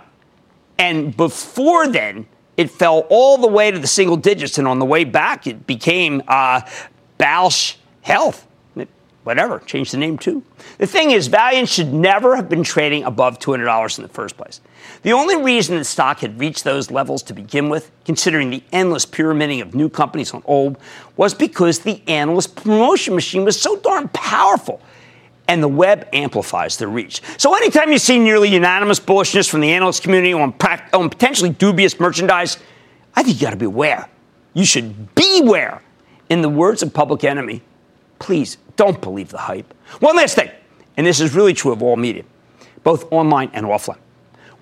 And 0.79 1.15
before 1.15 1.87
then, 1.87 2.25
it 2.57 2.71
fell 2.71 3.05
all 3.09 3.37
the 3.37 3.47
way 3.47 3.69
to 3.69 3.77
the 3.77 3.87
single 3.87 4.17
digits. 4.17 4.57
And 4.57 4.67
on 4.67 4.79
the 4.79 4.85
way 4.85 5.03
back, 5.03 5.45
it 5.45 5.67
became 5.67 6.23
uh, 6.27 6.61
Bausch 7.19 7.75
Health 8.01 8.47
whatever, 9.25 9.59
change 9.59 9.91
the 9.91 9.97
name 9.97 10.17
too. 10.17 10.43
The 10.77 10.87
thing 10.87 11.11
is, 11.11 11.27
Valeant 11.27 11.67
should 11.67 11.91
never 11.91 12.35
have 12.35 12.47
been 12.47 12.63
trading 12.63 13.03
above 13.03 13.39
$200 13.39 13.97
in 13.97 14.03
the 14.03 14.09
first 14.09 14.37
place. 14.37 14.61
The 15.05 15.13
only 15.13 15.35
reason 15.35 15.77
the 15.77 15.83
stock 15.83 16.21
had 16.21 16.39
reached 16.39 16.63
those 16.63 16.89
levels 16.89 17.21
to 17.23 17.33
begin 17.35 17.69
with, 17.69 17.91
considering 18.05 18.49
the 18.49 18.63
endless 18.71 19.05
pyramiding 19.05 19.61
of 19.61 19.75
new 19.75 19.87
companies 19.87 20.33
on 20.33 20.41
old, 20.45 20.79
was 21.15 21.35
because 21.35 21.77
the 21.77 22.01
analyst 22.07 22.55
promotion 22.55 23.13
machine 23.13 23.45
was 23.45 23.61
so 23.61 23.75
darn 23.75 24.07
powerful. 24.07 24.81
And 25.47 25.61
the 25.61 25.67
web 25.67 26.07
amplifies 26.11 26.77
their 26.77 26.87
reach. 26.87 27.21
So, 27.37 27.53
anytime 27.53 27.91
you 27.91 27.99
see 27.99 28.17
nearly 28.17 28.49
unanimous 28.49 28.99
bullishness 28.99 29.47
from 29.47 29.61
the 29.61 29.73
analyst 29.73 30.01
community 30.01 30.33
on, 30.33 30.55
on 30.91 31.09
potentially 31.11 31.51
dubious 31.51 31.99
merchandise, 31.99 32.57
I 33.15 33.21
think 33.21 33.39
you 33.39 33.45
got 33.45 33.51
to 33.51 33.57
beware. 33.57 34.09
You 34.55 34.65
should 34.65 35.13
beware. 35.13 35.83
In 36.29 36.41
the 36.41 36.49
words 36.49 36.81
of 36.81 36.95
Public 36.95 37.23
Enemy, 37.23 37.61
please 38.17 38.57
don't 38.75 38.99
believe 38.99 39.29
the 39.29 39.37
hype. 39.37 39.71
One 39.99 40.15
last 40.15 40.33
thing, 40.33 40.49
and 40.97 41.05
this 41.05 41.19
is 41.19 41.35
really 41.35 41.53
true 41.53 41.71
of 41.71 41.83
all 41.83 41.95
media, 41.95 42.23
both 42.83 43.11
online 43.11 43.51
and 43.53 43.67
offline. 43.67 43.99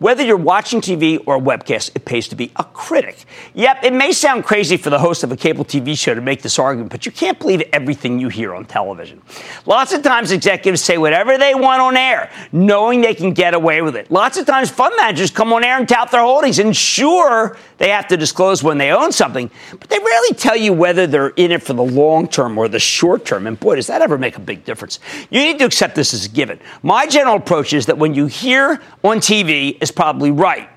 Whether 0.03 0.25
you're 0.25 0.35
watching 0.35 0.81
TV 0.81 1.23
or 1.25 1.37
a 1.37 1.39
webcast, 1.39 1.91
it 1.95 2.03
pays 2.03 2.27
to 2.27 2.35
be 2.35 2.51
a 2.57 2.65
critic. 2.65 3.23
Yep, 3.53 3.85
it 3.85 3.93
may 3.93 4.11
sound 4.11 4.43
crazy 4.43 4.75
for 4.75 4.89
the 4.89 4.99
host 4.99 5.23
of 5.23 5.31
a 5.31 5.37
cable 5.37 5.63
TV 5.63 5.97
show 5.97 6.13
to 6.13 6.19
make 6.19 6.41
this 6.41 6.59
argument, 6.59 6.91
but 6.91 7.05
you 7.05 7.11
can't 7.13 7.39
believe 7.39 7.61
everything 7.71 8.19
you 8.19 8.27
hear 8.27 8.53
on 8.53 8.65
television. 8.65 9.21
Lots 9.65 9.93
of 9.93 10.03
times 10.03 10.33
executives 10.33 10.81
say 10.81 10.97
whatever 10.97 11.37
they 11.37 11.55
want 11.55 11.81
on 11.81 11.95
air, 11.95 12.29
knowing 12.51 12.99
they 12.99 13.15
can 13.15 13.31
get 13.31 13.53
away 13.53 13.81
with 13.81 13.95
it. 13.95 14.11
Lots 14.11 14.35
of 14.35 14.45
times 14.45 14.69
fund 14.69 14.93
managers 14.97 15.31
come 15.31 15.53
on 15.53 15.63
air 15.63 15.77
and 15.77 15.87
tout 15.87 16.11
their 16.11 16.19
holdings, 16.19 16.59
and 16.59 16.75
sure, 16.75 17.55
they 17.77 17.87
have 17.87 18.09
to 18.09 18.17
disclose 18.17 18.61
when 18.61 18.77
they 18.77 18.91
own 18.91 19.13
something, 19.13 19.49
but 19.71 19.89
they 19.89 19.99
rarely 19.99 20.33
tell 20.35 20.57
you 20.57 20.73
whether 20.73 21.07
they're 21.07 21.29
in 21.29 21.53
it 21.53 21.63
for 21.63 21.71
the 21.71 21.81
long 21.81 22.27
term 22.27 22.57
or 22.57 22.67
the 22.67 22.77
short 22.77 23.23
term. 23.23 23.47
And 23.47 23.57
boy, 23.57 23.77
does 23.77 23.87
that 23.87 24.01
ever 24.01 24.17
make 24.17 24.35
a 24.35 24.41
big 24.41 24.65
difference. 24.65 24.99
You 25.29 25.39
need 25.39 25.59
to 25.59 25.65
accept 25.65 25.95
this 25.95 26.13
as 26.13 26.25
a 26.25 26.29
given. 26.29 26.59
My 26.81 27.07
general 27.07 27.37
approach 27.37 27.71
is 27.71 27.85
that 27.85 27.97
when 27.97 28.13
you 28.13 28.25
hear 28.25 28.81
on 29.01 29.19
TV, 29.19 29.77
probably 29.93 30.31
right. 30.31 30.69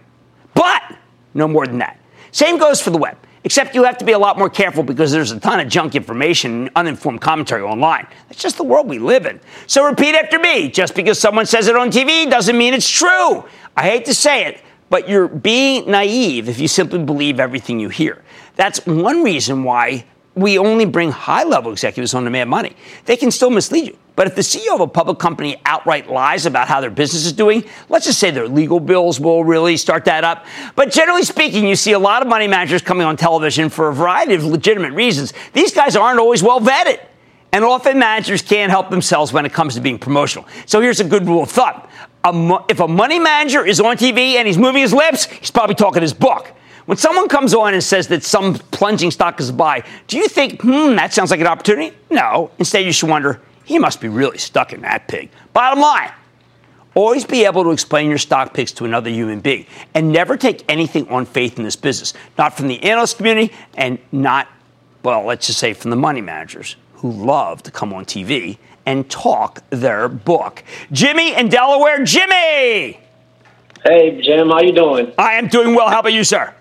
But 0.55 0.97
no 1.35 1.49
more 1.49 1.67
than 1.67 1.79
that. 1.79 1.99
Same 2.31 2.59
goes 2.59 2.81
for 2.81 2.91
the 2.91 2.99
web. 2.99 3.17
Except 3.45 3.77
you 3.77 3.85
have 3.85 3.97
to 3.99 4.05
be 4.05 4.11
a 4.11 4.19
lot 4.19 4.39
more 4.39 4.51
careful 4.51 4.83
because 4.83 5.13
there's 5.13 5.31
a 5.31 5.39
ton 5.39 5.61
of 5.61 5.69
junk 5.69 5.95
information 5.95 6.63
and 6.63 6.71
uninformed 6.75 7.21
commentary 7.21 7.63
online. 7.63 8.09
That's 8.29 8.43
just 8.43 8.57
the 8.57 8.65
world 8.65 8.89
we 8.89 8.99
live 8.99 9.25
in. 9.25 9.39
So 9.69 9.85
repeat 9.85 10.17
after 10.17 10.39
me. 10.41 10.69
Just 10.69 10.97
because 10.97 11.21
someone 11.21 11.47
says 11.47 11.69
it 11.69 11.77
on 11.77 11.93
TV 11.93 12.29
doesn't 12.29 12.59
mean 12.59 12.75
it's 12.75 12.91
true. 12.91 13.45
I 13.77 13.83
hate 13.83 14.05
to 14.07 14.15
say 14.15 14.47
it, 14.47 14.63
but 14.91 15.09
you're 15.09 15.29
being 15.29 15.89
naive 15.89 16.49
if 16.49 16.59
you 16.59 16.67
simply 16.67 16.99
believe 16.99 17.39
everything 17.39 17.79
you 17.79 17.89
hear. 17.89 18.25
That's 18.57 18.85
one 18.85 19.23
reason 19.23 19.63
why 19.63 20.07
we 20.37 20.59
only 20.59 20.85
bring 20.85 21.11
high 21.11 21.45
level 21.45 21.73
executives 21.73 22.15
on 22.15 22.25
demand 22.25 22.51
money. 22.51 22.77
They 23.07 23.17
can 23.17 23.31
still 23.31 23.51
mislead 23.51 23.87
you. 23.87 23.99
But 24.17 24.27
if 24.27 24.35
the 24.35 24.43
CEO 24.43 24.75
of 24.75 24.81
a 24.81 24.87
public 24.87 25.19
company 25.19 25.61
outright 25.67 26.11
lies 26.11 26.47
about 26.47 26.69
how 26.69 26.81
their 26.81 26.91
business 26.91 27.25
is 27.27 27.33
doing, 27.33 27.65
let's 27.89 28.07
just 28.07 28.19
say 28.19 28.31
their 28.31 28.49
legal 28.49 28.79
bills 28.79 29.19
will 29.19 29.45
really 29.45 29.77
start 29.77 30.05
that 30.05 30.25
up. 30.25 30.47
But 30.75 30.91
generally 30.91 31.23
speaking, 31.23 31.67
you 31.67 31.75
see 31.75 31.93
a 31.93 31.99
lot 31.99 32.23
of 32.23 32.29
money 32.29 32.47
managers 32.47 32.83
coming 32.83 33.07
on 33.07 33.17
television 33.17 33.69
for 33.69 33.89
a 33.89 33.95
variety 33.95 34.35
of 34.35 34.45
legitimate 34.45 34.93
reasons. 34.93 35.33
These 35.53 35.73
guys 35.73 35.97
aren't 35.97 36.21
always 36.21 36.43
well 36.43 36.61
vetted. 36.61 37.01
And 37.53 37.65
often 37.65 37.99
managers 37.99 38.43
can't 38.43 38.71
help 38.71 38.91
themselves 38.91 39.33
when 39.33 39.47
it 39.47 39.53
comes 39.53 39.75
to 39.77 39.81
being 39.81 39.99
promotional. 39.99 40.47
So 40.67 40.81
here's 40.83 41.01
a 41.01 41.05
good 41.05 41.27
rule 41.27 41.45
of 41.45 41.51
thumb. 41.51 41.83
If 42.69 42.81
a 42.81 42.89
money 42.89 43.19
manager 43.19 43.65
is 43.65 43.81
on 43.81 43.97
TV 43.97 44.35
and 44.35 44.47
he's 44.47 44.59
moving 44.59 44.83
his 44.83 44.93
lips, 44.93 45.25
he's 45.25 45.51
probably 45.51 45.77
talking 45.77 46.03
his 46.03 46.13
book. 46.13 46.53
When 46.87 46.97
someone 46.97 47.29
comes 47.29 47.53
on 47.53 47.75
and 47.75 47.83
says 47.83 48.07
that 48.09 48.23
some 48.23 48.55
plunging 48.55 49.11
stock 49.11 49.41
is 49.41 49.49
a 49.49 49.53
buy, 49.53 49.83
do 50.07 50.17
you 50.17 50.29
think, 50.29 50.63
hmm, 50.63 50.95
that 50.95 51.13
sounds 51.13 51.33
like 51.33 51.41
an 51.41 51.49
opportunity? 51.49 51.97
No. 52.11 52.53
Instead, 52.59 52.85
you 52.85 52.93
should 52.93 53.11
wonder, 53.11 53.41
he 53.65 53.79
must 53.79 54.01
be 54.01 54.09
really 54.09 54.39
stuck 54.39 54.73
in 54.73 54.83
that 54.83 55.09
pig. 55.09 55.29
Bottom 55.53 55.81
line, 55.81 56.13
always 56.95 57.25
be 57.25 57.45
able 57.45 57.65
to 57.65 57.73
explain 57.73 58.09
your 58.09 58.19
stock 58.19 58.55
picks 58.55 58.71
to 58.73 58.85
another 58.85 59.11
human 59.11 59.41
being 59.41 59.67
and 59.95 60.13
never 60.13 60.37
take 60.37 60.65
anything 60.69 61.09
on 61.09 61.27
faith 61.27 61.59
in 61.59 61.65
this 61.65 61.75
business, 61.75 62.15
not 62.39 62.57
from 62.57 62.69
the 62.69 62.81
analyst 62.85 63.17
community 63.17 63.53
and 63.77 63.99
not, 64.13 64.47
well, 65.03 65.25
let's 65.25 65.49
just 65.49 65.59
say 65.59 65.75
from 65.75 65.91
the 65.91 65.97
money 65.97 66.21
managers 66.21 66.77
who 66.95 67.11
love 67.11 67.65
to 67.65 67.73
come 67.73 67.93
on 67.93 68.05
TV 68.05 68.59
and 68.87 69.11
talk 69.11 69.61
their 69.71 70.09
book. 70.09 70.63
Jimmy 70.93 71.35
in 71.35 71.49
Delaware. 71.49 72.05
Jimmy! 72.05 73.01
Hey, 73.85 74.21
Jim, 74.23 74.49
how 74.51 74.61
you 74.61 74.73
doing? 74.73 75.13
I 75.19 75.35
am 75.35 75.49
doing 75.49 75.75
well. 75.75 75.89
How 75.89 75.99
about 75.99 76.13
you, 76.13 76.23
sir? 76.23 76.55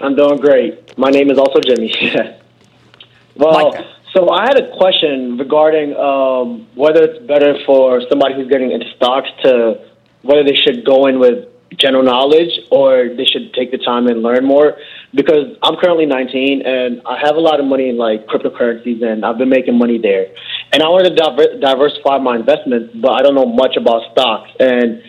I'm 0.00 0.16
doing 0.16 0.38
great. 0.38 0.96
My 0.96 1.10
name 1.10 1.30
is 1.30 1.38
also 1.38 1.60
Jimmy. 1.60 1.92
well, 3.36 3.72
So 4.12 4.30
I 4.30 4.42
had 4.42 4.58
a 4.58 4.76
question 4.76 5.38
regarding 5.38 5.94
um, 5.94 6.66
whether 6.74 7.04
it's 7.04 7.24
better 7.26 7.54
for 7.64 8.00
somebody 8.08 8.34
who's 8.34 8.48
getting 8.48 8.72
into 8.72 8.86
stocks 8.96 9.28
to 9.44 9.86
whether 10.22 10.42
they 10.42 10.56
should 10.56 10.84
go 10.84 11.06
in 11.06 11.18
with 11.20 11.46
general 11.78 12.02
knowledge 12.02 12.50
or 12.70 13.08
they 13.16 13.24
should 13.24 13.54
take 13.54 13.70
the 13.70 13.78
time 13.78 14.08
and 14.08 14.22
learn 14.22 14.44
more 14.44 14.76
because 15.14 15.56
I'm 15.62 15.76
currently 15.76 16.06
19 16.06 16.62
and 16.62 17.02
I 17.06 17.18
have 17.24 17.36
a 17.36 17.40
lot 17.40 17.60
of 17.60 17.66
money 17.66 17.88
in 17.88 17.96
like 17.96 18.26
cryptocurrencies 18.26 19.02
and 19.02 19.24
I've 19.24 19.38
been 19.38 19.48
making 19.48 19.78
money 19.78 19.98
there. 19.98 20.26
And 20.72 20.82
I 20.82 20.88
want 20.88 21.06
to 21.06 21.14
diver- 21.14 21.58
diversify 21.60 22.18
my 22.18 22.36
investments, 22.36 22.94
but 22.96 23.12
I 23.12 23.22
don't 23.22 23.34
know 23.34 23.46
much 23.46 23.76
about 23.76 24.10
stocks. 24.12 24.50
And 24.58 25.02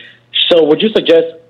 so 0.48 0.64
would 0.64 0.80
you 0.80 0.90
suggest 0.90 1.42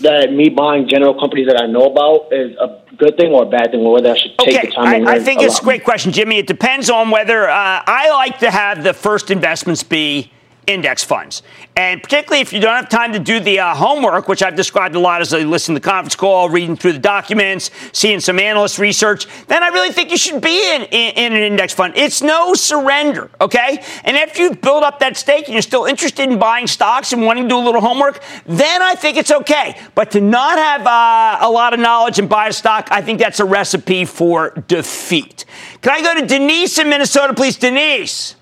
that 0.00 0.32
me 0.32 0.48
buying 0.48 0.88
general 0.88 1.18
companies 1.18 1.48
that 1.48 1.60
I 1.60 1.66
know 1.66 1.86
about 1.86 2.32
is 2.32 2.56
a 2.56 2.80
good 3.00 3.16
thing 3.16 3.32
or 3.32 3.42
a 3.42 3.46
bad 3.46 3.72
thing, 3.72 3.80
or 3.80 3.94
whether 3.94 4.12
I 4.12 4.16
should 4.16 4.38
take 4.38 4.56
okay, 4.56 4.66
the 4.68 4.72
time. 4.72 5.08
I, 5.08 5.14
I 5.14 5.18
think 5.18 5.42
it's 5.42 5.58
a 5.58 5.62
great 5.62 5.82
question, 5.82 6.12
Jimmy. 6.12 6.38
It 6.38 6.46
depends 6.46 6.90
on 6.90 7.10
whether 7.10 7.48
uh, 7.48 7.82
I 7.86 8.10
like 8.10 8.38
to 8.40 8.50
have 8.50 8.84
the 8.84 8.92
first 8.92 9.30
investments 9.30 9.82
be 9.82 10.30
index 10.70 11.04
funds. 11.04 11.42
And 11.76 12.02
particularly 12.02 12.40
if 12.40 12.52
you 12.52 12.60
don't 12.60 12.74
have 12.74 12.88
time 12.88 13.12
to 13.12 13.18
do 13.18 13.40
the 13.40 13.60
uh, 13.60 13.74
homework, 13.74 14.28
which 14.28 14.42
I've 14.42 14.56
described 14.56 14.94
a 14.94 14.98
lot 14.98 15.20
as 15.20 15.32
I 15.32 15.40
listen 15.40 15.74
to 15.74 15.80
the 15.80 15.84
conference 15.88 16.16
call, 16.16 16.48
reading 16.48 16.76
through 16.76 16.94
the 16.94 16.98
documents, 16.98 17.70
seeing 17.92 18.20
some 18.20 18.38
analyst 18.38 18.78
research, 18.78 19.26
then 19.46 19.62
I 19.62 19.68
really 19.68 19.92
think 19.92 20.10
you 20.10 20.16
should 20.16 20.42
be 20.42 20.74
in, 20.74 20.82
in, 20.82 21.14
in 21.16 21.32
an 21.32 21.42
index 21.42 21.72
fund. 21.72 21.94
It's 21.96 22.22
no 22.22 22.54
surrender, 22.54 23.30
okay? 23.40 23.82
And 24.04 24.16
if 24.16 24.38
you 24.38 24.54
build 24.54 24.84
up 24.84 24.98
that 25.00 25.16
stake 25.16 25.46
and 25.46 25.54
you're 25.54 25.62
still 25.62 25.84
interested 25.84 26.28
in 26.28 26.38
buying 26.38 26.66
stocks 26.66 27.12
and 27.12 27.22
wanting 27.22 27.44
to 27.44 27.48
do 27.48 27.58
a 27.58 27.64
little 27.64 27.80
homework, 27.80 28.22
then 28.46 28.82
I 28.82 28.94
think 28.94 29.16
it's 29.16 29.30
okay. 29.30 29.80
But 29.94 30.10
to 30.12 30.20
not 30.20 30.58
have 30.58 30.86
uh, 30.86 31.46
a 31.46 31.50
lot 31.50 31.72
of 31.74 31.80
knowledge 31.80 32.18
and 32.18 32.28
buy 32.28 32.48
a 32.48 32.52
stock, 32.52 32.88
I 32.90 33.02
think 33.02 33.18
that's 33.18 33.40
a 33.40 33.44
recipe 33.44 34.04
for 34.04 34.50
defeat. 34.68 35.44
Can 35.82 35.92
I 35.92 36.02
go 36.02 36.20
to 36.20 36.26
Denise 36.26 36.78
in 36.78 36.88
Minnesota, 36.88 37.34
please? 37.34 37.56
Denise. 37.56 38.36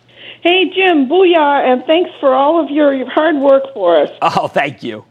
Hey, 0.48 0.70
Jim, 0.74 1.10
booyah, 1.10 1.70
and 1.70 1.84
thanks 1.84 2.08
for 2.20 2.32
all 2.32 2.58
of 2.58 2.70
your, 2.70 2.94
your 2.94 3.10
hard 3.10 3.36
work 3.36 3.64
for 3.74 4.00
us. 4.00 4.08
Oh, 4.22 4.48
thank 4.48 4.82
you. 4.82 5.04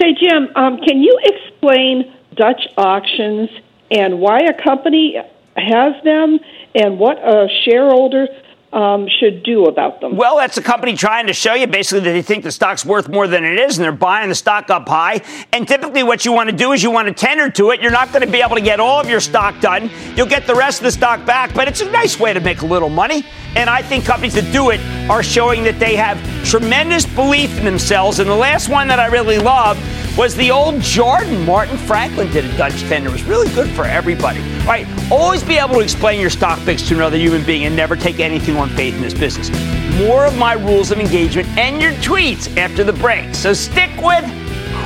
Say, 0.00 0.16
Jim, 0.20 0.48
um, 0.56 0.78
can 0.78 1.00
you 1.00 1.16
explain 1.22 2.12
Dutch 2.34 2.66
auctions 2.76 3.50
and 3.92 4.18
why 4.18 4.40
a 4.40 4.62
company 4.64 5.16
has 5.56 6.02
them 6.02 6.40
and 6.74 6.98
what 6.98 7.18
a 7.18 7.46
shareholder 7.64 8.26
um, 8.74 9.06
should 9.20 9.44
do 9.44 9.66
about 9.66 10.00
them? 10.00 10.16
Well, 10.16 10.36
that's 10.36 10.58
a 10.58 10.62
company 10.62 10.96
trying 10.96 11.28
to 11.28 11.32
show 11.32 11.54
you 11.54 11.68
basically 11.68 12.00
that 12.00 12.12
they 12.12 12.22
think 12.22 12.42
the 12.42 12.50
stock's 12.50 12.84
worth 12.84 13.08
more 13.08 13.28
than 13.28 13.44
it 13.44 13.58
is, 13.58 13.78
and 13.78 13.84
they're 13.84 13.92
buying 13.92 14.28
the 14.28 14.34
stock 14.34 14.68
up 14.68 14.88
high. 14.88 15.22
And 15.52 15.66
typically, 15.66 16.02
what 16.02 16.24
you 16.24 16.32
want 16.32 16.50
to 16.50 16.56
do 16.56 16.72
is 16.72 16.82
you 16.82 16.90
want 16.90 17.06
to 17.06 17.14
tender 17.14 17.48
to 17.50 17.70
it. 17.70 17.80
You're 17.80 17.92
not 17.92 18.12
going 18.12 18.26
to 18.26 18.30
be 18.30 18.42
able 18.42 18.56
to 18.56 18.62
get 18.62 18.80
all 18.80 19.00
of 19.00 19.08
your 19.08 19.20
stock 19.20 19.60
done. 19.60 19.88
You'll 20.16 20.26
get 20.26 20.46
the 20.48 20.56
rest 20.56 20.80
of 20.80 20.84
the 20.84 20.92
stock 20.92 21.24
back, 21.24 21.54
but 21.54 21.68
it's 21.68 21.80
a 21.82 21.90
nice 21.92 22.18
way 22.18 22.32
to 22.32 22.40
make 22.40 22.62
a 22.62 22.66
little 22.66 22.90
money. 22.90 23.24
And 23.54 23.70
I 23.70 23.82
think 23.82 24.04
companies 24.04 24.34
that 24.34 24.52
do 24.52 24.70
it 24.70 24.80
are 25.08 25.22
showing 25.22 25.62
that 25.64 25.78
they 25.78 25.94
have 25.94 26.18
tremendous 26.44 27.06
belief 27.06 27.56
in 27.56 27.64
themselves. 27.64 28.18
And 28.18 28.28
the 28.28 28.34
last 28.34 28.68
one 28.68 28.88
that 28.88 28.98
I 28.98 29.06
really 29.06 29.38
love 29.38 29.78
was 30.18 30.34
the 30.36 30.50
old 30.50 30.76
Jarden. 30.76 31.44
Martin 31.44 31.76
Franklin 31.76 32.30
did 32.30 32.44
a 32.44 32.56
Dutch 32.56 32.80
tender. 32.82 33.08
It 33.08 33.12
was 33.12 33.22
really 33.24 33.52
good 33.54 33.68
for 33.70 33.84
everybody. 33.84 34.40
All 34.60 34.66
right, 34.66 34.86
always 35.10 35.42
be 35.42 35.56
able 35.56 35.74
to 35.74 35.80
explain 35.80 36.20
your 36.20 36.30
stock 36.30 36.58
picks 36.60 36.86
to 36.88 36.94
another 36.94 37.16
human 37.16 37.44
being 37.44 37.64
and 37.64 37.74
never 37.74 37.96
take 37.96 38.20
anything 38.20 38.56
on 38.56 38.63
faith 38.70 38.94
in 38.94 39.02
this 39.02 39.14
business. 39.14 39.50
More 39.98 40.24
of 40.26 40.36
my 40.36 40.54
rules 40.54 40.90
of 40.90 40.98
engagement 40.98 41.48
and 41.56 41.80
your 41.80 41.92
tweets 41.94 42.56
after 42.56 42.84
the 42.84 42.92
break. 42.92 43.34
So 43.34 43.52
stick 43.52 43.90
with 44.00 44.24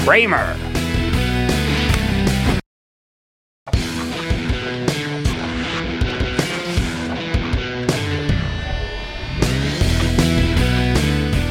Cramer. 0.05 0.68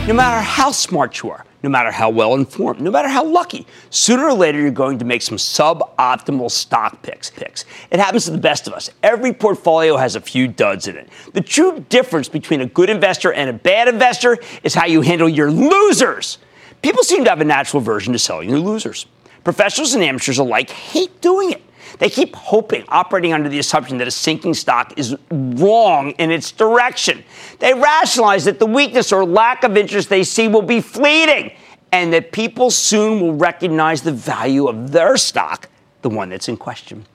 No 0.07 0.13
matter 0.13 0.41
how 0.41 0.71
smart 0.71 1.21
you 1.21 1.31
are, 1.31 1.43
no 1.63 1.69
matter 1.69 1.91
how 1.91 2.09
well 2.09 2.33
informed, 2.35 2.79
no 2.79 2.89
matter 2.89 3.09
how 3.09 3.25
lucky, 3.25 3.67
sooner 3.89 4.23
or 4.23 4.33
later 4.33 4.57
you're 4.57 4.71
going 4.71 4.99
to 4.99 5.05
make 5.05 5.21
some 5.21 5.37
suboptimal 5.37 6.49
stock 6.49 7.01
picks. 7.01 7.29
picks. 7.29 7.65
It 7.91 7.99
happens 7.99 8.23
to 8.23 8.31
the 8.31 8.37
best 8.37 8.67
of 8.67 8.73
us. 8.73 8.89
Every 9.03 9.33
portfolio 9.33 9.97
has 9.97 10.15
a 10.15 10.21
few 10.21 10.47
duds 10.47 10.87
in 10.87 10.95
it. 10.95 11.09
The 11.33 11.41
true 11.41 11.85
difference 11.89 12.29
between 12.29 12.61
a 12.61 12.65
good 12.65 12.89
investor 12.89 13.33
and 13.33 13.49
a 13.49 13.53
bad 13.53 13.89
investor 13.89 14.37
is 14.63 14.73
how 14.73 14.85
you 14.85 15.01
handle 15.01 15.27
your 15.27 15.51
losers. 15.51 16.37
People 16.81 17.03
seem 17.03 17.25
to 17.25 17.29
have 17.29 17.41
a 17.41 17.45
natural 17.45 17.81
aversion 17.81 18.13
to 18.13 18.19
selling 18.19 18.47
their 18.47 18.59
losers. 18.59 19.07
Professionals 19.43 19.93
and 19.93 20.01
amateurs 20.01 20.37
alike 20.37 20.69
hate 20.69 21.19
doing 21.19 21.51
it. 21.51 21.66
They 21.99 22.09
keep 22.09 22.35
hoping, 22.35 22.83
operating 22.89 23.33
under 23.33 23.49
the 23.49 23.59
assumption 23.59 23.97
that 23.97 24.07
a 24.07 24.11
sinking 24.11 24.53
stock 24.53 24.93
is 24.97 25.15
wrong 25.31 26.11
in 26.11 26.31
its 26.31 26.51
direction. 26.51 27.23
They 27.59 27.73
rationalize 27.73 28.45
that 28.45 28.59
the 28.59 28.65
weakness 28.65 29.11
or 29.11 29.25
lack 29.25 29.63
of 29.63 29.77
interest 29.77 30.09
they 30.09 30.23
see 30.23 30.47
will 30.47 30.61
be 30.61 30.81
fleeting 30.81 31.51
and 31.91 32.13
that 32.13 32.31
people 32.31 32.69
soon 32.69 33.19
will 33.19 33.33
recognize 33.33 34.01
the 34.01 34.11
value 34.11 34.67
of 34.67 34.91
their 34.91 35.17
stock, 35.17 35.69
the 36.01 36.09
one 36.09 36.29
that's 36.29 36.49
in 36.49 36.57
question. 36.57 37.05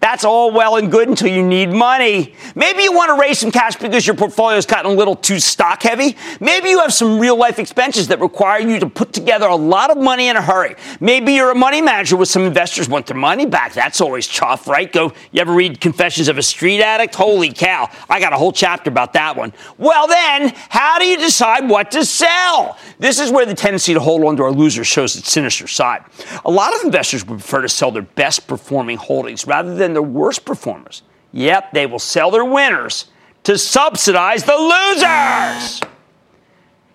That's 0.00 0.24
all 0.24 0.50
well 0.50 0.76
and 0.76 0.90
good 0.90 1.08
until 1.08 1.28
you 1.28 1.44
need 1.46 1.70
money. 1.70 2.34
Maybe 2.56 2.82
you 2.82 2.92
want 2.92 3.10
to 3.10 3.20
raise 3.20 3.38
some 3.38 3.52
cash 3.52 3.76
because 3.76 4.06
your 4.06 4.16
portfolio 4.16 4.56
has 4.56 4.66
gotten 4.66 4.90
a 4.90 4.94
little 4.94 5.14
too 5.14 5.38
stock 5.38 5.82
heavy. 5.82 6.16
Maybe 6.40 6.70
you 6.70 6.80
have 6.80 6.92
some 6.92 7.20
real 7.20 7.36
life 7.36 7.60
expenses 7.60 8.08
that 8.08 8.18
require 8.18 8.60
you 8.60 8.80
to 8.80 8.88
put 8.88 9.12
together 9.12 9.46
a 9.46 9.54
lot 9.54 9.90
of 9.90 9.98
money 9.98 10.28
in 10.28 10.36
a 10.36 10.42
hurry. 10.42 10.74
Maybe 11.00 11.34
you're 11.34 11.52
a 11.52 11.54
money 11.54 11.80
manager 11.80 12.16
with 12.16 12.28
some 12.28 12.42
investors 12.42 12.88
want 12.88 13.06
their 13.06 13.16
money 13.16 13.46
back. 13.46 13.74
That's 13.74 14.00
always 14.00 14.26
tough, 14.26 14.66
right? 14.66 14.92
Go, 14.92 15.12
you 15.30 15.40
ever 15.40 15.52
read 15.52 15.80
Confessions 15.80 16.26
of 16.26 16.36
a 16.36 16.42
Street 16.42 16.80
Addict? 16.80 17.14
Holy 17.14 17.52
cow. 17.52 17.88
I 18.08 18.18
got 18.18 18.32
a 18.32 18.36
whole 18.36 18.52
chapter 18.52 18.90
about 18.90 19.12
that 19.12 19.36
one. 19.36 19.52
Well, 19.78 20.08
then, 20.08 20.52
how 20.68 20.98
do 20.98 21.06
you 21.06 21.16
decide 21.16 21.68
what 21.68 21.92
to 21.92 22.04
sell? 22.04 22.76
This 22.98 23.20
is 23.20 23.30
where 23.30 23.46
the 23.46 23.54
tendency 23.54 23.94
to 23.94 24.00
hold 24.00 24.24
on 24.24 24.36
to 24.38 24.42
our 24.42 24.50
losers 24.50 24.88
shows 24.88 25.14
its 25.16 25.30
sinister 25.30 25.68
side. 25.68 26.02
A 26.44 26.50
lot 26.50 26.74
of 26.74 26.82
investors 26.82 27.24
would 27.26 27.38
prefer 27.38 27.62
to 27.62 27.68
sell 27.68 27.92
their 27.92 28.02
best 28.02 28.48
performing 28.48 28.96
holdings 28.96 29.46
rather 29.46 29.61
than 29.62 29.92
their 29.92 30.02
worst 30.02 30.44
performers. 30.44 31.02
Yep, 31.32 31.72
they 31.72 31.86
will 31.86 31.98
sell 31.98 32.30
their 32.30 32.44
winners 32.44 33.06
to 33.44 33.58
subsidize 33.58 34.44
the 34.44 34.56
losers. 34.56 35.80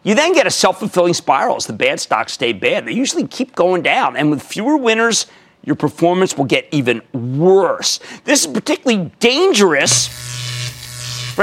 You 0.03 0.15
then 0.15 0.33
get 0.33 0.47
a 0.47 0.51
self 0.51 0.79
fulfilling 0.79 1.13
spiral 1.13 1.57
as 1.57 1.65
the 1.65 1.73
bad 1.73 1.99
stocks 1.99 2.33
stay 2.33 2.53
bad. 2.53 2.85
They 2.85 2.93
usually 2.93 3.27
keep 3.27 3.55
going 3.55 3.81
down, 3.81 4.15
and 4.15 4.29
with 4.29 4.41
fewer 4.41 4.77
winners, 4.77 5.27
your 5.63 5.75
performance 5.75 6.37
will 6.37 6.45
get 6.45 6.67
even 6.71 7.01
worse. 7.11 7.99
This 8.23 8.45
is 8.45 8.47
particularly 8.53 9.11
dangerous 9.19 10.07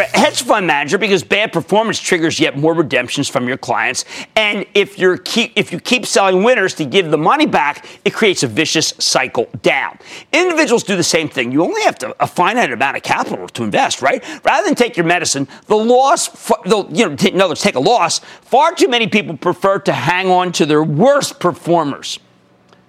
hedge 0.02 0.42
fund 0.42 0.66
manager 0.66 0.98
because 0.98 1.22
bad 1.22 1.52
performance 1.52 2.00
triggers 2.00 2.40
yet 2.40 2.58
more 2.58 2.74
redemptions 2.74 3.28
from 3.28 3.46
your 3.46 3.56
clients. 3.56 4.04
And 4.34 4.66
if 4.74 4.98
you 4.98 5.16
keep 5.18 5.52
if 5.56 5.72
you 5.72 5.78
keep 5.78 6.06
selling 6.06 6.42
winners 6.42 6.74
to 6.74 6.84
give 6.84 7.10
the 7.10 7.18
money 7.18 7.46
back, 7.46 7.86
it 8.04 8.12
creates 8.12 8.42
a 8.42 8.48
vicious 8.48 8.94
cycle 8.98 9.48
down. 9.62 9.98
Individuals 10.32 10.82
do 10.82 10.96
the 10.96 11.02
same 11.02 11.28
thing. 11.28 11.52
You 11.52 11.62
only 11.62 11.82
have 11.82 11.96
to, 11.98 12.14
a 12.22 12.26
finite 12.26 12.72
amount 12.72 12.96
of 12.96 13.02
capital 13.02 13.46
to 13.48 13.62
invest, 13.62 14.02
right? 14.02 14.24
Rather 14.44 14.66
than 14.66 14.74
take 14.74 14.96
your 14.96 15.06
medicine, 15.06 15.46
the 15.66 15.76
loss, 15.76 16.28
the, 16.64 16.86
you 16.90 17.08
know, 17.08 17.12
in 17.12 17.40
other 17.40 17.50
words, 17.50 17.62
take 17.62 17.76
a 17.76 17.80
loss. 17.80 18.18
Far 18.18 18.74
too 18.74 18.88
many 18.88 19.06
people 19.06 19.36
prefer 19.36 19.78
to 19.80 19.92
hang 19.92 20.28
on 20.28 20.52
to 20.52 20.66
their 20.66 20.82
worst 20.82 21.38
performers. 21.38 22.18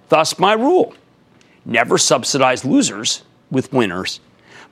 Thus, 0.08 0.38
my 0.38 0.54
rule: 0.54 0.94
never 1.64 1.98
subsidize 1.98 2.64
losers 2.64 3.22
with 3.50 3.72
winners 3.72 4.20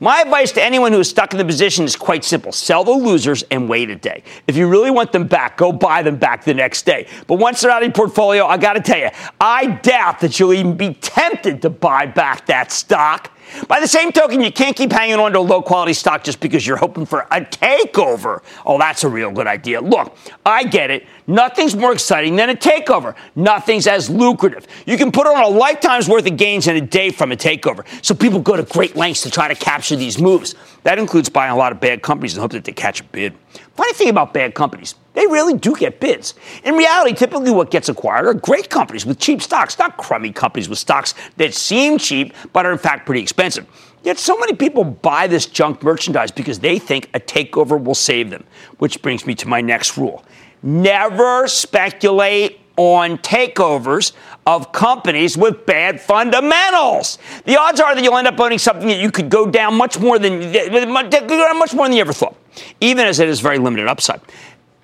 my 0.05 0.21
advice 0.21 0.53
to 0.53 0.63
anyone 0.63 0.93
who 0.93 1.01
is 1.01 1.09
stuck 1.09 1.33
in 1.33 1.39
the 1.39 1.45
position 1.47 1.87
is 1.87 1.97
quite 1.97 2.25
simple 2.25 2.53
sell 2.53 2.85
the 2.85 2.93
losers 2.93 3.43
and 3.51 3.71
wait 3.71 3.89
a 3.89 3.97
day. 3.97 4.23
If 4.47 4.55
you 4.55 4.69
really 4.69 4.91
want 4.91 5.13
them 5.13 5.27
back, 5.27 5.57
go 5.57 5.73
buy 5.73 6.03
them 6.03 6.17
back 6.17 6.45
the 6.45 6.53
next 6.53 6.85
day. 6.85 7.09
But 7.27 7.39
once 7.39 7.63
they're 7.63 7.71
out 7.71 7.83
of 7.83 7.87
your 7.87 7.95
portfolio, 7.95 8.45
I 8.45 8.59
got 8.59 8.75
to 8.75 8.81
tell 8.81 8.99
you, 8.99 9.09
I 9.41 9.67
doubt 9.67 10.21
that 10.21 10.39
you'll 10.39 10.53
even 10.53 10.77
be 10.77 10.93
tempted 10.93 11.63
to 11.63 11.71
buy 11.71 12.05
back 12.05 12.45
that 12.47 12.71
stock. 12.71 13.31
By 13.69 13.81
the 13.81 13.89
same 13.89 14.13
token, 14.13 14.41
you 14.41 14.53
can't 14.53 14.77
keep 14.77 14.93
hanging 14.93 15.17
on 15.17 15.33
to 15.33 15.39
a 15.39 15.41
low 15.41 15.63
quality 15.63 15.93
stock 15.93 16.25
just 16.25 16.41
because 16.41 16.67
you're 16.67 16.77
hoping 16.77 17.07
for 17.07 17.21
a 17.31 17.41
takeover. 17.41 18.43
Oh, 18.67 18.79
that's 18.79 19.05
a 19.05 19.09
real 19.09 19.31
good 19.31 19.47
idea. 19.47 19.81
Look, 19.81 20.17
I 20.45 20.65
get 20.65 20.91
it. 20.91 21.07
Nothing's 21.27 21.75
more 21.75 21.93
exciting 21.93 22.37
than 22.37 22.51
a 22.51 22.55
takeover. 22.55 23.15
Nothing's 23.35 23.87
as 23.87 24.11
lucrative. 24.11 24.67
You 24.87 24.97
can 24.97 25.11
put 25.11 25.27
on 25.27 25.43
a 25.43 25.49
lifetime's 25.49 26.09
worth 26.09 26.27
of 26.27 26.37
gains 26.37 26.67
in 26.67 26.77
a 26.77 26.81
day 26.81 27.11
from 27.11 27.33
a 27.33 27.37
takeover. 27.37 27.87
So 28.05 28.15
people 28.15 28.41
go 28.41 28.57
to 28.57 28.63
great 28.63 28.97
lengths 28.97 29.23
to 29.23 29.31
try 29.31 29.49
to 29.49 29.55
capture 29.55 29.97
these 29.97 30.21
moves. 30.21 30.55
That 30.83 30.99
includes 30.99 31.29
buying 31.29 31.53
a 31.53 31.57
lot 31.57 31.73
of 31.73 31.81
bad 31.81 32.03
companies 32.03 32.35
and 32.35 32.43
hope 32.43 32.53
that 32.53 32.65
they 32.65 32.73
catch 32.73 33.01
a 33.01 33.05
bid. 33.05 33.35
Funny 33.75 33.93
thing 33.93 34.09
about 34.09 34.35
bad 34.35 34.55
companies, 34.55 34.95
they 35.15 35.27
really 35.27 35.55
do 35.55 35.75
get 35.75 36.01
bids. 36.01 36.35
In 36.65 36.75
reality, 36.75 37.15
typically 37.15 37.51
what 37.51 37.71
gets 37.71 37.89
acquired 37.89 38.27
are 38.27 38.35
great 38.35 38.71
companies 38.71 39.07
with 39.07 39.19
cheap 39.19 39.43
stocks, 39.43 39.79
not 39.79 39.97
crummy 39.97 40.33
companies 40.33 40.69
with 40.69 40.79
stocks 40.79 41.15
that 41.37 41.55
seem 41.55 41.99
cheap 41.99 42.35
but 42.53 42.67
are 42.67 42.73
in 42.73 42.79
fact 42.79 43.07
pretty 43.07 43.23
expensive. 43.23 43.67
Yet 44.03 44.19
so 44.19 44.37
many 44.39 44.55
people 44.55 44.85
buy 44.85 45.27
this 45.27 45.47
junk 45.47 45.83
merchandise 45.83 46.31
because 46.31 46.59
they 46.61 46.79
think 46.79 47.09
a 47.15 47.21
takeover 47.21 47.83
will 47.83 47.95
save 47.95 48.29
them. 48.29 48.45
Which 48.79 49.01
brings 49.01 49.27
me 49.27 49.35
to 49.37 49.49
my 49.49 49.61
next 49.61 49.97
rule 49.97 50.25
never 50.65 51.47
speculate 51.47 52.59
on 52.77 53.19
takeovers 53.19 54.13
of 54.47 54.73
companies 54.73 55.37
with 55.37 55.65
bad 55.65 56.01
fundamentals. 56.01 57.19
The 57.45 57.57
odds 57.57 57.81
are 57.81 57.95
that 57.95 58.03
you'll 58.03 58.17
end 58.17 58.27
up 58.27 58.41
owning 58.41 58.59
something 58.59 58.89
that 58.89 58.99
you 58.99 59.13
could 59.13 59.29
go 59.29 59.49
down 59.49 59.75
much 59.75 60.01
more 60.01 60.19
than 60.19 60.41
much 60.89 61.75
more 61.75 61.87
than 61.87 61.93
you 61.93 62.01
ever 62.01 62.13
thought. 62.13 62.37
Even 62.81 63.07
as 63.07 63.21
it 63.21 63.29
is 63.29 63.41
very 63.41 63.59
limited 63.59 63.89
upside. 63.89 64.21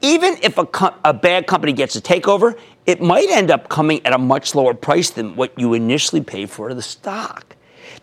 Even 0.02 0.36
if 0.42 0.56
a, 0.56 0.66
co- 0.66 0.94
a 1.04 1.12
bad 1.12 1.46
company 1.46 1.72
gets 1.72 1.94
a 1.94 2.00
takeover, 2.00 2.58
it 2.86 3.02
might 3.02 3.28
end 3.28 3.50
up 3.50 3.68
coming 3.68 4.04
at 4.06 4.12
a 4.12 4.18
much 4.18 4.54
lower 4.54 4.74
price 4.74 5.10
than 5.10 5.36
what 5.36 5.56
you 5.58 5.74
initially 5.74 6.22
paid 6.22 6.50
for 6.50 6.72
the 6.72 6.82
stock. 6.82 7.56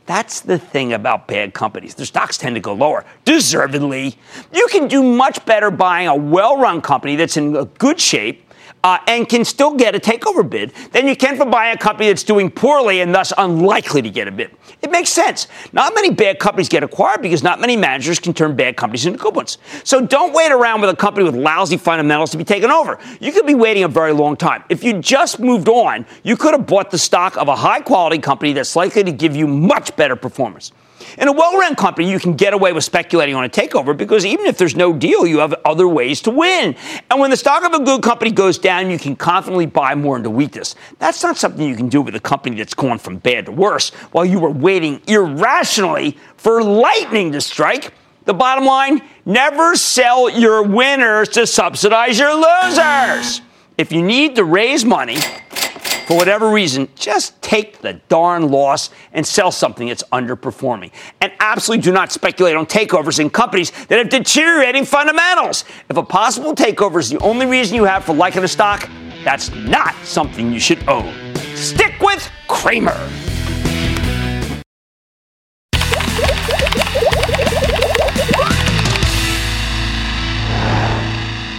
That's 0.05 0.39
the 0.39 0.57
thing 0.57 0.93
about 0.93 1.27
bad 1.27 1.53
companies. 1.53 1.95
Their 1.95 2.05
stocks 2.05 2.37
tend 2.37 2.55
to 2.55 2.61
go 2.61 2.73
lower, 2.73 3.03
deservedly. 3.25 4.17
You 4.53 4.67
can 4.71 4.87
do 4.87 5.03
much 5.03 5.43
better 5.45 5.69
buying 5.69 6.07
a 6.07 6.15
well 6.15 6.57
run 6.57 6.81
company 6.81 7.15
that's 7.15 7.35
in 7.35 7.53
good 7.77 7.99
shape 7.99 8.46
uh, 8.83 8.99
and 9.07 9.27
can 9.27 9.43
still 9.43 9.75
get 9.75 9.95
a 9.95 9.99
takeover 9.99 10.47
bid 10.47 10.71
than 10.91 11.07
you 11.07 11.15
can 11.15 11.35
for 11.37 11.45
buying 11.45 11.75
a 11.75 11.77
company 11.77 12.07
that's 12.07 12.23
doing 12.23 12.49
poorly 12.49 13.01
and 13.01 13.13
thus 13.13 13.33
unlikely 13.37 14.01
to 14.01 14.09
get 14.09 14.27
a 14.27 14.31
bid. 14.31 14.51
It 14.81 14.91
makes 14.91 15.09
sense. 15.09 15.47
Not 15.73 15.95
many 15.95 16.11
bad 16.11 16.39
companies 16.39 16.69
get 16.69 16.83
acquired 16.83 17.21
because 17.21 17.43
not 17.43 17.59
many 17.59 17.75
managers 17.75 18.19
can 18.19 18.33
turn 18.33 18.55
bad 18.55 18.77
companies 18.77 19.05
into 19.05 19.19
good 19.19 19.35
ones. 19.35 19.57
So 19.83 20.05
don't 20.05 20.33
wait 20.33 20.51
around 20.51 20.81
with 20.81 20.89
a 20.89 20.95
company 20.95 21.25
with 21.25 21.35
lousy 21.35 21.77
fundamentals 21.77 22.31
to 22.31 22.37
be 22.37 22.43
taken 22.43 22.71
over. 22.71 22.99
You 23.19 23.31
could 23.31 23.45
be 23.45 23.55
waiting 23.55 23.83
a 23.83 23.87
very 23.87 24.13
long 24.13 24.37
time. 24.37 24.63
If 24.69 24.83
you 24.83 24.99
just 24.99 25.39
moved 25.39 25.67
on, 25.67 26.05
you 26.23 26.37
could 26.37 26.53
have 26.53 26.67
bought 26.67 26.91
the 26.91 26.97
stock 26.97 27.37
of 27.37 27.47
a 27.47 27.55
high 27.55 27.81
quality 27.81 28.19
company 28.19 28.53
that's 28.53 28.75
likely 28.75 29.03
to 29.03 29.11
give 29.11 29.35
you 29.35 29.47
much 29.47 29.95
better 29.95 30.15
performance. 30.15 30.71
In 31.17 31.27
a 31.27 31.31
well 31.31 31.57
run 31.57 31.75
company, 31.75 32.09
you 32.09 32.19
can 32.19 32.35
get 32.35 32.53
away 32.53 32.73
with 32.73 32.83
speculating 32.83 33.35
on 33.35 33.43
a 33.43 33.49
takeover 33.49 33.95
because 33.95 34.25
even 34.25 34.45
if 34.45 34.57
there's 34.57 34.75
no 34.75 34.93
deal, 34.93 35.25
you 35.25 35.39
have 35.39 35.53
other 35.65 35.87
ways 35.87 36.21
to 36.21 36.31
win. 36.31 36.75
And 37.09 37.19
when 37.19 37.29
the 37.29 37.37
stock 37.37 37.63
of 37.63 37.73
a 37.73 37.83
good 37.83 38.03
company 38.03 38.31
goes 38.31 38.57
down, 38.57 38.89
you 38.89 38.99
can 38.99 39.15
confidently 39.15 39.65
buy 39.65 39.95
more 39.95 40.17
into 40.17 40.29
weakness. 40.29 40.75
That's 40.99 41.23
not 41.23 41.37
something 41.37 41.67
you 41.67 41.75
can 41.75 41.89
do 41.89 42.01
with 42.01 42.15
a 42.15 42.19
company 42.19 42.57
that's 42.57 42.73
gone 42.73 42.99
from 42.99 43.17
bad 43.17 43.45
to 43.45 43.51
worse 43.51 43.89
while 44.11 44.25
you 44.25 44.39
were 44.39 44.51
waiting 44.51 45.01
irrationally 45.07 46.17
for 46.35 46.63
lightning 46.63 47.31
to 47.31 47.41
strike. 47.41 47.93
The 48.25 48.33
bottom 48.33 48.65
line 48.65 49.01
never 49.25 49.75
sell 49.77 50.29
your 50.29 50.61
winners 50.61 51.29
to 51.29 51.47
subsidize 51.47 52.19
your 52.19 52.33
losers. 52.33 53.41
If 53.77 53.91
you 53.91 54.01
need 54.01 54.35
to 54.35 54.43
raise 54.43 54.83
money, 54.83 55.17
for 56.07 56.15
whatever 56.15 56.49
reason, 56.49 56.89
just 56.95 57.41
take 57.41 57.79
the 57.79 57.93
darn 58.09 58.49
loss 58.49 58.89
and 59.13 59.25
sell 59.25 59.51
something 59.51 59.87
that's 59.87 60.03
underperforming. 60.11 60.91
And 61.21 61.31
absolutely 61.39 61.83
do 61.83 61.91
not 61.91 62.11
speculate 62.11 62.55
on 62.55 62.65
takeovers 62.65 63.19
in 63.19 63.29
companies 63.29 63.71
that 63.87 63.97
have 63.97 64.09
deteriorating 64.09 64.85
fundamentals. 64.85 65.65
If 65.89 65.97
a 65.97 66.03
possible 66.03 66.55
takeover 66.55 66.99
is 66.99 67.09
the 67.09 67.19
only 67.19 67.45
reason 67.45 67.75
you 67.75 67.83
have 67.83 68.05
for 68.05 68.13
liking 68.13 68.43
a 68.43 68.47
stock, 68.47 68.89
that's 69.23 69.53
not 69.53 69.93
something 70.03 70.51
you 70.51 70.59
should 70.59 70.87
own. 70.87 71.13
Stick 71.55 71.99
with 72.01 72.29
Cramer. 72.47 73.36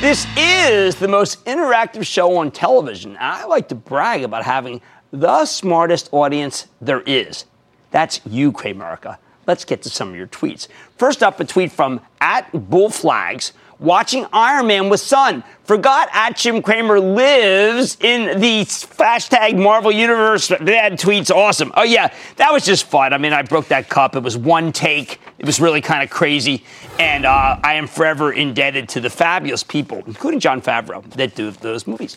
This 0.09 0.27
is 0.39 0.95
the 0.95 1.07
most 1.07 1.45
interactive 1.45 2.07
show 2.07 2.39
on 2.39 2.51
television. 2.51 3.19
I 3.21 3.45
like 3.45 3.69
to 3.69 3.75
brag 3.75 4.23
about 4.23 4.43
having 4.43 4.81
the 5.11 5.45
smartest 5.45 6.09
audience 6.13 6.67
there 6.81 7.03
is. 7.03 7.45
That's 7.91 8.23
you, 8.25 8.51
Cramerica. 8.51 9.19
Let's 9.47 9.67
get 9.67 9.83
to 9.83 9.91
some 9.91 10.09
of 10.09 10.17
your 10.17 10.27
tweets. 10.27 10.67
First 10.97 11.23
up, 11.23 11.41
a 11.41 11.45
tweet 11.45 11.71
from 11.71 12.01
at 12.23 12.51
Bullflags 12.71 13.53
watching 13.79 14.27
Iron 14.33 14.67
Man 14.67 14.89
with 14.89 15.01
son. 15.01 15.45
Forgot 15.65 16.09
at 16.13 16.37
Jim 16.37 16.63
Cramer 16.63 16.99
lives 16.99 17.99
in 18.01 18.41
the 18.41 18.63
hashtag 18.63 19.63
Marvel 19.63 19.93
Universe. 19.93 20.49
That 20.49 20.99
tweet's 20.99 21.31
awesome. 21.31 21.73
Oh, 21.77 21.83
yeah, 21.83 22.13
that 22.37 22.53
was 22.53 22.65
just 22.65 22.87
fun. 22.87 23.13
I 23.13 23.19
mean, 23.19 23.35
I 23.35 23.43
broke 23.43 23.69
that 23.69 23.89
cup. 23.91 24.17
It 24.17 24.23
was 24.23 24.37
one 24.37 24.73
take. 24.73 25.21
It 25.39 25.45
was 25.45 25.61
really 25.61 25.83
kind 25.83 26.03
of 26.03 26.09
crazy. 26.09 26.65
And 26.99 27.27
uh, 27.27 27.61
I 27.63 27.75
am 27.75 27.87
forever 27.87 28.33
indebted 28.33 28.89
to 28.91 29.01
the 29.01 29.11
fabulous 29.11 29.63
people, 29.63 30.03
including 30.07 30.41
Jon 30.41 30.63
Favreau, 30.63 31.05
that 31.13 31.35
do 31.35 31.51
those 31.51 31.87
movies. 31.87 32.17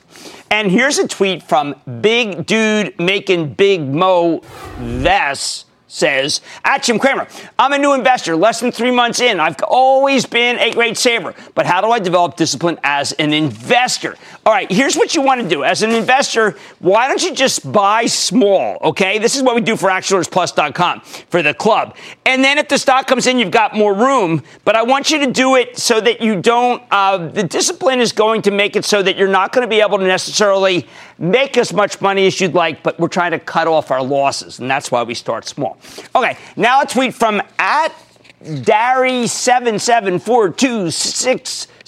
And 0.50 0.72
here's 0.72 0.98
a 0.98 1.08
tweet 1.08 1.44
from 1.44 1.76
Big 2.00 2.46
Dude 2.46 2.98
Making 3.00 3.54
Big 3.54 3.82
Mo 3.82 4.40
Vess 4.80 5.66
says 5.92 6.42
at 6.64 6.84
Jim 6.84 6.98
Cramer, 6.98 7.28
I'm 7.60 7.74
a 7.74 7.78
new 7.78 7.94
investor, 7.94 8.36
less 8.36 8.60
than 8.60 8.72
three 8.72 8.92
months 8.92 9.20
in. 9.20 9.40
I've 9.40 9.56
always 9.68 10.26
been 10.26 10.58
a 10.60 10.72
great 10.72 10.98
saver, 10.98 11.36
but 11.54 11.66
how 11.66 11.82
do 11.82 11.88
I 11.88 12.00
develop 12.00 12.38
discipline 12.38 12.80
as 12.84 13.12
an 13.14 13.34
investor? 13.34 14.16
All 14.46 14.54
right, 14.54 14.72
here's 14.72 14.96
what 14.96 15.16
you 15.16 15.22
want 15.22 15.42
to 15.42 15.48
do. 15.48 15.64
As 15.64 15.84
an 15.84 15.92
investor, 15.92 16.58
why 16.80 17.08
don't 17.08 17.22
you 17.22 17.36
just 17.36 17.72
buy 17.72 18.06
small, 18.06 18.78
okay? 18.82 19.20
This 19.20 19.36
is 19.36 19.44
what 19.44 19.54
we 19.54 19.62
do 19.62 19.76
for 19.76 19.90
ActionAlertsPlus.com, 19.90 21.02
for 21.02 21.44
the 21.44 21.54
club. 21.54 21.96
And 22.26 22.44
then 22.44 22.58
if 22.58 22.70
the 22.70 22.78
stock 22.78 23.08
comes 23.08 23.28
in, 23.28 23.38
you've 23.38 23.52
got 23.52 23.76
more 23.76 23.94
room, 23.94 24.44
but 24.64 24.76
I 24.76 24.84
want 24.84 25.12
you 25.12 25.20
to 25.20 25.32
do 25.32 25.56
it 25.56 25.78
so 25.78 26.00
that 26.00 26.22
you 26.22 26.42
don't, 26.42 26.82
uh, 26.90 27.18
the 27.18 27.44
discipline 27.44 28.00
is 28.00 28.14
going 28.14 28.42
to 28.44 28.52
make 28.52 28.76
it 28.76 28.86
so 28.86 29.04
that 29.04 29.18
you're 29.18 29.28
not 29.28 29.52
going 29.52 29.64
to 29.64 29.70
be 29.70 29.82
able 29.82 29.98
to 29.98 30.06
necessarily 30.06 30.88
make 31.22 31.56
as 31.56 31.72
much 31.72 32.02
money 32.02 32.26
as 32.26 32.42
you'd 32.42 32.56
like, 32.56 32.82
but 32.82 33.00
we're 33.00 33.08
trying 33.08 33.32
to 33.32 33.40
cut 33.40 33.68
off 33.68 33.92
our 33.92 34.04
losses, 34.04 34.60
and 34.60 34.70
that's 34.70 34.92
why 34.92 35.04
we 35.04 35.14
start 35.14 35.48
small. 35.48 35.78
Okay, 36.16 36.36
now 36.56 36.82
a 36.82 36.86
tweet 36.86 37.14
from 37.14 37.42
at 37.60 37.94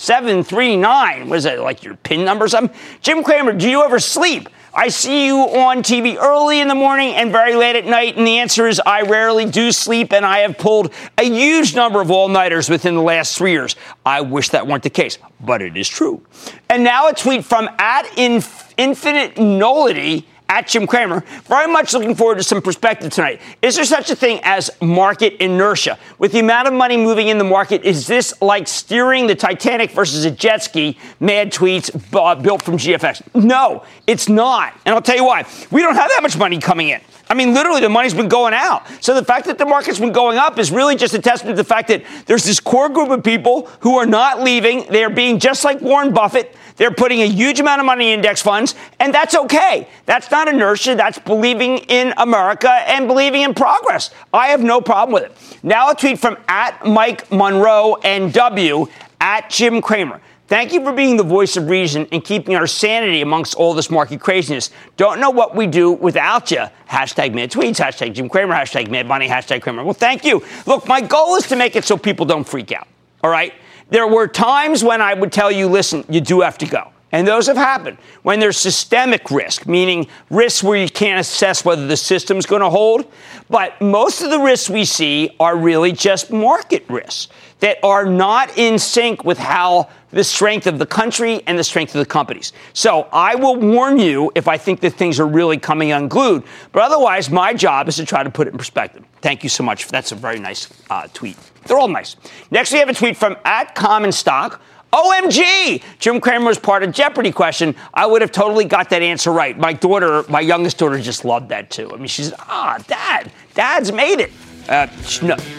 Darry77426739. 0.03 1.27
What 1.27 1.37
is 1.37 1.43
that, 1.43 1.59
like 1.59 1.83
your 1.83 1.95
PIN 1.95 2.25
number 2.25 2.45
or 2.45 2.47
something? 2.47 2.75
Jim 3.01 3.23
Cramer, 3.23 3.53
do 3.53 3.69
you 3.69 3.83
ever 3.83 3.99
sleep? 3.99 4.49
I 4.75 4.87
see 4.87 5.27
you 5.27 5.37
on 5.37 5.83
TV 5.83 6.17
early 6.17 6.59
in 6.59 6.67
the 6.67 6.73
morning 6.73 7.13
and 7.13 7.31
very 7.31 7.55
late 7.55 7.75
at 7.75 7.85
night, 7.85 8.17
and 8.17 8.25
the 8.25 8.39
answer 8.39 8.67
is 8.67 8.81
I 8.83 9.03
rarely 9.03 9.45
do 9.45 9.71
sleep, 9.71 10.11
and 10.11 10.25
I 10.25 10.39
have 10.39 10.57
pulled 10.57 10.91
a 11.15 11.23
huge 11.23 11.75
number 11.75 12.01
of 12.01 12.09
all 12.09 12.27
nighters 12.27 12.69
within 12.69 12.95
the 12.95 13.01
last 13.01 13.37
three 13.37 13.51
years. 13.51 13.75
I 14.03 14.21
wish 14.21 14.49
that 14.49 14.65
weren't 14.65 14.81
the 14.81 14.89
case, 14.89 15.19
but 15.39 15.61
it 15.61 15.77
is 15.77 15.87
true. 15.87 16.25
And 16.69 16.83
now 16.83 17.07
a 17.07 17.13
tweet 17.13 17.45
from 17.45 17.69
at 17.77 18.17
Inf- 18.17 18.73
Infinite 18.75 19.37
Nullity 19.37 20.25
at 20.49 20.67
Jim 20.67 20.87
Cramer. 20.87 21.21
Very 21.45 21.71
much 21.71 21.93
looking 21.93 22.15
forward 22.15 22.37
to 22.37 22.43
some 22.43 22.61
perspective 22.61 23.11
tonight. 23.11 23.41
Is 23.61 23.75
there 23.75 23.85
such 23.85 24.09
a 24.09 24.15
thing 24.15 24.39
as 24.43 24.69
market 24.81 25.33
inertia? 25.41 25.97
With 26.19 26.31
the 26.31 26.39
amount 26.39 26.67
of 26.67 26.73
money 26.73 26.97
moving 26.97 27.27
in 27.27 27.37
the 27.37 27.43
market, 27.43 27.83
is 27.83 28.07
this 28.07 28.39
like 28.41 28.67
steering 28.67 29.27
the 29.27 29.35
Titanic 29.35 29.91
versus 29.91 30.25
a 30.25 30.31
jet 30.31 30.63
ski? 30.63 30.97
Mad 31.19 31.51
tweets 31.51 31.89
uh, 32.13 32.35
built 32.35 32.61
from 32.61 32.77
GFX. 32.77 33.21
No, 33.35 33.83
it's 34.07 34.29
not. 34.29 34.73
And 34.85 34.93
I'll 34.93 35.01
tell 35.01 35.15
you 35.15 35.25
why. 35.25 35.45
We 35.71 35.81
don't 35.81 35.95
have 35.95 36.09
that 36.09 36.21
much 36.21 36.37
money 36.37 36.59
coming 36.59 36.89
in. 36.89 37.01
I 37.29 37.35
mean, 37.35 37.53
literally, 37.53 37.81
the 37.81 37.89
money's 37.89 38.13
been 38.13 38.27
going 38.27 38.53
out. 38.53 38.85
So 39.01 39.13
the 39.13 39.23
fact 39.23 39.45
that 39.47 39.57
the 39.57 39.65
market's 39.65 39.99
been 39.99 40.11
going 40.11 40.37
up 40.37 40.59
is 40.59 40.71
really 40.71 40.95
just 40.95 41.13
a 41.13 41.19
testament 41.19 41.57
to 41.57 41.63
the 41.63 41.67
fact 41.67 41.87
that 41.87 42.03
there's 42.25 42.43
this 42.43 42.59
core 42.59 42.89
group 42.89 43.09
of 43.09 43.23
people 43.23 43.67
who 43.79 43.97
are 43.97 44.05
not 44.05 44.41
leaving. 44.41 44.85
They 44.89 45.03
are 45.03 45.09
being 45.09 45.39
just 45.39 45.63
like 45.63 45.81
Warren 45.81 46.13
Buffett. 46.13 46.55
They're 46.75 46.91
putting 46.91 47.21
a 47.21 47.27
huge 47.27 47.59
amount 47.59 47.79
of 47.79 47.85
money 47.85 48.11
in 48.11 48.19
index 48.19 48.41
funds, 48.41 48.75
and 48.99 49.13
that's 49.13 49.35
okay. 49.35 49.87
That's 50.05 50.29
not 50.31 50.47
inertia. 50.47 50.95
That's 50.95 51.19
believing 51.19 51.77
in 51.77 52.13
America 52.17 52.69
and 52.69 53.07
believing 53.07 53.41
in 53.41 53.53
progress. 53.53 54.09
I 54.33 54.47
have 54.47 54.61
no 54.61 54.81
problem 54.81 55.13
with 55.13 55.23
it. 55.23 55.59
Now 55.63 55.91
a 55.91 55.95
tweet 55.95 56.19
from 56.19 56.37
at 56.47 56.85
Mike 56.85 57.31
Monroe 57.31 57.97
NW 58.03 58.89
at 59.21 59.49
Jim 59.49 59.81
Cramer. 59.81 60.19
Thank 60.47 60.73
you 60.73 60.83
for 60.83 60.91
being 60.91 61.15
the 61.17 61.23
voice 61.23 61.55
of 61.55 61.69
reason 61.69 62.07
and 62.11 62.23
keeping 62.23 62.55
our 62.55 62.67
sanity 62.67 63.21
amongst 63.21 63.55
all 63.55 63.73
this 63.73 63.89
market 63.89 64.19
craziness. 64.19 64.71
Don't 64.97 65.19
know 65.19 65.29
what 65.29 65.55
we 65.55 65.67
do 65.67 65.91
without 65.93 66.51
you. 66.51 66.65
Hashtag 66.89 67.33
mad 67.33 67.49
tweets, 67.49 67.77
hashtag 67.83 68.13
Jim 68.13 68.27
Cramer, 68.27 68.53
hashtag 68.53 68.89
mad 68.89 69.07
money, 69.07 69.27
hashtag 69.27 69.61
Cramer. 69.61 69.83
Well, 69.83 69.93
thank 69.93 70.25
you. 70.25 70.43
Look, 70.65 70.87
my 70.87 71.01
goal 71.01 71.35
is 71.35 71.47
to 71.47 71.55
make 71.55 71.75
it 71.75 71.85
so 71.85 71.97
people 71.97 72.25
don't 72.25 72.43
freak 72.43 72.71
out. 72.71 72.87
All 73.23 73.31
right? 73.31 73.53
There 73.89 74.07
were 74.07 74.27
times 74.27 74.83
when 74.83 75.01
I 75.01 75.13
would 75.13 75.31
tell 75.31 75.51
you, 75.51 75.67
listen, 75.67 76.03
you 76.09 76.19
do 76.19 76.41
have 76.41 76.57
to 76.59 76.65
go. 76.65 76.92
And 77.13 77.27
those 77.27 77.45
have 77.45 77.57
happened 77.57 77.99
when 78.23 78.39
there's 78.39 78.57
systemic 78.57 79.29
risk, 79.29 79.67
meaning 79.67 80.07
risks 80.31 80.63
where 80.63 80.77
you 80.77 80.89
can't 80.89 81.19
assess 81.19 81.63
whether 81.63 81.85
the 81.85 81.95
system's 81.95 82.47
going 82.47 82.63
to 82.63 82.71
hold. 82.71 83.05
But 83.49 83.79
most 83.79 84.23
of 84.23 84.31
the 84.31 84.39
risks 84.39 84.67
we 84.67 84.83
see 84.83 85.29
are 85.39 85.55
really 85.55 85.91
just 85.91 86.31
market 86.31 86.83
risks 86.89 87.27
that 87.59 87.77
are 87.83 88.05
not 88.05 88.57
in 88.57 88.79
sync 88.79 89.23
with 89.23 89.37
how 89.37 89.89
the 90.09 90.23
strength 90.23 90.65
of 90.65 90.79
the 90.79 90.85
country 90.87 91.41
and 91.45 91.57
the 91.57 91.63
strength 91.63 91.93
of 91.93 91.99
the 91.99 92.05
companies. 92.05 92.51
So 92.73 93.07
I 93.11 93.35
will 93.35 93.57
warn 93.57 93.99
you 93.99 94.31
if 94.33 94.47
I 94.47 94.57
think 94.57 94.79
that 94.81 94.93
things 94.93 95.19
are 95.19 95.27
really 95.27 95.57
coming 95.57 95.91
unglued. 95.91 96.43
But 96.71 96.81
otherwise, 96.81 97.29
my 97.29 97.53
job 97.53 97.87
is 97.87 97.95
to 97.97 98.05
try 98.05 98.23
to 98.23 98.29
put 98.31 98.47
it 98.47 98.53
in 98.53 98.57
perspective. 98.57 99.03
Thank 99.21 99.43
you 99.43 99.49
so 99.49 99.63
much. 99.63 99.87
That's 99.87 100.11
a 100.11 100.15
very 100.15 100.39
nice 100.39 100.67
uh, 100.89 101.07
tweet. 101.13 101.37
They're 101.65 101.77
all 101.77 101.87
nice. 101.87 102.15
Next, 102.49 102.73
we 102.73 102.79
have 102.79 102.89
a 102.89 102.93
tweet 102.93 103.17
from 103.17 103.37
at 103.45 103.75
Common 103.75 104.11
Stock. 104.11 104.61
OMG! 104.93 105.81
Jim 105.97 106.21
Cramer 106.21 106.45
was 106.45 106.59
part 106.59 106.83
of 106.83 106.91
Jeopardy 106.91 107.31
question. 107.31 107.75
I 107.95 108.05
would 108.05 108.21
have 108.21 108.31
totally 108.31 108.65
got 108.65 108.91
that 108.91 109.01
answer 109.01 109.31
right. 109.31 109.57
My 109.57 109.73
daughter, 109.73 110.23
my 110.29 110.39
youngest 110.39 110.77
daughter, 110.77 110.99
just 110.99 111.25
loved 111.25 111.49
that 111.49 111.71
too. 111.71 111.91
I 111.91 111.97
mean, 111.97 112.05
she's, 112.05 112.31
ah, 112.37 112.77
Dad, 112.85 113.31
Dad's 113.55 113.91
made 113.91 114.19
it. 114.19 114.31
Uh, 114.69 114.87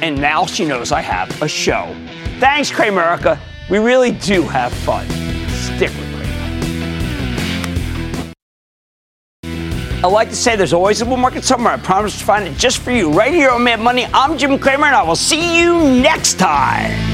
and 0.03 0.21
now 0.21 0.47
she 0.47 0.65
knows 0.65 0.93
I 0.93 1.01
have 1.01 1.43
a 1.43 1.49
show. 1.49 1.95
Thanks, 2.39 2.71
Cramerica. 2.71 3.39
We 3.69 3.79
really 3.79 4.13
do 4.13 4.43
have 4.43 4.73
fun. 4.73 5.09
Stick 5.49 5.91
with. 5.91 6.15
I 10.05 10.07
like 10.07 10.29
to 10.29 10.37
say 10.37 10.55
there's 10.55 10.75
always 10.75 11.01
a 11.01 11.07
bull 11.07 11.17
market 11.17 11.45
somewhere. 11.45 11.73
I 11.73 11.79
promise 11.79 12.19
to 12.19 12.25
find 12.25 12.47
it 12.47 12.59
just 12.59 12.79
for 12.79 12.91
you 12.91 13.11
right 13.11 13.33
here 13.33 13.49
on 13.49 13.65
Mad 13.65 13.81
Money. 13.81 14.07
I'm 14.13 14.37
Jim 14.37 14.59
Cramer, 14.59 14.85
and 14.85 14.95
I 14.95 15.03
will 15.03 15.17
see 15.17 15.59
you 15.59 15.81
next 16.03 16.35
time. 16.35 17.14